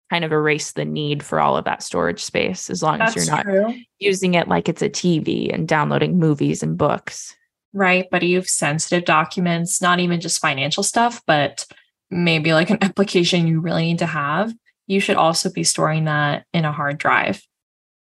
kind 0.09 0.25
of 0.25 0.31
erase 0.31 0.73
the 0.73 0.85
need 0.85 1.23
for 1.23 1.39
all 1.39 1.57
of 1.57 1.65
that 1.65 1.81
storage 1.81 2.23
space 2.23 2.69
as 2.69 2.83
long 2.83 2.99
That's 2.99 3.17
as 3.17 3.27
you're 3.27 3.35
not 3.35 3.43
true. 3.43 3.75
using 3.99 4.35
it 4.35 4.47
like 4.47 4.69
it's 4.69 4.81
a 4.81 4.89
TV 4.89 5.53
and 5.53 5.67
downloading 5.67 6.19
movies 6.19 6.61
and 6.61 6.77
books. 6.77 7.35
Right. 7.73 8.07
But 8.11 8.23
if 8.23 8.29
you 8.29 8.35
have 8.37 8.47
sensitive 8.47 9.05
documents, 9.05 9.81
not 9.81 9.99
even 9.99 10.21
just 10.21 10.39
financial 10.39 10.83
stuff, 10.83 11.21
but 11.25 11.65
maybe 12.11 12.53
like 12.53 12.69
an 12.69 12.77
application 12.81 13.47
you 13.47 13.61
really 13.61 13.83
need 13.83 13.99
to 13.99 14.05
have. 14.05 14.53
You 14.87 14.99
should 14.99 15.17
also 15.17 15.49
be 15.49 15.63
storing 15.63 16.05
that 16.05 16.45
in 16.53 16.65
a 16.65 16.71
hard 16.71 16.97
drive 16.99 17.41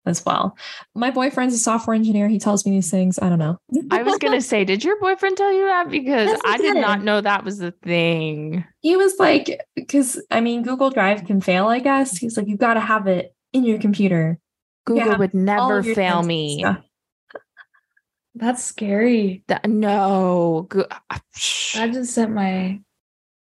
as 0.07 0.24
well. 0.24 0.57
My 0.94 1.11
boyfriend's 1.11 1.55
a 1.55 1.59
software 1.59 1.94
engineer. 1.94 2.28
He 2.28 2.38
tells 2.38 2.64
me 2.66 2.72
these 2.72 2.90
things. 2.90 3.18
I 3.20 3.28
don't 3.28 3.38
know. 3.38 3.59
I 3.90 4.03
was 4.03 4.18
going 4.18 4.34
to 4.34 4.40
say, 4.40 4.64
did 4.64 4.84
your 4.84 4.98
boyfriend 5.00 5.36
tell 5.36 5.53
you 5.53 5.66
that? 5.66 5.90
Because 5.90 6.28
yes, 6.28 6.40
I 6.44 6.57
did. 6.57 6.74
did 6.74 6.80
not 6.80 7.03
know 7.03 7.20
that 7.20 7.44
was 7.44 7.59
the 7.59 7.72
thing. 7.82 8.64
He 8.80 8.96
was 8.96 9.18
like, 9.18 9.61
because 9.76 10.20
I 10.30 10.40
mean, 10.40 10.62
Google 10.62 10.90
Drive 10.90 11.24
can 11.24 11.40
fail, 11.40 11.68
I 11.68 11.78
guess. 11.78 12.16
He's 12.16 12.36
like, 12.36 12.48
you've 12.48 12.59
got 12.59 12.74
to 12.74 12.80
have 12.80 13.07
it 13.07 13.34
in 13.53 13.64
your 13.64 13.78
computer. 13.78 14.38
Google 14.84 15.18
would 15.18 15.34
never 15.34 15.82
fail 15.82 16.22
me. 16.22 16.64
That's 18.34 18.64
scary. 18.64 19.44
Uh, 19.48 19.55
that, 19.55 19.68
no. 19.68 20.66
I 21.76 21.88
just 21.88 22.14
sent 22.14 22.32
my 22.32 22.80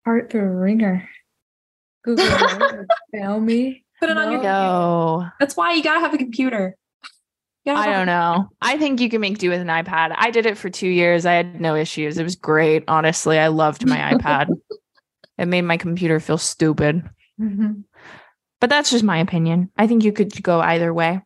heart 0.05 0.31
through 0.31 0.43
a 0.43 0.55
ringer. 0.55 1.09
Google 2.05 2.27
would 2.27 2.87
fail 3.13 3.41
me. 3.41 3.86
Put 4.01 4.11
it 4.11 4.15
no. 4.15 4.27
on 4.27 4.33
your 4.33 4.43
no. 4.43 5.29
That's 5.41 5.57
why 5.57 5.73
you 5.73 5.83
gotta 5.83 6.01
have 6.01 6.15
a 6.15 6.19
computer. 6.19 6.77
I 7.75 7.93
don't 7.93 8.07
know. 8.07 8.49
I 8.63 8.79
think 8.79 9.01
you 9.01 9.11
can 9.11 9.21
make 9.21 9.39
do 9.39 9.51
with 9.51 9.61
an 9.61 9.67
iPad. 9.67 10.15
I 10.17 10.31
did 10.31 10.47
it 10.47 10.57
for 10.57 10.71
two 10.71 10.89
years. 10.89 11.27
I 11.27 11.33
had 11.33 11.61
no 11.61 11.75
issues. 11.75 12.17
It 12.17 12.23
was 12.23 12.37
great. 12.37 12.85
Honestly, 12.87 13.39
I 13.39 13.49
loved 13.49 13.87
my 13.87 13.97
iPad. 14.15 14.51
It 15.39 15.47
made 15.47 15.63
my 15.63 15.77
computer 15.77 16.21
feel 16.21 16.39
stupid. 16.39 17.03
Mm-hmm. 17.41 17.81
But 18.61 18.71
that's 18.71 18.91
just 18.91 19.05
my 19.05 19.19
opinion. 19.19 19.71
I 19.77 19.87
think 19.87 20.05
you 20.05 20.13
could 20.13 20.43
go 20.43 20.61
either 20.61 20.95
way. 20.95 21.23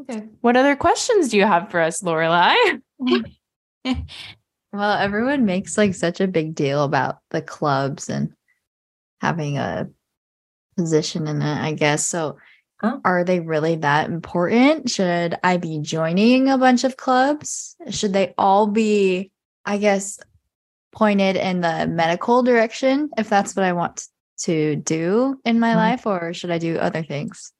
Okay. 0.00 0.24
What 0.40 0.56
other 0.56 0.76
questions 0.76 1.28
do 1.28 1.36
you 1.36 1.44
have 1.44 1.70
for 1.70 1.80
us, 1.80 2.02
Lorelai? 2.02 2.82
well, 2.98 4.92
everyone 4.92 5.46
makes 5.46 5.78
like 5.78 5.94
such 5.94 6.20
a 6.20 6.28
big 6.28 6.54
deal 6.54 6.84
about 6.84 7.18
the 7.30 7.40
clubs 7.40 8.10
and 8.10 8.32
having 9.20 9.56
a 9.56 9.88
position 10.86 11.26
in 11.26 11.42
it, 11.42 11.58
I 11.60 11.72
guess. 11.72 12.06
So, 12.06 12.38
Oh. 12.82 13.00
are 13.06 13.24
they 13.24 13.40
really 13.40 13.76
that 13.76 14.10
important? 14.10 14.90
Should 14.90 15.36
I 15.42 15.56
be 15.56 15.78
joining 15.80 16.50
a 16.50 16.58
bunch 16.58 16.84
of 16.84 16.98
clubs? 16.98 17.74
Should 17.88 18.12
they 18.12 18.34
all 18.36 18.66
be, 18.66 19.30
I 19.64 19.78
guess, 19.78 20.18
pointed 20.92 21.36
in 21.36 21.62
the 21.62 21.86
medical 21.86 22.42
direction 22.42 23.08
if 23.16 23.30
that's 23.30 23.56
what 23.56 23.64
I 23.64 23.72
want 23.72 24.06
to 24.40 24.76
do 24.76 25.40
in 25.46 25.58
my 25.58 25.72
Mhm. 25.72 25.76
life, 25.76 26.06
or 26.06 26.34
should 26.34 26.50
I 26.50 26.58
do 26.58 26.76
other 26.76 27.02
things? 27.02 27.50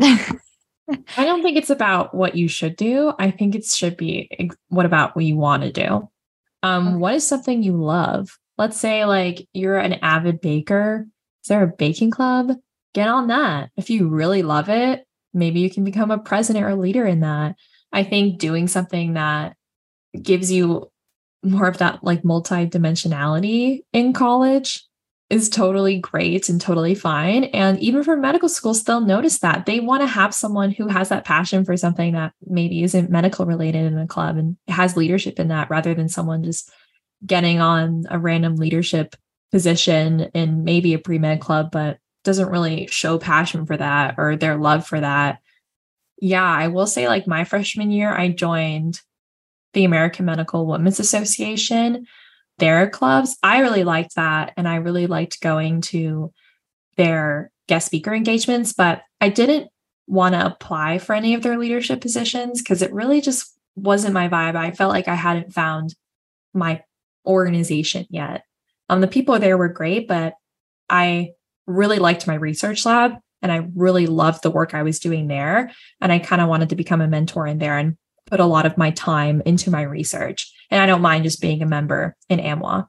I 0.00 1.24
don't 1.24 1.42
think 1.42 1.56
it's 1.56 1.70
about 1.70 2.14
what 2.14 2.36
you 2.36 2.46
should 2.48 2.76
do. 2.76 3.12
I 3.18 3.30
think 3.32 3.54
it 3.56 3.64
should 3.64 3.96
be 3.96 4.50
what 4.68 4.86
about 4.86 5.16
what 5.16 5.24
you 5.24 5.36
want 5.36 5.64
to 5.64 5.72
do. 5.72 6.08
Um, 6.62 6.88
Okay. 6.88 6.96
what 6.96 7.14
is 7.14 7.26
something 7.26 7.62
you 7.62 7.76
love? 7.76 8.38
Let's 8.56 8.76
say 8.76 9.04
like 9.04 9.48
you're 9.52 9.78
an 9.78 9.94
avid 9.94 10.40
baker. 10.40 11.06
Is 11.42 11.48
there 11.48 11.62
a 11.62 11.68
baking 11.68 12.10
club? 12.10 12.52
Get 12.94 13.08
on 13.08 13.28
that. 13.28 13.70
If 13.76 13.90
you 13.90 14.08
really 14.08 14.42
love 14.42 14.68
it, 14.68 15.06
maybe 15.32 15.60
you 15.60 15.70
can 15.70 15.84
become 15.84 16.10
a 16.10 16.18
president 16.18 16.64
or 16.64 16.74
leader 16.74 17.06
in 17.06 17.20
that. 17.20 17.56
I 17.92 18.04
think 18.04 18.38
doing 18.38 18.68
something 18.68 19.14
that 19.14 19.56
gives 20.20 20.50
you 20.50 20.90
more 21.42 21.68
of 21.68 21.78
that 21.78 22.04
like 22.04 22.24
multi-dimensionality 22.24 23.80
in 23.92 24.12
college 24.12 24.84
is 25.30 25.48
totally 25.48 25.98
great 25.98 26.48
and 26.48 26.60
totally 26.60 26.94
fine. 26.94 27.44
And 27.44 27.78
even 27.78 28.02
for 28.02 28.16
medical 28.16 28.48
schools, 28.48 28.82
they'll 28.82 29.00
notice 29.00 29.38
that 29.38 29.64
they 29.64 29.78
want 29.78 30.02
to 30.02 30.06
have 30.06 30.34
someone 30.34 30.72
who 30.72 30.88
has 30.88 31.08
that 31.08 31.24
passion 31.24 31.64
for 31.64 31.76
something 31.76 32.14
that 32.14 32.32
maybe 32.44 32.82
isn't 32.82 33.10
medical 33.10 33.46
related 33.46 33.86
in 33.86 33.96
a 33.96 34.08
club 34.08 34.36
and 34.36 34.56
has 34.66 34.96
leadership 34.96 35.38
in 35.38 35.48
that 35.48 35.70
rather 35.70 35.94
than 35.94 36.08
someone 36.08 36.42
just 36.42 36.70
getting 37.24 37.60
on 37.60 38.04
a 38.10 38.18
random 38.18 38.56
leadership 38.56 39.14
position 39.50 40.30
in 40.34 40.64
maybe 40.64 40.94
a 40.94 40.98
pre 40.98 41.18
med 41.18 41.40
club, 41.40 41.70
but 41.70 41.98
doesn't 42.24 42.50
really 42.50 42.86
show 42.86 43.18
passion 43.18 43.66
for 43.66 43.76
that 43.76 44.14
or 44.18 44.36
their 44.36 44.56
love 44.56 44.86
for 44.86 45.00
that. 45.00 45.40
Yeah, 46.20 46.44
I 46.44 46.68
will 46.68 46.86
say, 46.86 47.08
like, 47.08 47.26
my 47.26 47.44
freshman 47.44 47.90
year, 47.90 48.12
I 48.12 48.28
joined 48.28 49.00
the 49.72 49.84
American 49.84 50.26
Medical 50.26 50.66
Women's 50.66 51.00
Association 51.00 52.06
their 52.60 52.88
clubs. 52.88 53.36
I 53.42 53.60
really 53.60 53.82
liked 53.82 54.14
that. 54.14 54.52
And 54.56 54.68
I 54.68 54.76
really 54.76 55.08
liked 55.08 55.40
going 55.40 55.80
to 55.82 56.32
their 56.96 57.50
guest 57.66 57.86
speaker 57.86 58.14
engagements, 58.14 58.72
but 58.72 59.02
I 59.20 59.30
didn't 59.30 59.70
want 60.06 60.34
to 60.34 60.46
apply 60.46 60.98
for 60.98 61.14
any 61.14 61.34
of 61.34 61.42
their 61.42 61.58
leadership 61.58 62.00
positions 62.00 62.62
because 62.62 62.82
it 62.82 62.92
really 62.92 63.20
just 63.20 63.56
wasn't 63.74 64.14
my 64.14 64.28
vibe. 64.28 64.56
I 64.56 64.70
felt 64.70 64.92
like 64.92 65.08
I 65.08 65.14
hadn't 65.14 65.54
found 65.54 65.94
my 66.52 66.82
organization 67.26 68.06
yet. 68.10 68.44
Um, 68.90 69.00
the 69.00 69.06
people 69.06 69.38
there 69.38 69.56
were 69.56 69.68
great, 69.68 70.08
but 70.08 70.34
I 70.88 71.30
really 71.66 72.00
liked 72.00 72.26
my 72.26 72.34
research 72.34 72.84
lab 72.84 73.14
and 73.40 73.52
I 73.52 73.68
really 73.76 74.08
loved 74.08 74.42
the 74.42 74.50
work 74.50 74.74
I 74.74 74.82
was 74.82 74.98
doing 74.98 75.28
there. 75.28 75.70
And 76.00 76.10
I 76.10 76.18
kind 76.18 76.42
of 76.42 76.48
wanted 76.48 76.70
to 76.70 76.76
become 76.76 77.00
a 77.00 77.06
mentor 77.06 77.46
in 77.46 77.58
there 77.58 77.78
and 77.78 77.96
put 78.26 78.40
a 78.40 78.46
lot 78.46 78.66
of 78.66 78.76
my 78.76 78.90
time 78.90 79.42
into 79.46 79.70
my 79.70 79.82
research. 79.82 80.52
And 80.70 80.82
I 80.82 80.86
don't 80.86 81.02
mind 81.02 81.22
just 81.22 81.40
being 81.40 81.62
a 81.62 81.66
member 81.66 82.16
in 82.28 82.40
AMWA. 82.40 82.88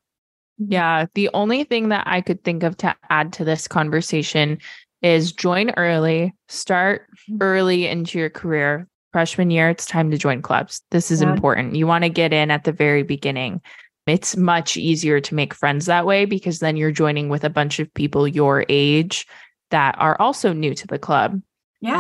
Yeah. 0.58 1.06
The 1.14 1.30
only 1.36 1.64
thing 1.66 1.90
that 1.90 2.08
I 2.08 2.22
could 2.22 2.44
think 2.44 2.64
of 2.64 2.78
to 2.78 2.96
add 3.12 3.34
to 3.34 3.46
this 3.46 3.68
conversation 3.68 4.58
is 5.04 5.32
join 5.32 5.70
early, 5.78 6.34
start 6.50 7.08
early 7.40 7.86
into 7.86 8.18
your 8.18 8.30
career. 8.32 8.88
Freshman 9.14 9.52
year, 9.52 9.70
it's 9.70 9.86
time 9.86 10.10
to 10.10 10.18
join 10.18 10.42
clubs. 10.42 10.82
This 10.90 11.12
is 11.12 11.22
Yeah. 11.22 11.32
important. 11.32 11.76
You 11.76 11.86
want 11.86 12.06
to 12.06 12.10
get 12.10 12.34
in 12.34 12.50
at 12.50 12.64
the 12.64 12.72
very 12.72 13.04
beginning. 13.04 13.62
It's 14.08 14.36
much 14.36 14.78
easier 14.78 15.20
to 15.22 15.36
make 15.36 15.54
friends 15.54 15.86
that 15.86 16.06
way 16.06 16.26
because 16.26 16.60
then 16.60 16.76
you're 16.76 16.92
joining 16.92 17.30
with 17.30 17.44
a 17.44 17.50
bunch 17.50 17.80
of 17.80 17.94
people 17.94 18.28
your 18.28 18.66
age 18.68 19.28
that 19.70 19.96
are 20.00 20.20
also 20.20 20.54
new 20.54 20.74
to 20.76 20.88
the 20.88 21.00
club. 21.00 21.42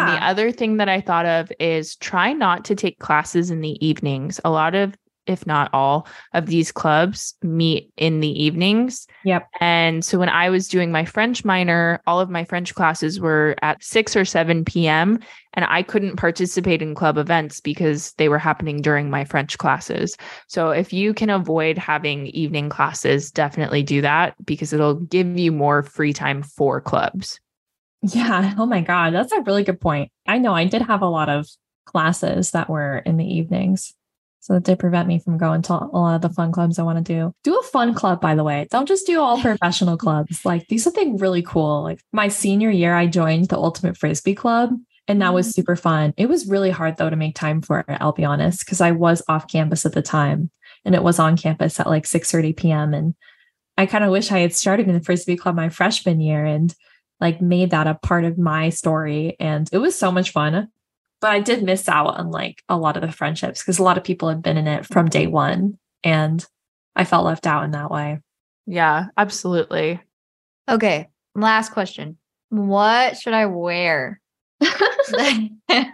And 0.07 0.17
the 0.17 0.25
other 0.25 0.51
thing 0.51 0.77
that 0.77 0.89
I 0.89 1.01
thought 1.01 1.25
of 1.25 1.51
is 1.59 1.95
try 1.95 2.33
not 2.33 2.65
to 2.65 2.75
take 2.75 2.99
classes 2.99 3.49
in 3.49 3.61
the 3.61 3.83
evenings. 3.85 4.39
A 4.45 4.51
lot 4.51 4.75
of, 4.75 4.95
if 5.25 5.47
not 5.47 5.71
all, 5.73 6.07
of 6.33 6.45
these 6.45 6.71
clubs 6.71 7.33
meet 7.41 7.91
in 7.97 8.19
the 8.19 8.43
evenings. 8.43 9.07
Yep. 9.23 9.47
And 9.59 10.05
so 10.05 10.19
when 10.19 10.29
I 10.29 10.49
was 10.49 10.67
doing 10.67 10.91
my 10.91 11.05
French 11.05 11.43
minor, 11.43 12.01
all 12.05 12.19
of 12.19 12.29
my 12.29 12.43
French 12.45 12.75
classes 12.75 13.19
were 13.19 13.55
at 13.61 13.83
6 13.83 14.15
or 14.15 14.25
7 14.25 14.65
p.m. 14.65 15.19
And 15.53 15.65
I 15.65 15.83
couldn't 15.83 16.15
participate 16.15 16.81
in 16.81 16.95
club 16.95 17.17
events 17.17 17.59
because 17.59 18.13
they 18.13 18.29
were 18.29 18.39
happening 18.39 18.81
during 18.81 19.09
my 19.09 19.25
French 19.25 19.57
classes. 19.57 20.15
So 20.47 20.69
if 20.69 20.93
you 20.93 21.13
can 21.13 21.29
avoid 21.29 21.77
having 21.77 22.27
evening 22.27 22.69
classes, 22.69 23.31
definitely 23.31 23.83
do 23.83 24.01
that 24.01 24.35
because 24.45 24.71
it'll 24.71 24.95
give 24.95 25.37
you 25.37 25.51
more 25.51 25.83
free 25.83 26.13
time 26.13 26.41
for 26.41 26.79
clubs. 26.79 27.39
Yeah. 28.01 28.53
Oh 28.57 28.65
my 28.65 28.81
God. 28.81 29.13
That's 29.13 29.33
a 29.33 29.41
really 29.41 29.63
good 29.63 29.81
point. 29.81 30.11
I 30.25 30.37
know 30.37 30.53
I 30.53 30.65
did 30.65 30.81
have 30.81 31.01
a 31.01 31.09
lot 31.09 31.29
of 31.29 31.47
classes 31.85 32.51
that 32.51 32.69
were 32.69 32.99
in 32.99 33.17
the 33.17 33.25
evenings. 33.25 33.93
So 34.39 34.53
that 34.53 34.63
did 34.63 34.79
prevent 34.79 35.07
me 35.07 35.19
from 35.19 35.37
going 35.37 35.61
to 35.63 35.73
a 35.73 35.85
lot 35.93 36.15
of 36.15 36.21
the 36.21 36.29
fun 36.29 36.51
clubs 36.51 36.79
I 36.79 36.83
want 36.83 36.97
to 36.97 37.13
do. 37.13 37.31
Do 37.43 37.59
a 37.59 37.63
fun 37.63 37.93
club, 37.93 38.19
by 38.19 38.33
the 38.33 38.43
way. 38.43 38.67
Don't 38.71 38.87
just 38.87 39.05
do 39.05 39.21
all 39.21 39.39
professional 39.39 39.97
clubs. 39.97 40.43
Like 40.43 40.65
do 40.67 40.79
something 40.79 41.17
really 41.17 41.43
cool. 41.43 41.83
Like 41.83 42.01
my 42.11 42.27
senior 42.27 42.71
year, 42.71 42.95
I 42.95 43.05
joined 43.05 43.49
the 43.49 43.57
Ultimate 43.57 43.97
Frisbee 43.97 44.33
Club. 44.33 44.71
And 45.07 45.21
that 45.21 45.33
was 45.33 45.47
mm-hmm. 45.47 45.61
super 45.61 45.75
fun. 45.75 46.13
It 46.17 46.29
was 46.29 46.47
really 46.47 46.69
hard 46.69 46.97
though 46.97 47.09
to 47.09 47.15
make 47.15 47.35
time 47.35 47.61
for 47.61 47.79
it, 47.79 47.97
I'll 47.99 48.11
be 48.11 48.25
honest, 48.25 48.65
because 48.65 48.81
I 48.81 48.91
was 48.91 49.21
off 49.27 49.47
campus 49.47 49.85
at 49.85 49.93
the 49.93 50.01
time 50.01 50.51
and 50.85 50.95
it 50.95 51.03
was 51.03 51.19
on 51.19 51.37
campus 51.37 51.79
at 51.79 51.87
like 51.87 52.05
6 52.05 52.31
30 52.31 52.53
p.m. 52.53 52.93
And 52.93 53.15
I 53.77 53.85
kind 53.85 54.03
of 54.03 54.11
wish 54.11 54.31
I 54.31 54.39
had 54.39 54.53
started 54.53 54.87
in 54.87 54.93
the 54.93 55.01
Frisbee 55.01 55.37
Club 55.37 55.55
my 55.55 55.69
freshman 55.69 56.19
year 56.21 56.45
and 56.45 56.73
like 57.19 57.41
made 57.41 57.71
that 57.71 57.87
a 57.87 57.95
part 57.95 58.25
of 58.25 58.37
my 58.37 58.69
story. 58.69 59.35
And 59.39 59.69
it 59.71 59.77
was 59.77 59.97
so 59.97 60.11
much 60.11 60.31
fun. 60.31 60.67
But 61.19 61.31
I 61.31 61.39
did 61.39 61.63
miss 61.63 61.87
out 61.87 62.17
on 62.17 62.31
like 62.31 62.63
a 62.67 62.77
lot 62.77 62.97
of 62.97 63.03
the 63.03 63.11
friendships 63.11 63.61
because 63.61 63.77
a 63.77 63.83
lot 63.83 63.97
of 63.97 64.03
people 64.03 64.29
had 64.29 64.41
been 64.41 64.57
in 64.57 64.67
it 64.67 64.85
from 64.85 65.07
day 65.07 65.27
one. 65.27 65.77
And 66.03 66.43
I 66.95 67.05
felt 67.05 67.25
left 67.25 67.45
out 67.45 67.63
in 67.63 67.71
that 67.71 67.91
way. 67.91 68.19
Yeah, 68.65 69.07
absolutely. 69.17 70.01
Okay, 70.67 71.09
last 71.35 71.71
question. 71.71 72.17
What 72.49 73.17
should 73.17 73.33
I 73.33 73.45
wear? 73.45 74.19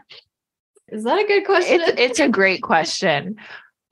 Is 0.89 1.03
that 1.03 1.19
a 1.19 1.27
good 1.27 1.45
question? 1.45 1.81
It's, 1.81 1.99
it's 1.99 2.19
a 2.19 2.29
great 2.29 2.61
question. 2.61 3.35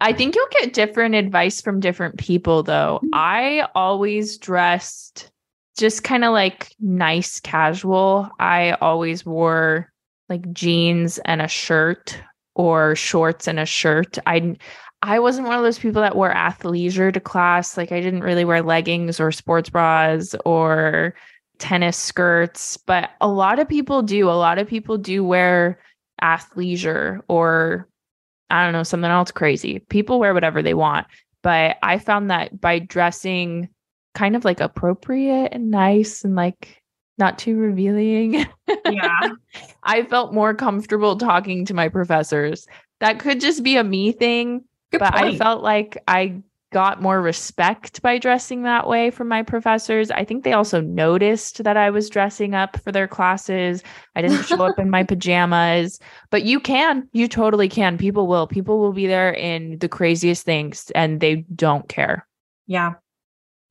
I 0.01 0.13
think 0.13 0.35
you'll 0.35 0.47
get 0.59 0.73
different 0.73 1.15
advice 1.15 1.61
from 1.61 1.79
different 1.79 2.17
people, 2.17 2.63
though. 2.63 2.99
Mm-hmm. 3.03 3.09
I 3.13 3.67
always 3.75 4.37
dressed 4.37 5.31
just 5.77 6.03
kind 6.03 6.23
of 6.23 6.31
like 6.31 6.73
nice 6.79 7.39
casual. 7.39 8.29
I 8.39 8.73
always 8.81 9.25
wore 9.25 9.91
like 10.29 10.51
jeans 10.53 11.19
and 11.19 11.41
a 11.41 11.47
shirt 11.47 12.19
or 12.55 12.95
shorts 12.95 13.47
and 13.47 13.59
a 13.59 13.65
shirt. 13.65 14.17
I 14.25 14.55
I 15.01 15.19
wasn't 15.19 15.47
one 15.47 15.57
of 15.57 15.63
those 15.63 15.77
people 15.77 16.01
that 16.01 16.15
wore 16.15 16.33
athleisure 16.33 17.13
to 17.13 17.19
class. 17.19 17.77
Like 17.77 17.91
I 17.91 18.01
didn't 18.01 18.23
really 18.23 18.45
wear 18.45 18.63
leggings 18.63 19.19
or 19.19 19.31
sports 19.31 19.69
bras 19.69 20.33
or 20.45 21.13
tennis 21.57 21.97
skirts, 21.97 22.77
but 22.77 23.11
a 23.21 23.27
lot 23.27 23.59
of 23.59 23.67
people 23.67 24.01
do. 24.01 24.29
A 24.29 24.31
lot 24.31 24.57
of 24.57 24.67
people 24.67 24.97
do 24.97 25.23
wear 25.23 25.79
athleisure 26.21 27.21
or 27.27 27.87
I 28.49 28.63
don't 28.63 28.73
know, 28.73 28.83
something 28.83 29.09
else 29.09 29.31
crazy. 29.31 29.79
People 29.79 30.19
wear 30.19 30.33
whatever 30.33 30.61
they 30.61 30.73
want. 30.73 31.07
But 31.41 31.77
I 31.83 31.97
found 31.97 32.29
that 32.31 32.59
by 32.59 32.79
dressing 32.79 33.69
kind 34.13 34.35
of 34.35 34.45
like 34.45 34.59
appropriate 34.59 35.49
and 35.51 35.71
nice 35.71 36.23
and 36.23 36.35
like 36.35 36.81
not 37.17 37.37
too 37.37 37.57
revealing, 37.57 38.45
Yeah. 38.89 39.29
I 39.83 40.03
felt 40.03 40.33
more 40.33 40.53
comfortable 40.53 41.17
talking 41.17 41.65
to 41.65 41.73
my 41.73 41.89
professors. 41.89 42.67
That 42.99 43.19
could 43.19 43.39
just 43.39 43.63
be 43.63 43.77
a 43.77 43.83
me 43.83 44.11
thing, 44.11 44.63
Good 44.91 44.99
but 44.99 45.15
I 45.15 45.37
felt 45.37 45.63
like 45.63 45.97
I 46.07 46.41
got 46.75 47.01
more 47.01 47.21
respect 47.21 48.01
by 48.01 48.17
dressing 48.17 48.63
that 48.63 48.85
way 48.85 49.09
from 49.09 49.29
my 49.29 49.41
professors. 49.41 50.11
I 50.11 50.25
think 50.25 50.43
they 50.43 50.51
also 50.51 50.81
noticed 50.81 51.63
that 51.63 51.77
I 51.77 51.89
was 51.89 52.09
dressing 52.09 52.53
up 52.53 52.75
for 52.81 52.91
their 52.91 53.07
classes. 53.07 53.81
I 54.13 54.21
didn't 54.21 54.43
show 54.43 54.61
up 54.61 54.77
in 54.77 54.89
my 54.89 55.03
pajamas, 55.11 56.01
but 56.31 56.43
you 56.43 56.59
can, 56.59 57.07
you 57.13 57.29
totally 57.29 57.69
can. 57.69 57.97
People 57.97 58.27
will. 58.27 58.45
People 58.45 58.79
will 58.79 58.91
be 58.91 59.07
there 59.07 59.31
in 59.31 59.79
the 59.79 59.87
craziest 59.87 60.43
things 60.43 60.91
and 60.93 61.21
they 61.21 61.45
don't 61.55 61.87
care. 61.87 62.27
Yeah. 62.67 62.95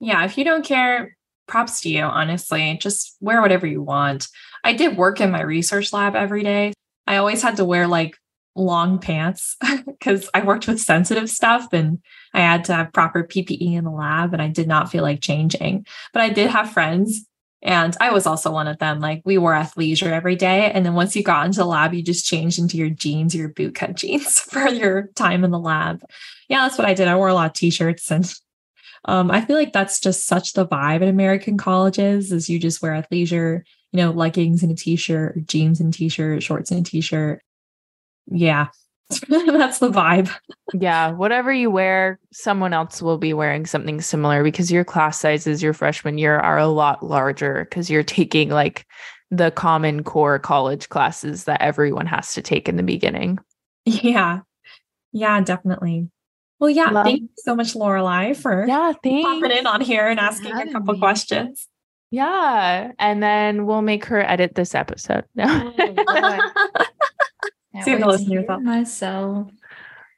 Yeah. 0.00 0.24
If 0.24 0.38
you 0.38 0.44
don't 0.44 0.64
care, 0.64 1.14
props 1.46 1.82
to 1.82 1.90
you, 1.90 2.04
honestly. 2.04 2.78
Just 2.80 3.18
wear 3.20 3.42
whatever 3.42 3.66
you 3.66 3.82
want. 3.82 4.28
I 4.64 4.72
did 4.72 4.96
work 4.96 5.20
in 5.20 5.30
my 5.30 5.42
research 5.42 5.92
lab 5.92 6.16
every 6.16 6.42
day. 6.42 6.72
I 7.06 7.18
always 7.18 7.42
had 7.42 7.56
to 7.56 7.66
wear 7.66 7.86
like 7.86 8.16
long 8.56 8.98
pants 8.98 9.56
because 9.86 10.30
I 10.34 10.42
worked 10.42 10.66
with 10.66 10.80
sensitive 10.80 11.28
stuff 11.30 11.72
and 11.72 12.00
I 12.32 12.40
had 12.40 12.64
to 12.64 12.74
have 12.74 12.92
proper 12.92 13.24
PPE 13.24 13.74
in 13.74 13.84
the 13.84 13.90
lab 13.90 14.32
and 14.32 14.42
I 14.42 14.48
did 14.48 14.68
not 14.68 14.90
feel 14.90 15.02
like 15.02 15.20
changing. 15.20 15.86
But 16.12 16.22
I 16.22 16.28
did 16.30 16.50
have 16.50 16.72
friends 16.72 17.26
And 17.64 17.96
I 17.98 18.10
was 18.10 18.26
also 18.26 18.52
one 18.52 18.68
of 18.68 18.78
them. 18.78 19.00
Like 19.00 19.22
we 19.24 19.38
wore 19.38 19.54
athleisure 19.54 20.12
every 20.12 20.36
day. 20.36 20.70
And 20.70 20.84
then 20.84 20.94
once 20.94 21.16
you 21.16 21.22
got 21.22 21.46
into 21.46 21.60
the 21.60 21.64
lab, 21.64 21.94
you 21.94 22.02
just 22.02 22.26
changed 22.26 22.58
into 22.58 22.76
your 22.76 22.90
jeans, 22.90 23.34
your 23.34 23.48
bootcut 23.48 23.94
jeans 23.96 24.40
for 24.40 24.68
your 24.68 25.08
time 25.14 25.44
in 25.44 25.50
the 25.50 25.58
lab. 25.58 26.04
Yeah, 26.48 26.60
that's 26.60 26.76
what 26.76 26.86
I 26.86 26.92
did. 26.92 27.08
I 27.08 27.16
wore 27.16 27.28
a 27.28 27.34
lot 27.34 27.46
of 27.46 27.52
t-shirts 27.54 28.10
and 28.10 28.32
um, 29.06 29.30
I 29.30 29.40
feel 29.40 29.56
like 29.56 29.72
that's 29.72 30.00
just 30.00 30.26
such 30.26 30.52
the 30.52 30.66
vibe 30.66 31.02
at 31.02 31.08
American 31.08 31.56
colleges 31.56 32.32
is 32.32 32.48
you 32.48 32.58
just 32.58 32.80
wear 32.80 32.92
athleisure, 32.92 33.62
you 33.92 33.96
know, 33.98 34.10
leggings 34.10 34.62
and 34.62 34.72
a 34.72 34.74
t-shirt, 34.74 35.46
jeans 35.46 35.80
and 35.80 35.92
t-shirt, 35.92 36.42
shorts 36.42 36.70
and 36.70 36.86
a 36.86 36.90
t-shirt. 36.90 37.42
Yeah. 38.26 38.68
that's 39.28 39.78
the 39.78 39.90
vibe. 39.90 40.30
Yeah, 40.72 41.10
whatever 41.10 41.52
you 41.52 41.70
wear, 41.70 42.18
someone 42.32 42.72
else 42.72 43.02
will 43.02 43.18
be 43.18 43.34
wearing 43.34 43.66
something 43.66 44.00
similar 44.00 44.42
because 44.42 44.72
your 44.72 44.84
class 44.84 45.20
sizes 45.20 45.62
your 45.62 45.74
freshman 45.74 46.18
year 46.18 46.38
are 46.38 46.58
a 46.58 46.66
lot 46.66 47.02
larger 47.02 47.66
because 47.68 47.90
you're 47.90 48.02
taking 48.02 48.48
like 48.48 48.86
the 49.30 49.50
common 49.50 50.02
core 50.04 50.38
college 50.38 50.88
classes 50.88 51.44
that 51.44 51.60
everyone 51.60 52.06
has 52.06 52.32
to 52.34 52.42
take 52.42 52.68
in 52.68 52.76
the 52.76 52.82
beginning. 52.82 53.38
Yeah. 53.84 54.40
Yeah, 55.12 55.40
definitely. 55.42 56.08
Well, 56.58 56.70
yeah, 56.70 56.90
Love. 56.90 57.04
thank 57.04 57.20
you 57.22 57.28
so 57.36 57.54
much, 57.54 57.74
Lorelai, 57.74 58.36
for 58.36 58.66
yeah, 58.66 58.92
thanks. 59.02 59.28
popping 59.28 59.50
in 59.50 59.66
on 59.66 59.80
here 59.80 60.08
and 60.08 60.18
asking 60.18 60.52
a 60.52 60.72
couple 60.72 60.94
me. 60.94 61.00
questions. 61.00 61.68
Yeah. 62.10 62.92
And 62.98 63.22
then 63.22 63.66
we'll 63.66 63.82
make 63.82 64.04
her 64.06 64.20
edit 64.20 64.54
this 64.54 64.74
episode. 64.74 65.24
No. 65.34 65.74
See 67.82 67.92
if 67.92 68.04
listen 68.04 68.26
to 68.26 68.32
yourself. 68.32 68.62
Myself. 68.62 69.50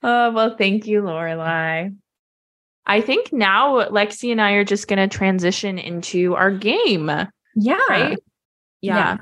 Oh, 0.03 0.33
well, 0.33 0.57
thank 0.57 0.87
you, 0.87 1.03
Lorelai. 1.03 1.97
I 2.87 3.01
think 3.01 3.33
now 3.33 3.89
Lexi 3.89 4.31
and 4.31 4.41
I 4.41 4.53
are 4.53 4.65
just 4.65 4.89
going 4.89 4.99
to 4.99 5.09
transition 5.09 5.79
into 5.79 6.35
our 6.35 6.51
game. 6.51 7.11
Yeah. 7.55 7.81
Right? 7.89 8.19
Yeah. 8.81 8.97
yeah. 8.97 9.17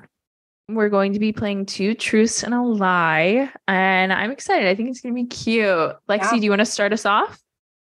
We're 0.69 0.89
going 0.89 1.13
to 1.13 1.19
be 1.19 1.33
playing 1.33 1.67
two 1.67 1.95
truths 1.95 2.43
and 2.43 2.53
a 2.53 2.63
lie. 2.63 3.51
And 3.69 4.13
I'm 4.13 4.31
excited. 4.31 4.69
I 4.69 4.75
think 4.75 4.91
it's 4.91 5.01
going 5.01 5.15
to 5.15 5.23
be 5.23 5.29
cute. 5.29 5.69
Lexi, 5.69 5.97
yeah. 6.09 6.31
do 6.33 6.45
you 6.45 6.51
want 6.51 6.61
to 6.61 6.67
start 6.67 6.93
us 6.93 7.07
off? 7.07 7.41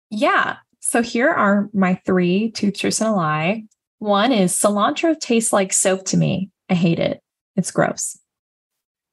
Yeah. 0.10 0.58
So 0.80 1.04
here 1.04 1.30
are 1.30 1.70
my 1.74 2.02
three 2.06 2.52
two 2.52 2.72
truths 2.72 3.02
and 3.02 3.10
a 3.10 3.14
lie. 3.14 3.66
One 4.00 4.32
is 4.32 4.54
cilantro 4.54 5.20
tastes 5.20 5.52
like 5.52 5.74
soap 5.74 6.06
to 6.06 6.18
me. 6.18 6.50
I 6.70 6.74
hate 6.74 7.00
it. 7.00 7.22
It's 7.56 7.72
gross. 7.72 8.18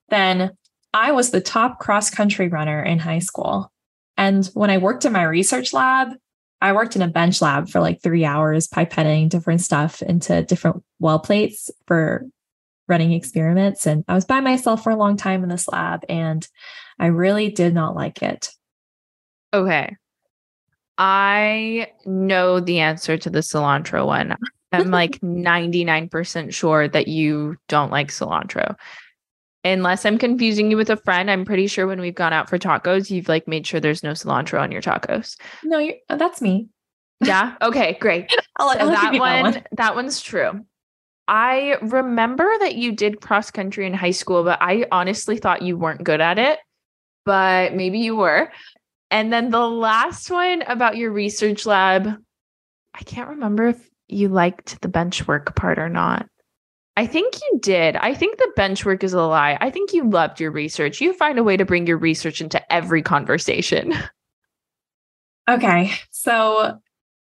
Then 0.09 0.53
I 0.97 1.13
was 1.13 1.31
the 1.31 1.43
top 1.43 1.79
cross 1.79 2.09
country 2.09 2.49
runner 2.49 2.83
in 2.83 2.99
high 2.99 3.19
school. 3.19 3.71
And 4.17 4.47
when 4.55 4.71
I 4.71 4.79
worked 4.79 5.05
in 5.05 5.13
my 5.13 5.25
research 5.25 5.75
lab, 5.75 6.15
I 6.63 6.73
worked 6.73 6.97
in 6.97 7.03
a 7.03 7.07
bench 7.07 7.43
lab 7.43 7.69
for 7.69 7.81
like 7.81 8.03
three 8.03 8.25
hours, 8.25 8.67
pipetting 8.67 9.29
different 9.29 9.61
stuff 9.61 10.01
into 10.01 10.43
different 10.43 10.83
well 10.99 11.19
plates 11.19 11.71
for 11.87 12.25
running 12.89 13.13
experiments. 13.13 13.87
And 13.87 14.07
I 14.09 14.15
was 14.15 14.25
by 14.25 14.41
myself 14.41 14.83
for 14.83 14.89
a 14.89 14.97
long 14.97 15.19
time 15.19 15.43
in 15.43 15.51
this 15.51 15.69
lab, 15.69 16.03
and 16.09 16.49
I 16.99 17.09
really 17.09 17.51
did 17.51 17.75
not 17.75 17.95
like 17.95 18.23
it. 18.23 18.49
Okay. 19.53 19.95
I 20.97 21.89
know 22.07 22.59
the 22.59 22.81
answer 22.81 23.19
to 23.19 23.29
the 23.29 23.41
cilantro 23.41 24.07
one. 24.07 24.35
I'm 24.73 24.91
like 24.91 25.21
99% 25.21 26.55
sure 26.55 26.89
that 26.89 27.07
you 27.07 27.59
don't 27.69 27.93
like 27.93 28.09
cilantro 28.09 28.77
unless 29.67 30.05
I'm 30.05 30.19
confusing 30.19 30.71
you 30.71 30.77
with 30.77 30.91
a 30.91 30.97
friend, 30.97 31.31
I'm 31.31 31.45
pretty 31.45 31.67
sure 31.67 31.87
when 31.87 32.01
we've 32.01 32.15
gone 32.15 32.33
out 32.33 32.49
for 32.49 32.59
tacos, 32.59 33.11
you've 33.11 33.29
like 33.29 33.49
made 33.49 33.67
sure 33.67 33.81
there's 33.81 34.03
no 34.03 34.13
cilantro 34.13 34.61
on 34.61 34.73
your 34.73 34.83
tacos. 34.83 35.37
No, 35.65 35.79
you're, 35.79 35.95
uh, 36.09 36.17
that's 36.17 36.41
me. 36.41 36.69
Yeah. 37.25 37.57
Okay. 37.63 37.97
Great. 38.01 38.31
I'll, 38.57 38.73
so 38.73 38.79
I'll 38.79 38.91
that 38.91 39.13
one, 39.15 39.21
that 39.21 39.55
one, 39.55 39.65
that 39.73 39.95
one's 39.95 40.21
true. 40.21 40.65
I 41.29 41.77
remember 41.83 42.49
that 42.61 42.77
you 42.77 42.93
did 42.93 43.21
cross 43.21 43.51
country 43.51 43.87
in 43.87 43.95
high 43.95 44.13
school, 44.13 44.45
but 44.45 44.59
I 44.61 44.87
honestly 44.93 45.39
thought 45.39 45.63
you 45.63 45.77
weren't 45.77 46.05
good 46.05 46.21
at 46.21 46.39
it. 46.39 46.59
But 47.25 47.75
maybe 47.75 47.99
you 47.99 48.15
were. 48.15 48.53
And 49.11 49.33
then 49.33 49.51
the 49.51 49.67
last 49.67 50.31
one 50.31 50.63
about 50.63 50.97
your 50.97 51.11
research 51.11 51.67
lab, 51.67 52.17
I 52.95 53.03
can't 53.03 53.31
remember 53.31 53.69
if 53.69 53.91
you 54.07 54.29
liked 54.29 54.81
the 54.81 54.89
bench 54.89 55.27
work 55.27 55.57
part 55.57 55.79
or 55.79 55.89
not. 55.89 56.29
I 56.97 57.07
think 57.07 57.35
you 57.43 57.59
did. 57.61 57.97
I 57.97 58.15
think 58.15 58.39
the 58.39 58.53
bench 58.57 58.85
work 58.85 59.05
is 59.05 59.13
a 59.13 59.21
lie. 59.23 59.59
I 59.61 59.71
think 59.71 59.93
you 59.93 60.09
loved 60.09 60.41
your 60.41 60.51
research. 60.51 61.01
You 61.01 61.13
find 61.13 61.39
a 61.39 61.45
way 61.45 61.57
to 61.57 61.67
bring 61.67 61.87
your 61.87 61.99
research 61.99 62.41
into 62.41 62.73
every 62.73 63.03
conversation. 63.03 63.95
Okay. 65.49 65.93
So 66.11 66.81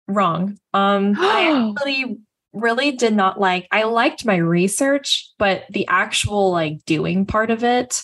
wrong. 0.08 0.58
Um 0.74 1.14
I 1.20 1.70
actually 1.70 2.18
really 2.52 2.90
did 2.90 3.14
not 3.14 3.38
like 3.38 3.68
I 3.70 3.84
liked 3.84 4.24
my 4.26 4.34
research, 4.34 5.30
but 5.38 5.62
the 5.70 5.86
actual 5.86 6.50
like 6.50 6.84
doing 6.84 7.26
part 7.26 7.52
of 7.52 7.62
it 7.62 8.02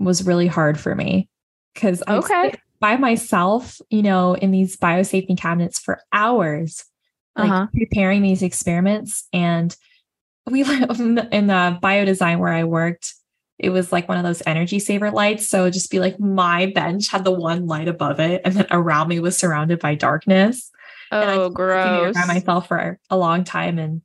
was 0.00 0.26
really 0.26 0.48
hard 0.48 0.80
for 0.80 0.96
me 0.96 1.28
cuz 1.76 2.02
I 2.04 2.16
was 2.16 2.24
Okay. 2.24 2.54
by 2.80 2.96
myself, 2.96 3.80
you 3.90 4.02
know, 4.02 4.34
in 4.34 4.50
these 4.50 4.76
biosafety 4.76 5.38
cabinets 5.38 5.78
for 5.78 6.00
hours 6.12 6.84
like 7.36 7.50
uh-huh. 7.50 7.66
preparing 7.72 8.22
these 8.22 8.42
experiments 8.42 9.28
and 9.32 9.76
we 10.50 10.64
live 10.64 11.00
in 11.00 11.14
the, 11.14 11.78
Biodesign 11.82 12.38
where 12.38 12.52
I 12.52 12.64
worked. 12.64 13.14
It 13.58 13.70
was 13.70 13.92
like 13.92 14.08
one 14.08 14.18
of 14.18 14.24
those 14.24 14.42
energy 14.46 14.78
saver 14.78 15.10
lights. 15.10 15.48
So 15.48 15.70
just 15.70 15.90
be 15.90 16.00
like 16.00 16.18
my 16.18 16.66
bench 16.66 17.08
had 17.08 17.24
the 17.24 17.30
one 17.30 17.66
light 17.66 17.88
above 17.88 18.18
it, 18.20 18.42
and 18.44 18.54
then 18.54 18.66
around 18.70 19.08
me 19.08 19.20
was 19.20 19.36
surrounded 19.36 19.78
by 19.78 19.94
darkness. 19.94 20.70
Oh, 21.12 21.50
gross! 21.50 22.14
By 22.14 22.26
myself 22.26 22.66
for 22.68 22.98
a 23.10 23.16
long 23.16 23.44
time, 23.44 23.78
and 23.78 24.02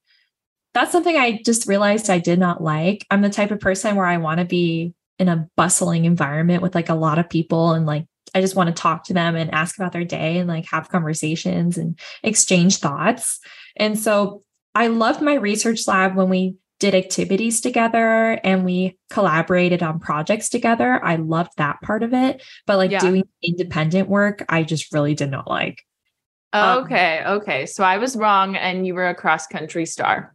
that's 0.73 0.91
something 0.91 1.17
I 1.17 1.41
just 1.43 1.67
realized 1.67 2.09
I 2.09 2.19
did 2.19 2.37
not 2.37 2.61
like. 2.61 3.07
I'm 3.09 3.21
the 3.21 3.29
type 3.29 3.49
of 3.49 3.59
person 3.59 3.95
where 3.95 4.05
I 4.05 4.17
want 4.17 4.39
to 4.39 4.45
be 4.45 4.93
in 5.17 5.27
a 5.27 5.49
bustling 5.57 6.05
environment 6.05 6.61
with 6.61 6.75
like 6.75 6.89
a 6.89 6.95
lot 6.95 7.19
of 7.19 7.29
people 7.29 7.73
and 7.73 7.85
like 7.85 8.05
I 8.33 8.41
just 8.41 8.55
want 8.55 8.67
to 8.67 8.81
talk 8.81 9.05
to 9.05 9.13
them 9.13 9.35
and 9.35 9.53
ask 9.53 9.77
about 9.77 9.91
their 9.91 10.05
day 10.05 10.37
and 10.37 10.47
like 10.47 10.65
have 10.67 10.89
conversations 10.89 11.77
and 11.77 11.99
exchange 12.23 12.77
thoughts. 12.77 13.39
And 13.75 13.97
so 13.97 14.43
I 14.76 14.88
loved 14.88 15.22
my 15.22 15.36
research 15.36 15.88
lab 15.88 16.15
when 16.15 16.30
we 16.30 16.55
did 16.80 16.95
activities 16.95 17.59
together 17.59 18.39
and 18.43 18.63
we 18.63 18.97
collaborated 19.09 19.84
on 19.84 19.99
projects 19.99 20.49
together. 20.49 21.03
I 21.03 21.17
loved 21.17 21.51
that 21.57 21.82
part 21.82 22.03
of 22.03 22.13
it. 22.13 22.41
But 22.65 22.78
like 22.78 22.91
yeah. 22.91 22.99
doing 22.99 23.24
independent 23.43 24.07
work, 24.07 24.45
I 24.47 24.63
just 24.63 24.93
really 24.93 25.13
did 25.13 25.30
not 25.30 25.47
like. 25.47 25.84
Um, 26.53 26.84
okay. 26.84 27.20
Um, 27.20 27.39
okay. 27.39 27.65
So 27.65 27.84
I 27.84 27.97
was 27.97 28.15
wrong 28.15 28.55
and 28.55 28.88
you 28.88 28.95
were 28.95 29.09
a 29.09 29.15
cross 29.15 29.45
country 29.45 29.86
star. 29.86 30.34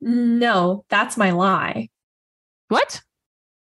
No, 0.00 0.84
that's 0.90 1.16
my 1.16 1.30
lie. 1.30 1.88
What? 2.68 3.00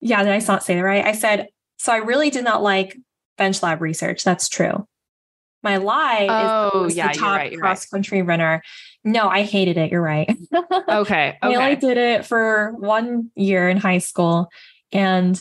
Yeah, 0.00 0.22
did 0.22 0.32
I 0.32 0.38
not 0.38 0.62
say 0.62 0.76
that 0.76 0.84
right? 0.84 1.04
I 1.04 1.12
said, 1.12 1.48
so 1.78 1.92
I 1.92 1.96
really 1.96 2.30
did 2.30 2.44
not 2.44 2.62
like 2.62 2.96
bench 3.36 3.62
lab 3.62 3.82
research. 3.82 4.22
That's 4.22 4.48
true. 4.48 4.86
My 5.62 5.76
lie 5.76 6.26
oh, 6.72 6.86
is 6.86 6.96
yeah, 6.96 7.12
the 7.12 7.18
top 7.18 7.36
right, 7.36 7.58
cross 7.58 7.86
country 7.86 8.22
right. 8.22 8.28
runner. 8.28 8.62
No, 9.04 9.28
I 9.28 9.42
hated 9.42 9.76
it. 9.76 9.90
You're 9.90 10.02
right. 10.02 10.30
okay. 10.88 11.38
I 11.42 11.54
only 11.54 11.76
did 11.76 11.96
it 11.96 12.24
for 12.26 12.72
one 12.78 13.30
year 13.34 13.68
in 13.68 13.76
high 13.76 13.98
school. 13.98 14.48
And 14.92 15.40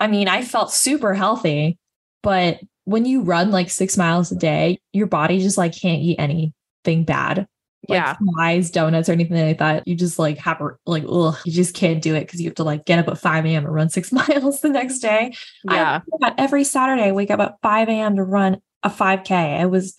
I 0.00 0.06
mean, 0.06 0.28
I 0.28 0.42
felt 0.42 0.72
super 0.72 1.14
healthy, 1.14 1.78
but 2.22 2.60
when 2.84 3.04
you 3.04 3.20
run 3.20 3.50
like 3.50 3.68
six 3.68 3.96
miles 3.96 4.32
a 4.32 4.36
day, 4.36 4.80
your 4.92 5.06
body 5.06 5.40
just 5.40 5.58
like 5.58 5.78
can't 5.78 6.00
eat 6.00 6.16
anything 6.18 7.04
bad. 7.04 7.46
Like 7.88 7.96
yeah. 7.96 8.16
flies, 8.34 8.70
donuts, 8.70 9.08
or 9.08 9.12
anything 9.12 9.46
like 9.46 9.58
that. 9.58 9.86
You 9.86 9.94
just 9.94 10.18
like 10.18 10.38
have 10.38 10.60
like, 10.84 11.04
ugh, 11.08 11.36
you 11.44 11.52
just 11.52 11.74
can't 11.74 12.02
do 12.02 12.14
it 12.14 12.20
because 12.20 12.40
you 12.40 12.48
have 12.48 12.56
to 12.56 12.64
like 12.64 12.84
get 12.84 12.98
up 12.98 13.08
at 13.08 13.18
5 13.18 13.46
a.m. 13.46 13.64
and 13.64 13.74
run 13.74 13.88
six 13.88 14.10
miles 14.12 14.60
the 14.60 14.68
next 14.68 14.98
day. 14.98 15.34
Yeah. 15.64 16.00
I, 16.22 16.34
every 16.38 16.64
Saturday, 16.64 17.04
I 17.04 17.12
wake 17.12 17.30
up 17.30 17.40
at 17.40 17.56
5 17.62 17.88
a.m. 17.88 18.16
to 18.16 18.24
run 18.24 18.60
a 18.82 18.90
5K. 18.90 19.62
It 19.62 19.70
was 19.70 19.96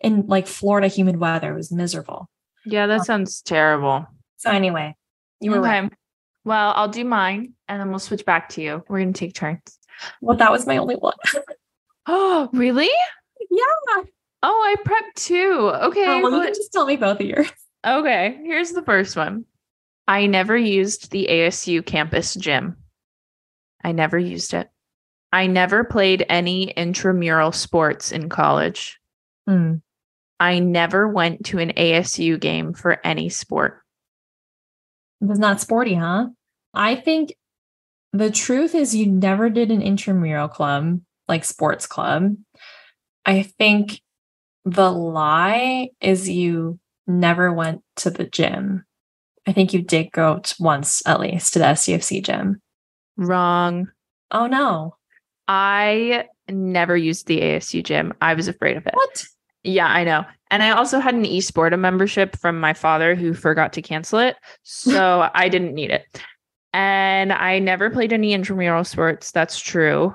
in 0.00 0.26
like 0.26 0.46
Florida 0.46 0.88
humid 0.88 1.18
weather. 1.18 1.52
It 1.52 1.56
was 1.56 1.72
miserable. 1.72 2.28
Yeah, 2.64 2.86
that 2.86 3.00
um, 3.00 3.04
sounds 3.04 3.42
terrible. 3.42 4.06
So 4.36 4.50
anyway, 4.50 4.94
you 5.40 5.50
were 5.50 5.58
okay. 5.58 5.80
right. 5.80 5.92
Well, 6.44 6.72
I'll 6.76 6.88
do 6.88 7.04
mine 7.04 7.54
and 7.68 7.80
then 7.80 7.90
we'll 7.90 7.98
switch 7.98 8.24
back 8.24 8.50
to 8.50 8.62
you. 8.62 8.84
We're 8.88 9.00
gonna 9.00 9.12
take 9.12 9.34
turns. 9.34 9.60
Well, 10.20 10.36
that 10.36 10.52
was 10.52 10.66
my 10.66 10.76
only 10.76 10.96
one. 10.96 11.14
oh, 12.06 12.48
really? 12.52 12.90
Yeah. 13.50 14.02
Oh, 14.42 14.76
I 14.76 14.76
prepped 14.84 15.14
two. 15.16 15.70
Okay. 15.82 16.06
Oh, 16.06 16.22
well, 16.22 16.32
you 16.36 16.42
can 16.44 16.54
just 16.54 16.72
tell 16.72 16.86
me 16.86 16.96
both 16.96 17.20
of 17.20 17.26
yours. 17.26 17.50
Okay. 17.86 18.40
Here's 18.42 18.72
the 18.72 18.82
first 18.82 19.16
one. 19.16 19.44
I 20.08 20.26
never 20.26 20.56
used 20.56 21.12
the 21.12 21.28
ASU 21.30 21.86
campus 21.86 22.34
gym. 22.34 22.76
I 23.84 23.92
never 23.92 24.18
used 24.18 24.52
it. 24.52 24.68
I 25.32 25.46
never 25.46 25.84
played 25.84 26.24
any 26.28 26.70
intramural 26.70 27.52
sports 27.52 28.12
in 28.12 28.28
college. 28.28 28.98
Mm. 29.48 29.82
I 30.40 30.58
never 30.60 31.08
went 31.08 31.46
to 31.46 31.58
an 31.58 31.72
ASU 31.76 32.40
game 32.40 32.72
for 32.72 33.04
any 33.04 33.28
sport. 33.28 33.82
It 35.20 35.26
was 35.26 35.38
not 35.38 35.60
sporty, 35.60 35.94
huh? 35.94 36.28
I 36.72 36.94
think 36.94 37.34
the 38.12 38.30
truth 38.30 38.74
is 38.74 38.94
you 38.94 39.06
never 39.06 39.50
did 39.50 39.70
an 39.70 39.82
intramural 39.82 40.48
club, 40.48 41.00
like 41.26 41.44
sports 41.44 41.86
club. 41.86 42.36
I 43.26 43.42
think 43.42 44.00
the 44.64 44.90
lie 44.90 45.90
is 46.00 46.28
you 46.28 46.78
never 47.06 47.52
went 47.52 47.82
to 47.96 48.10
the 48.10 48.24
gym. 48.24 48.84
I 49.46 49.52
think 49.52 49.72
you 49.72 49.82
did 49.82 50.12
go 50.12 50.40
once 50.60 51.02
at 51.06 51.20
least 51.20 51.54
to 51.54 51.58
the 51.58 51.64
SDFC 51.66 52.24
gym. 52.24 52.60
Wrong. 53.16 53.88
Oh 54.30 54.46
no. 54.46 54.97
I 55.48 56.26
never 56.48 56.96
used 56.96 57.26
the 57.26 57.40
ASU 57.40 57.82
gym. 57.82 58.12
I 58.20 58.34
was 58.34 58.48
afraid 58.48 58.76
of 58.76 58.86
it. 58.86 58.94
What? 58.94 59.24
Yeah, 59.64 59.86
I 59.86 60.04
know. 60.04 60.24
And 60.50 60.62
I 60.62 60.70
also 60.70 60.98
had 60.98 61.14
an 61.14 61.24
eSporta 61.24 61.78
membership 61.78 62.36
from 62.36 62.60
my 62.60 62.72
father 62.72 63.14
who 63.14 63.34
forgot 63.34 63.72
to 63.74 63.82
cancel 63.82 64.18
it. 64.18 64.36
So 64.62 65.28
I 65.34 65.48
didn't 65.48 65.74
need 65.74 65.90
it. 65.90 66.04
And 66.72 67.32
I 67.32 67.58
never 67.58 67.90
played 67.90 68.12
any 68.12 68.32
intramural 68.32 68.84
sports. 68.84 69.30
That's 69.32 69.58
true. 69.58 70.14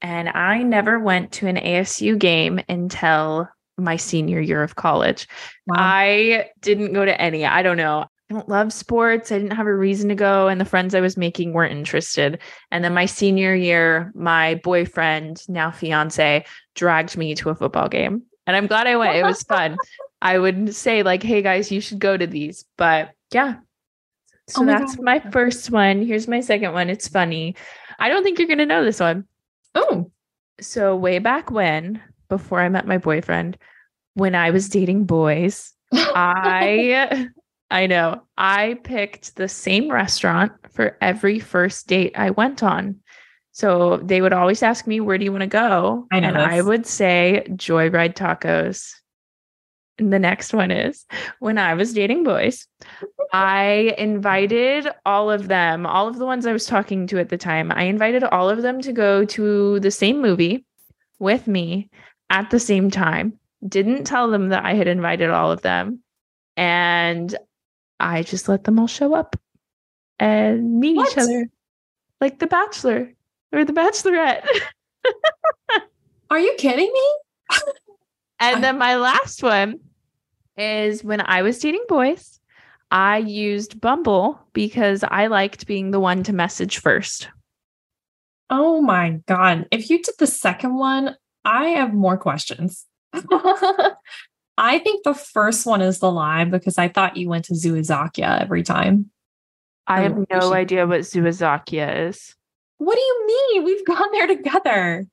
And 0.00 0.28
I 0.28 0.62
never 0.62 0.98
went 0.98 1.32
to 1.32 1.46
an 1.46 1.56
ASU 1.56 2.18
game 2.18 2.60
until 2.68 3.48
my 3.76 3.96
senior 3.96 4.40
year 4.40 4.62
of 4.62 4.76
college. 4.76 5.26
Wow. 5.66 5.76
I 5.78 6.50
didn't 6.60 6.92
go 6.92 7.04
to 7.04 7.20
any. 7.20 7.44
I 7.44 7.62
don't 7.62 7.76
know. 7.76 8.06
I 8.30 8.34
don't 8.34 8.48
love 8.48 8.72
sports. 8.72 9.30
I 9.30 9.38
didn't 9.38 9.56
have 9.56 9.66
a 9.66 9.74
reason 9.74 10.08
to 10.08 10.14
go, 10.14 10.48
and 10.48 10.60
the 10.60 10.64
friends 10.64 10.94
I 10.94 11.00
was 11.00 11.16
making 11.16 11.52
weren't 11.52 11.72
interested. 11.72 12.38
And 12.70 12.82
then 12.82 12.94
my 12.94 13.04
senior 13.06 13.54
year, 13.54 14.12
my 14.14 14.54
boyfriend, 14.64 15.46
now 15.48 15.70
fiance, 15.70 16.44
dragged 16.74 17.16
me 17.18 17.34
to 17.36 17.50
a 17.50 17.54
football 17.54 17.88
game. 17.88 18.22
And 18.46 18.56
I'm 18.56 18.66
glad 18.66 18.86
I 18.86 18.96
went. 18.96 19.16
It 19.16 19.24
was 19.24 19.42
fun. 19.48 19.76
I 20.22 20.38
would 20.38 20.74
say, 20.74 21.02
like, 21.02 21.22
hey 21.22 21.42
guys, 21.42 21.70
you 21.70 21.80
should 21.82 21.98
go 21.98 22.16
to 22.16 22.26
these. 22.26 22.64
But 22.78 23.10
yeah. 23.30 23.56
So 24.48 24.62
Oh 24.62 24.64
my 24.64 24.78
that's 24.78 24.96
God. 24.96 25.04
my 25.04 25.18
first 25.30 25.70
one. 25.70 26.02
Here's 26.02 26.28
my 26.28 26.40
second 26.40 26.72
one. 26.72 26.88
It's 26.90 27.08
funny. 27.08 27.56
I 27.98 28.08
don't 28.08 28.22
think 28.22 28.38
you're 28.38 28.48
going 28.48 28.58
to 28.58 28.66
know 28.66 28.84
this 28.84 29.00
one. 29.00 29.26
oh. 29.74 30.10
So, 30.60 30.94
way 30.94 31.18
back 31.18 31.50
when, 31.50 32.00
before 32.28 32.60
I 32.60 32.68
met 32.68 32.86
my 32.86 32.96
boyfriend, 32.96 33.58
when 34.14 34.34
I 34.36 34.50
was 34.50 34.68
dating 34.68 35.04
boys, 35.04 35.72
I 35.92 37.28
I 37.70 37.86
know. 37.86 38.22
I 38.36 38.78
picked 38.84 39.36
the 39.36 39.48
same 39.48 39.90
restaurant 39.90 40.52
for 40.70 40.96
every 41.00 41.38
first 41.38 41.86
date 41.86 42.12
I 42.16 42.30
went 42.30 42.62
on. 42.62 43.00
So 43.52 43.98
they 43.98 44.20
would 44.20 44.32
always 44.32 44.62
ask 44.62 44.86
me, 44.86 45.00
"Where 45.00 45.18
do 45.18 45.24
you 45.24 45.32
want 45.32 45.42
to 45.42 45.46
go?" 45.46 46.06
I 46.12 46.18
and 46.18 46.36
I 46.36 46.60
would 46.60 46.86
say 46.86 47.46
Joyride 47.50 48.14
Tacos. 48.14 48.92
And 49.98 50.12
the 50.12 50.18
next 50.18 50.52
one 50.52 50.72
is 50.72 51.06
when 51.38 51.56
I 51.56 51.74
was 51.74 51.92
dating 51.92 52.24
boys, 52.24 52.66
I 53.32 53.94
invited 53.96 54.88
all 55.06 55.30
of 55.30 55.46
them, 55.46 55.86
all 55.86 56.08
of 56.08 56.18
the 56.18 56.26
ones 56.26 56.46
I 56.46 56.52
was 56.52 56.66
talking 56.66 57.06
to 57.08 57.20
at 57.20 57.28
the 57.28 57.36
time. 57.38 57.70
I 57.72 57.84
invited 57.84 58.24
all 58.24 58.50
of 58.50 58.62
them 58.62 58.80
to 58.82 58.92
go 58.92 59.24
to 59.24 59.80
the 59.80 59.90
same 59.90 60.20
movie 60.20 60.64
with 61.20 61.46
me 61.46 61.90
at 62.30 62.50
the 62.50 62.60
same 62.60 62.90
time. 62.90 63.38
Didn't 63.66 64.04
tell 64.04 64.30
them 64.30 64.48
that 64.48 64.64
I 64.64 64.74
had 64.74 64.88
invited 64.88 65.30
all 65.30 65.52
of 65.52 65.62
them. 65.62 66.00
And 66.56 67.34
I 68.00 68.22
just 68.22 68.48
let 68.48 68.64
them 68.64 68.78
all 68.78 68.86
show 68.86 69.14
up 69.14 69.36
and 70.18 70.80
meet 70.80 70.96
What? 70.96 71.12
each 71.12 71.18
other 71.18 71.48
like 72.20 72.38
the 72.38 72.46
bachelor 72.46 73.12
or 73.52 73.64
the 73.64 73.72
bachelorette. 73.72 74.46
Are 76.30 76.38
you 76.38 76.54
kidding 76.58 76.90
me? 76.92 77.58
And 78.40 78.64
then 78.64 78.78
my 78.78 78.96
last 78.96 79.42
one 79.42 79.80
is 80.56 81.04
when 81.04 81.20
I 81.20 81.42
was 81.42 81.58
dating 81.58 81.84
boys, 81.88 82.40
I 82.90 83.18
used 83.18 83.80
Bumble 83.80 84.40
because 84.52 85.04
I 85.04 85.26
liked 85.26 85.66
being 85.66 85.90
the 85.90 86.00
one 86.00 86.22
to 86.24 86.32
message 86.32 86.78
first. 86.78 87.28
Oh 88.50 88.80
my 88.80 89.20
God. 89.26 89.66
If 89.70 89.90
you 89.90 90.02
did 90.02 90.14
the 90.18 90.26
second 90.26 90.76
one, 90.76 91.16
I 91.44 91.68
have 91.70 91.92
more 91.92 92.16
questions. 92.16 92.86
I 94.56 94.78
think 94.78 95.04
the 95.04 95.14
first 95.14 95.66
one 95.66 95.82
is 95.82 95.98
the 95.98 96.10
lie 96.10 96.44
because 96.44 96.78
I 96.78 96.88
thought 96.88 97.16
you 97.16 97.28
went 97.28 97.46
to 97.46 97.54
Zuizakia 97.54 98.40
every 98.40 98.62
time. 98.62 99.10
I 99.86 100.00
Oh, 100.00 100.02
have 100.04 100.26
no 100.30 100.52
idea 100.54 100.86
what 100.86 101.00
Zuizakia 101.00 102.08
is. 102.08 102.34
What 102.78 102.94
do 102.94 103.00
you 103.00 103.26
mean? 103.26 103.64
We've 103.64 103.84
gone 103.86 104.10
there 104.12 104.26
together. 104.26 105.06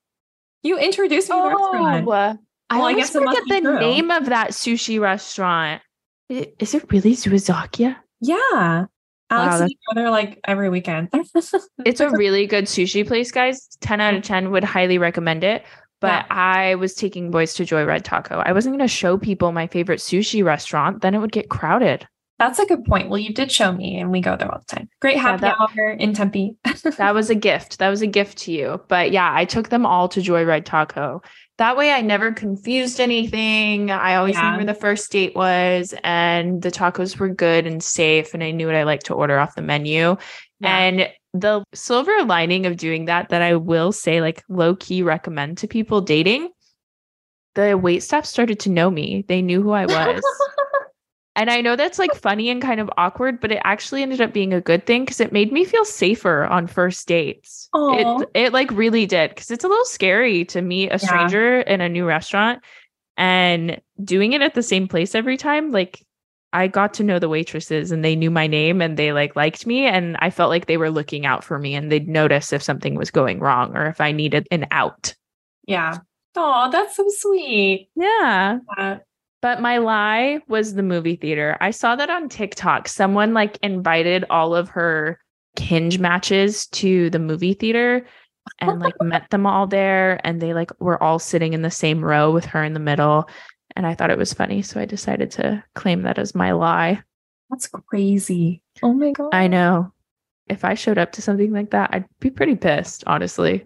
You 0.64 0.78
introduced 0.78 1.30
me 1.30 1.36
to 1.38 1.42
the 1.44 1.50
restaurant. 1.50 1.76
Oh, 1.76 1.86
I 1.86 2.02
Well, 2.02 2.39
I 2.70 2.78
always 2.80 2.96
guess 2.98 3.12
forget 3.12 3.44
the 3.48 3.62
true. 3.62 3.80
name 3.80 4.12
of 4.12 4.26
that 4.28 4.52
sushi 4.52 5.00
restaurant. 5.02 5.82
Is 6.30 6.74
it 6.76 6.92
really 6.92 7.14
Zuizakia? 7.16 7.98
Yeah. 8.22 8.86
Alex 9.30 9.52
Wow, 9.54 9.56
and 9.56 9.64
I 9.64 9.68
go 9.68 10.02
there 10.02 10.10
like 10.12 10.39
every 10.46 10.70
weekend. 10.70 11.10
It's 11.86 12.00
a 12.00 12.10
really 12.12 12.46
good 12.48 12.66
sushi 12.66 13.06
place, 13.08 13.32
guys. 13.32 13.68
10 13.82 14.00
out 14.02 14.14
of 14.14 14.24
10 14.24 14.52
would 14.52 14.64
highly 14.64 14.98
recommend 14.98 15.44
it. 15.44 15.64
But 16.02 16.26
I 16.32 16.76
was 16.76 16.93
taking 16.95 17.32
boys 17.32 17.54
to 17.56 17.64
Joyride 17.64 18.04
Taco. 18.04 18.39
I 18.45 18.52
wasn't 18.54 18.74
going 18.78 18.88
to 18.88 18.93
show 18.93 19.18
people 19.18 19.52
my 19.52 19.68
favorite 19.68 19.99
sushi 19.99 20.43
restaurant, 20.43 21.02
then 21.02 21.14
it 21.16 21.20
would 21.20 21.32
get 21.32 21.49
crowded. 21.49 22.08
That's 22.39 22.58
a 22.58 22.66
good 22.66 22.84
point. 22.86 23.10
Well, 23.10 23.20
you 23.20 23.32
did 23.36 23.52
show 23.52 23.72
me, 23.72 23.99
and 23.99 24.10
we 24.12 24.20
go 24.20 24.36
there 24.36 24.52
all 24.52 24.64
the 24.68 24.76
time. 24.76 24.89
Great 24.99 25.18
Yeah, 25.18 25.22
happy 25.22 25.41
that- 25.41 25.58
hour 25.60 25.91
in 25.91 26.14
Tempe. 26.14 26.56
That 26.97 27.14
was 27.14 27.30
a 27.30 27.36
gift. 27.36 27.78
That 27.78 27.89
was 27.89 28.02
a 28.02 28.08
gift 28.08 28.39
to 28.39 28.52
you. 28.52 28.82
But 28.88 29.12
yeah, 29.12 29.32
I 29.32 29.45
took 29.45 29.70
them 29.70 29.86
all 29.86 30.10
to 30.10 30.20
Joyride 30.20 30.66
Taco. 30.66 31.22
That 31.60 31.78
way 31.78 31.91
I 31.91 32.02
never 32.02 32.32
confused 32.32 32.99
anything. 32.99 33.91
I 33.91 34.16
always 34.16 34.34
Yeah. 34.34 34.49
knew 34.52 34.58
where 34.58 34.66
the 34.66 34.74
first 34.74 35.12
date 35.12 35.36
was 35.36 35.93
and 36.04 36.60
the 36.64 36.72
tacos 36.72 37.20
were 37.20 37.30
good 37.30 37.68
and 37.68 37.84
safe 37.84 38.34
and 38.34 38.43
I 38.43 38.49
knew 38.49 38.66
what 38.66 38.76
I 38.76 38.82
liked 38.82 39.06
to 39.08 39.14
order 39.14 39.38
off 39.38 39.54
the 39.54 39.62
menu. 39.62 40.18
And 40.64 41.08
the 41.34 41.64
silver 41.74 42.24
lining 42.26 42.66
of 42.66 42.78
doing 42.78 43.06
that 43.06 43.30
that 43.30 43.42
I 43.42 43.56
will 43.56 43.92
say 43.92 44.22
like 44.22 44.44
low 44.50 44.76
key 44.76 45.02
recommend 45.04 45.60
to 45.60 45.68
people 45.68 46.02
dating, 46.02 46.50
the 47.56 47.78
wait 47.78 48.02
staff 48.04 48.26
started 48.26 48.60
to 48.62 48.70
know 48.70 48.90
me. 48.92 49.26
They 49.28 49.42
knew 49.42 49.62
who 49.62 49.72
I 49.72 49.86
was. 49.86 50.24
And 51.34 51.50
I 51.50 51.62
know 51.62 51.78
that's 51.78 51.98
like 51.98 52.14
funny 52.14 52.50
and 52.50 52.62
kind 52.62 52.82
of 52.82 52.90
awkward, 52.98 53.40
but 53.40 53.54
it 53.54 53.62
actually 53.64 54.04
ended 54.04 54.20
up 54.20 54.34
being 54.34 54.54
a 54.54 54.60
good 54.60 54.86
thing 54.86 55.06
because 55.06 55.22
it 55.22 55.32
made 55.32 55.52
me 55.52 55.64
feel 55.64 55.86
safer 55.86 56.44
on 56.44 56.68
first 56.68 57.08
dates. 57.08 57.70
It 57.74 58.28
it 58.36 58.54
like 58.54 58.70
really 58.72 59.06
did 59.06 59.30
because 59.30 59.50
it's 59.50 59.64
a 59.64 59.68
little 59.70 59.86
scary 59.86 60.44
to 60.46 60.62
meet 60.62 60.90
a 60.90 61.00
Yeah. 61.02 61.08
stranger 61.08 61.62
in 61.62 61.80
a 61.80 61.88
new 61.88 62.06
restaurant 62.06 62.62
and 63.16 63.82
doing 64.04 64.34
it 64.34 64.42
at 64.42 64.56
the 64.56 64.62
same 64.62 64.90
place 64.90 65.16
every 65.16 65.38
time. 65.38 65.72
Like 65.72 66.06
I 66.54 66.68
got 66.68 66.93
to 66.95 67.04
know 67.04 67.18
the 67.20 67.30
waitresses 67.30 67.91
and 67.91 68.04
they 68.04 68.16
knew 68.16 68.30
my 68.30 68.47
name 68.47 68.82
and 68.82 68.97
they 68.97 69.14
like 69.14 69.36
liked 69.36 69.66
me 69.66 69.86
and 69.86 70.18
I 70.20 70.30
felt 70.30 70.49
like 70.49 70.66
they 70.66 70.78
were 70.78 70.91
looking 70.91 71.26
out 71.26 71.43
for 71.43 71.58
me 71.60 71.76
and 71.76 71.91
they'd 71.91 72.08
notice 72.08 72.52
if 72.52 72.62
something 72.62 72.95
was 72.95 73.10
going 73.12 73.39
wrong 73.39 73.76
or 73.76 73.86
if 73.88 74.02
I 74.02 74.12
needed 74.12 74.47
an 74.52 74.66
out. 74.72 75.16
yeah. 75.68 75.97
Oh, 76.36 76.70
that's 76.72 76.95
so 76.95 77.06
sweet. 77.10 77.89
Yeah. 77.95 78.60
Uh, 78.78 78.97
But 79.41 79.60
my 79.62 79.80
lie 79.80 80.39
was 80.47 80.76
the 80.76 80.84
movie 80.84 81.18
theater. 81.18 81.58
I 81.60 81.72
saw 81.72 81.95
that 81.97 82.10
on 82.10 82.30
TikTok. 82.30 82.88
Someone 82.88 83.34
like 83.34 83.58
invited 83.62 84.24
all 84.30 84.56
of 84.56 84.70
her 84.70 85.20
hinge 85.60 85.99
matches 85.99 86.68
to 86.68 87.10
the 87.10 87.20
movie 87.20 87.54
theater 87.54 88.06
and 88.60 88.80
like 88.80 88.95
met 89.02 89.30
them 89.30 89.45
all 89.45 89.68
there 89.68 90.22
and 90.26 90.39
they 90.41 90.54
like 90.54 90.72
were 90.80 91.02
all 91.04 91.20
sitting 91.20 91.52
in 91.52 91.64
the 91.64 91.72
same 91.72 92.04
row 92.04 92.32
with 92.32 92.45
her 92.45 92.64
in 92.64 92.74
the 92.74 92.80
middle 92.80 93.28
and 93.76 93.86
I 93.88 93.93
thought 93.93 94.11
it 94.11 94.17
was 94.17 94.34
funny 94.34 94.61
so 94.61 94.80
I 94.80 94.86
decided 94.86 95.32
to 95.32 95.63
claim 95.76 96.03
that 96.03 96.17
as 96.19 96.36
my 96.36 96.51
lie. 96.51 97.01
that's 97.49 97.67
crazy. 97.67 98.61
Oh 98.84 98.93
my 98.93 99.11
god. 99.11 99.30
I 99.34 99.47
know. 99.47 99.91
If 100.47 100.65
I 100.65 100.74
showed 100.74 100.97
up 100.97 101.13
to 101.13 101.22
something 101.22 101.51
like 101.51 101.72
that, 101.72 101.91
I'd 101.93 102.05
be 102.19 102.30
pretty 102.30 102.55
pissed, 102.55 103.03
honestly. 103.07 103.65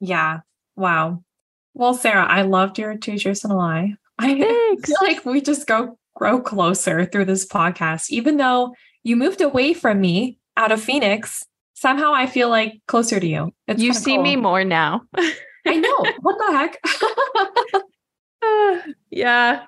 Yeah. 0.00 0.40
Wow. 0.76 1.22
Well, 1.74 1.94
Sarah, 1.94 2.26
I 2.26 2.42
loved 2.42 2.78
your 2.78 2.96
two 2.96 3.18
truths 3.18 3.44
and 3.44 3.52
a 3.52 3.56
lie. 3.56 3.94
I 4.18 4.38
Thanks. 4.38 4.88
feel 4.88 4.98
like 5.02 5.24
we 5.24 5.40
just 5.40 5.66
go 5.66 5.98
grow 6.14 6.40
closer 6.40 7.04
through 7.04 7.26
this 7.26 7.46
podcast. 7.46 8.10
Even 8.10 8.36
though 8.36 8.74
you 9.02 9.16
moved 9.16 9.40
away 9.40 9.74
from 9.74 10.00
me 10.00 10.38
out 10.56 10.72
of 10.72 10.80
Phoenix, 10.80 11.44
somehow 11.74 12.12
I 12.14 12.26
feel 12.26 12.48
like 12.48 12.80
closer 12.88 13.20
to 13.20 13.26
you. 13.26 13.52
It's 13.66 13.82
you 13.82 13.92
see 13.92 14.16
me 14.18 14.36
more 14.36 14.64
now. 14.64 15.02
I 15.66 15.76
know. 15.76 16.04
What 16.20 16.38
the 16.38 16.52
heck? 16.52 17.82
Ah, 18.42 18.82
yeah. 19.10 19.66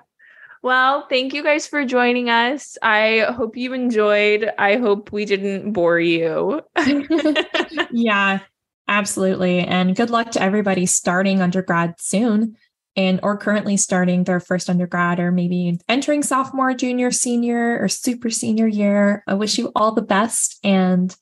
Well, 0.61 1.07
thank 1.07 1.33
you 1.33 1.41
guys 1.41 1.67
for 1.67 1.85
joining 1.85 2.29
us. 2.29 2.77
I 2.81 3.27
hope 3.29 3.55
you 3.55 3.73
enjoyed. 3.73 4.51
I 4.57 4.75
hope 4.75 5.11
we 5.11 5.23
didn't 5.25 5.71
bore 5.71 5.99
you. 5.99 6.61
yeah, 7.91 8.39
absolutely. 8.87 9.59
And 9.59 9.95
good 9.95 10.09
luck 10.09 10.31
to 10.31 10.41
everybody 10.41 10.85
starting 10.85 11.41
undergrad 11.41 11.95
soon 11.99 12.57
and 12.97 13.21
or 13.23 13.37
currently 13.37 13.77
starting 13.77 14.25
their 14.25 14.41
first 14.41 14.69
undergrad 14.69 15.21
or 15.21 15.31
maybe 15.31 15.79
entering 15.87 16.23
sophomore, 16.23 16.73
junior, 16.73 17.11
senior, 17.11 17.81
or 17.81 17.87
super 17.87 18.29
senior 18.29 18.67
year. 18.67 19.23
I 19.27 19.35
wish 19.35 19.57
you 19.57 19.71
all 19.75 19.93
the 19.93 20.01
best 20.01 20.59
and 20.61 21.15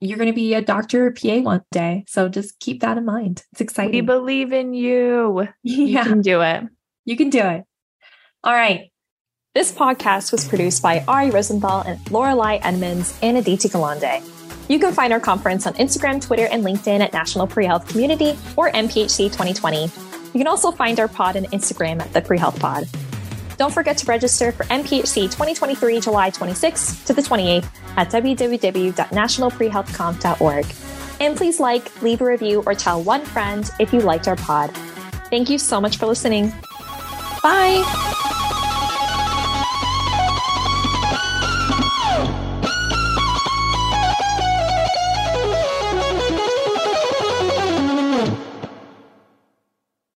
you're 0.00 0.16
going 0.16 0.30
to 0.30 0.34
be 0.34 0.54
a 0.54 0.62
doctor 0.62 1.08
or 1.08 1.12
PA 1.12 1.40
one 1.40 1.62
day. 1.70 2.04
So 2.08 2.30
just 2.30 2.58
keep 2.58 2.80
that 2.80 2.96
in 2.96 3.04
mind. 3.04 3.44
It's 3.52 3.60
exciting. 3.60 3.92
we 3.92 4.00
believe 4.00 4.54
in 4.54 4.72
you. 4.72 5.46
You 5.62 5.98
can 6.02 6.22
do 6.22 6.40
it. 6.40 6.64
You 7.10 7.16
can 7.16 7.28
do 7.28 7.40
it. 7.40 7.64
All 8.44 8.54
right. 8.54 8.92
This 9.52 9.72
podcast 9.72 10.30
was 10.30 10.46
produced 10.46 10.80
by 10.80 11.04
Ari 11.08 11.32
Rosenthal 11.32 11.80
and 11.80 11.98
Lorelai 12.04 12.60
Edmonds 12.62 13.18
and 13.20 13.36
Aditi 13.36 13.68
Galande. 13.68 14.22
You 14.68 14.78
can 14.78 14.94
find 14.94 15.12
our 15.12 15.18
conference 15.18 15.66
on 15.66 15.74
Instagram, 15.74 16.24
Twitter, 16.24 16.46
and 16.46 16.64
LinkedIn 16.64 17.00
at 17.00 17.12
National 17.12 17.48
Pre-Health 17.48 17.88
Community 17.88 18.38
or 18.56 18.70
NPHC 18.70 19.24
2020. 19.24 19.86
You 19.86 19.90
can 20.34 20.46
also 20.46 20.70
find 20.70 21.00
our 21.00 21.08
pod 21.08 21.36
on 21.36 21.46
Instagram 21.46 22.00
at 22.00 22.12
the 22.12 22.20
Pre-Health 22.20 22.60
Pod. 22.60 22.86
Don't 23.56 23.74
forget 23.74 23.98
to 23.98 24.06
register 24.06 24.52
for 24.52 24.62
NPHC 24.66 25.22
2023 25.22 26.00
July 26.00 26.30
26th 26.30 27.04
to 27.06 27.12
the 27.12 27.22
28th 27.22 27.66
at 27.96 28.08
www.nationalprehealthconf.org. 28.10 30.66
And 31.18 31.36
please 31.36 31.58
like, 31.58 32.02
leave 32.02 32.20
a 32.20 32.24
review, 32.24 32.62
or 32.66 32.76
tell 32.76 33.02
one 33.02 33.24
friend 33.24 33.68
if 33.80 33.92
you 33.92 33.98
liked 33.98 34.28
our 34.28 34.36
pod. 34.36 34.70
Thank 35.28 35.50
you 35.50 35.58
so 35.58 35.80
much 35.80 35.96
for 35.96 36.06
listening. 36.06 36.52
Bye. 37.42 38.49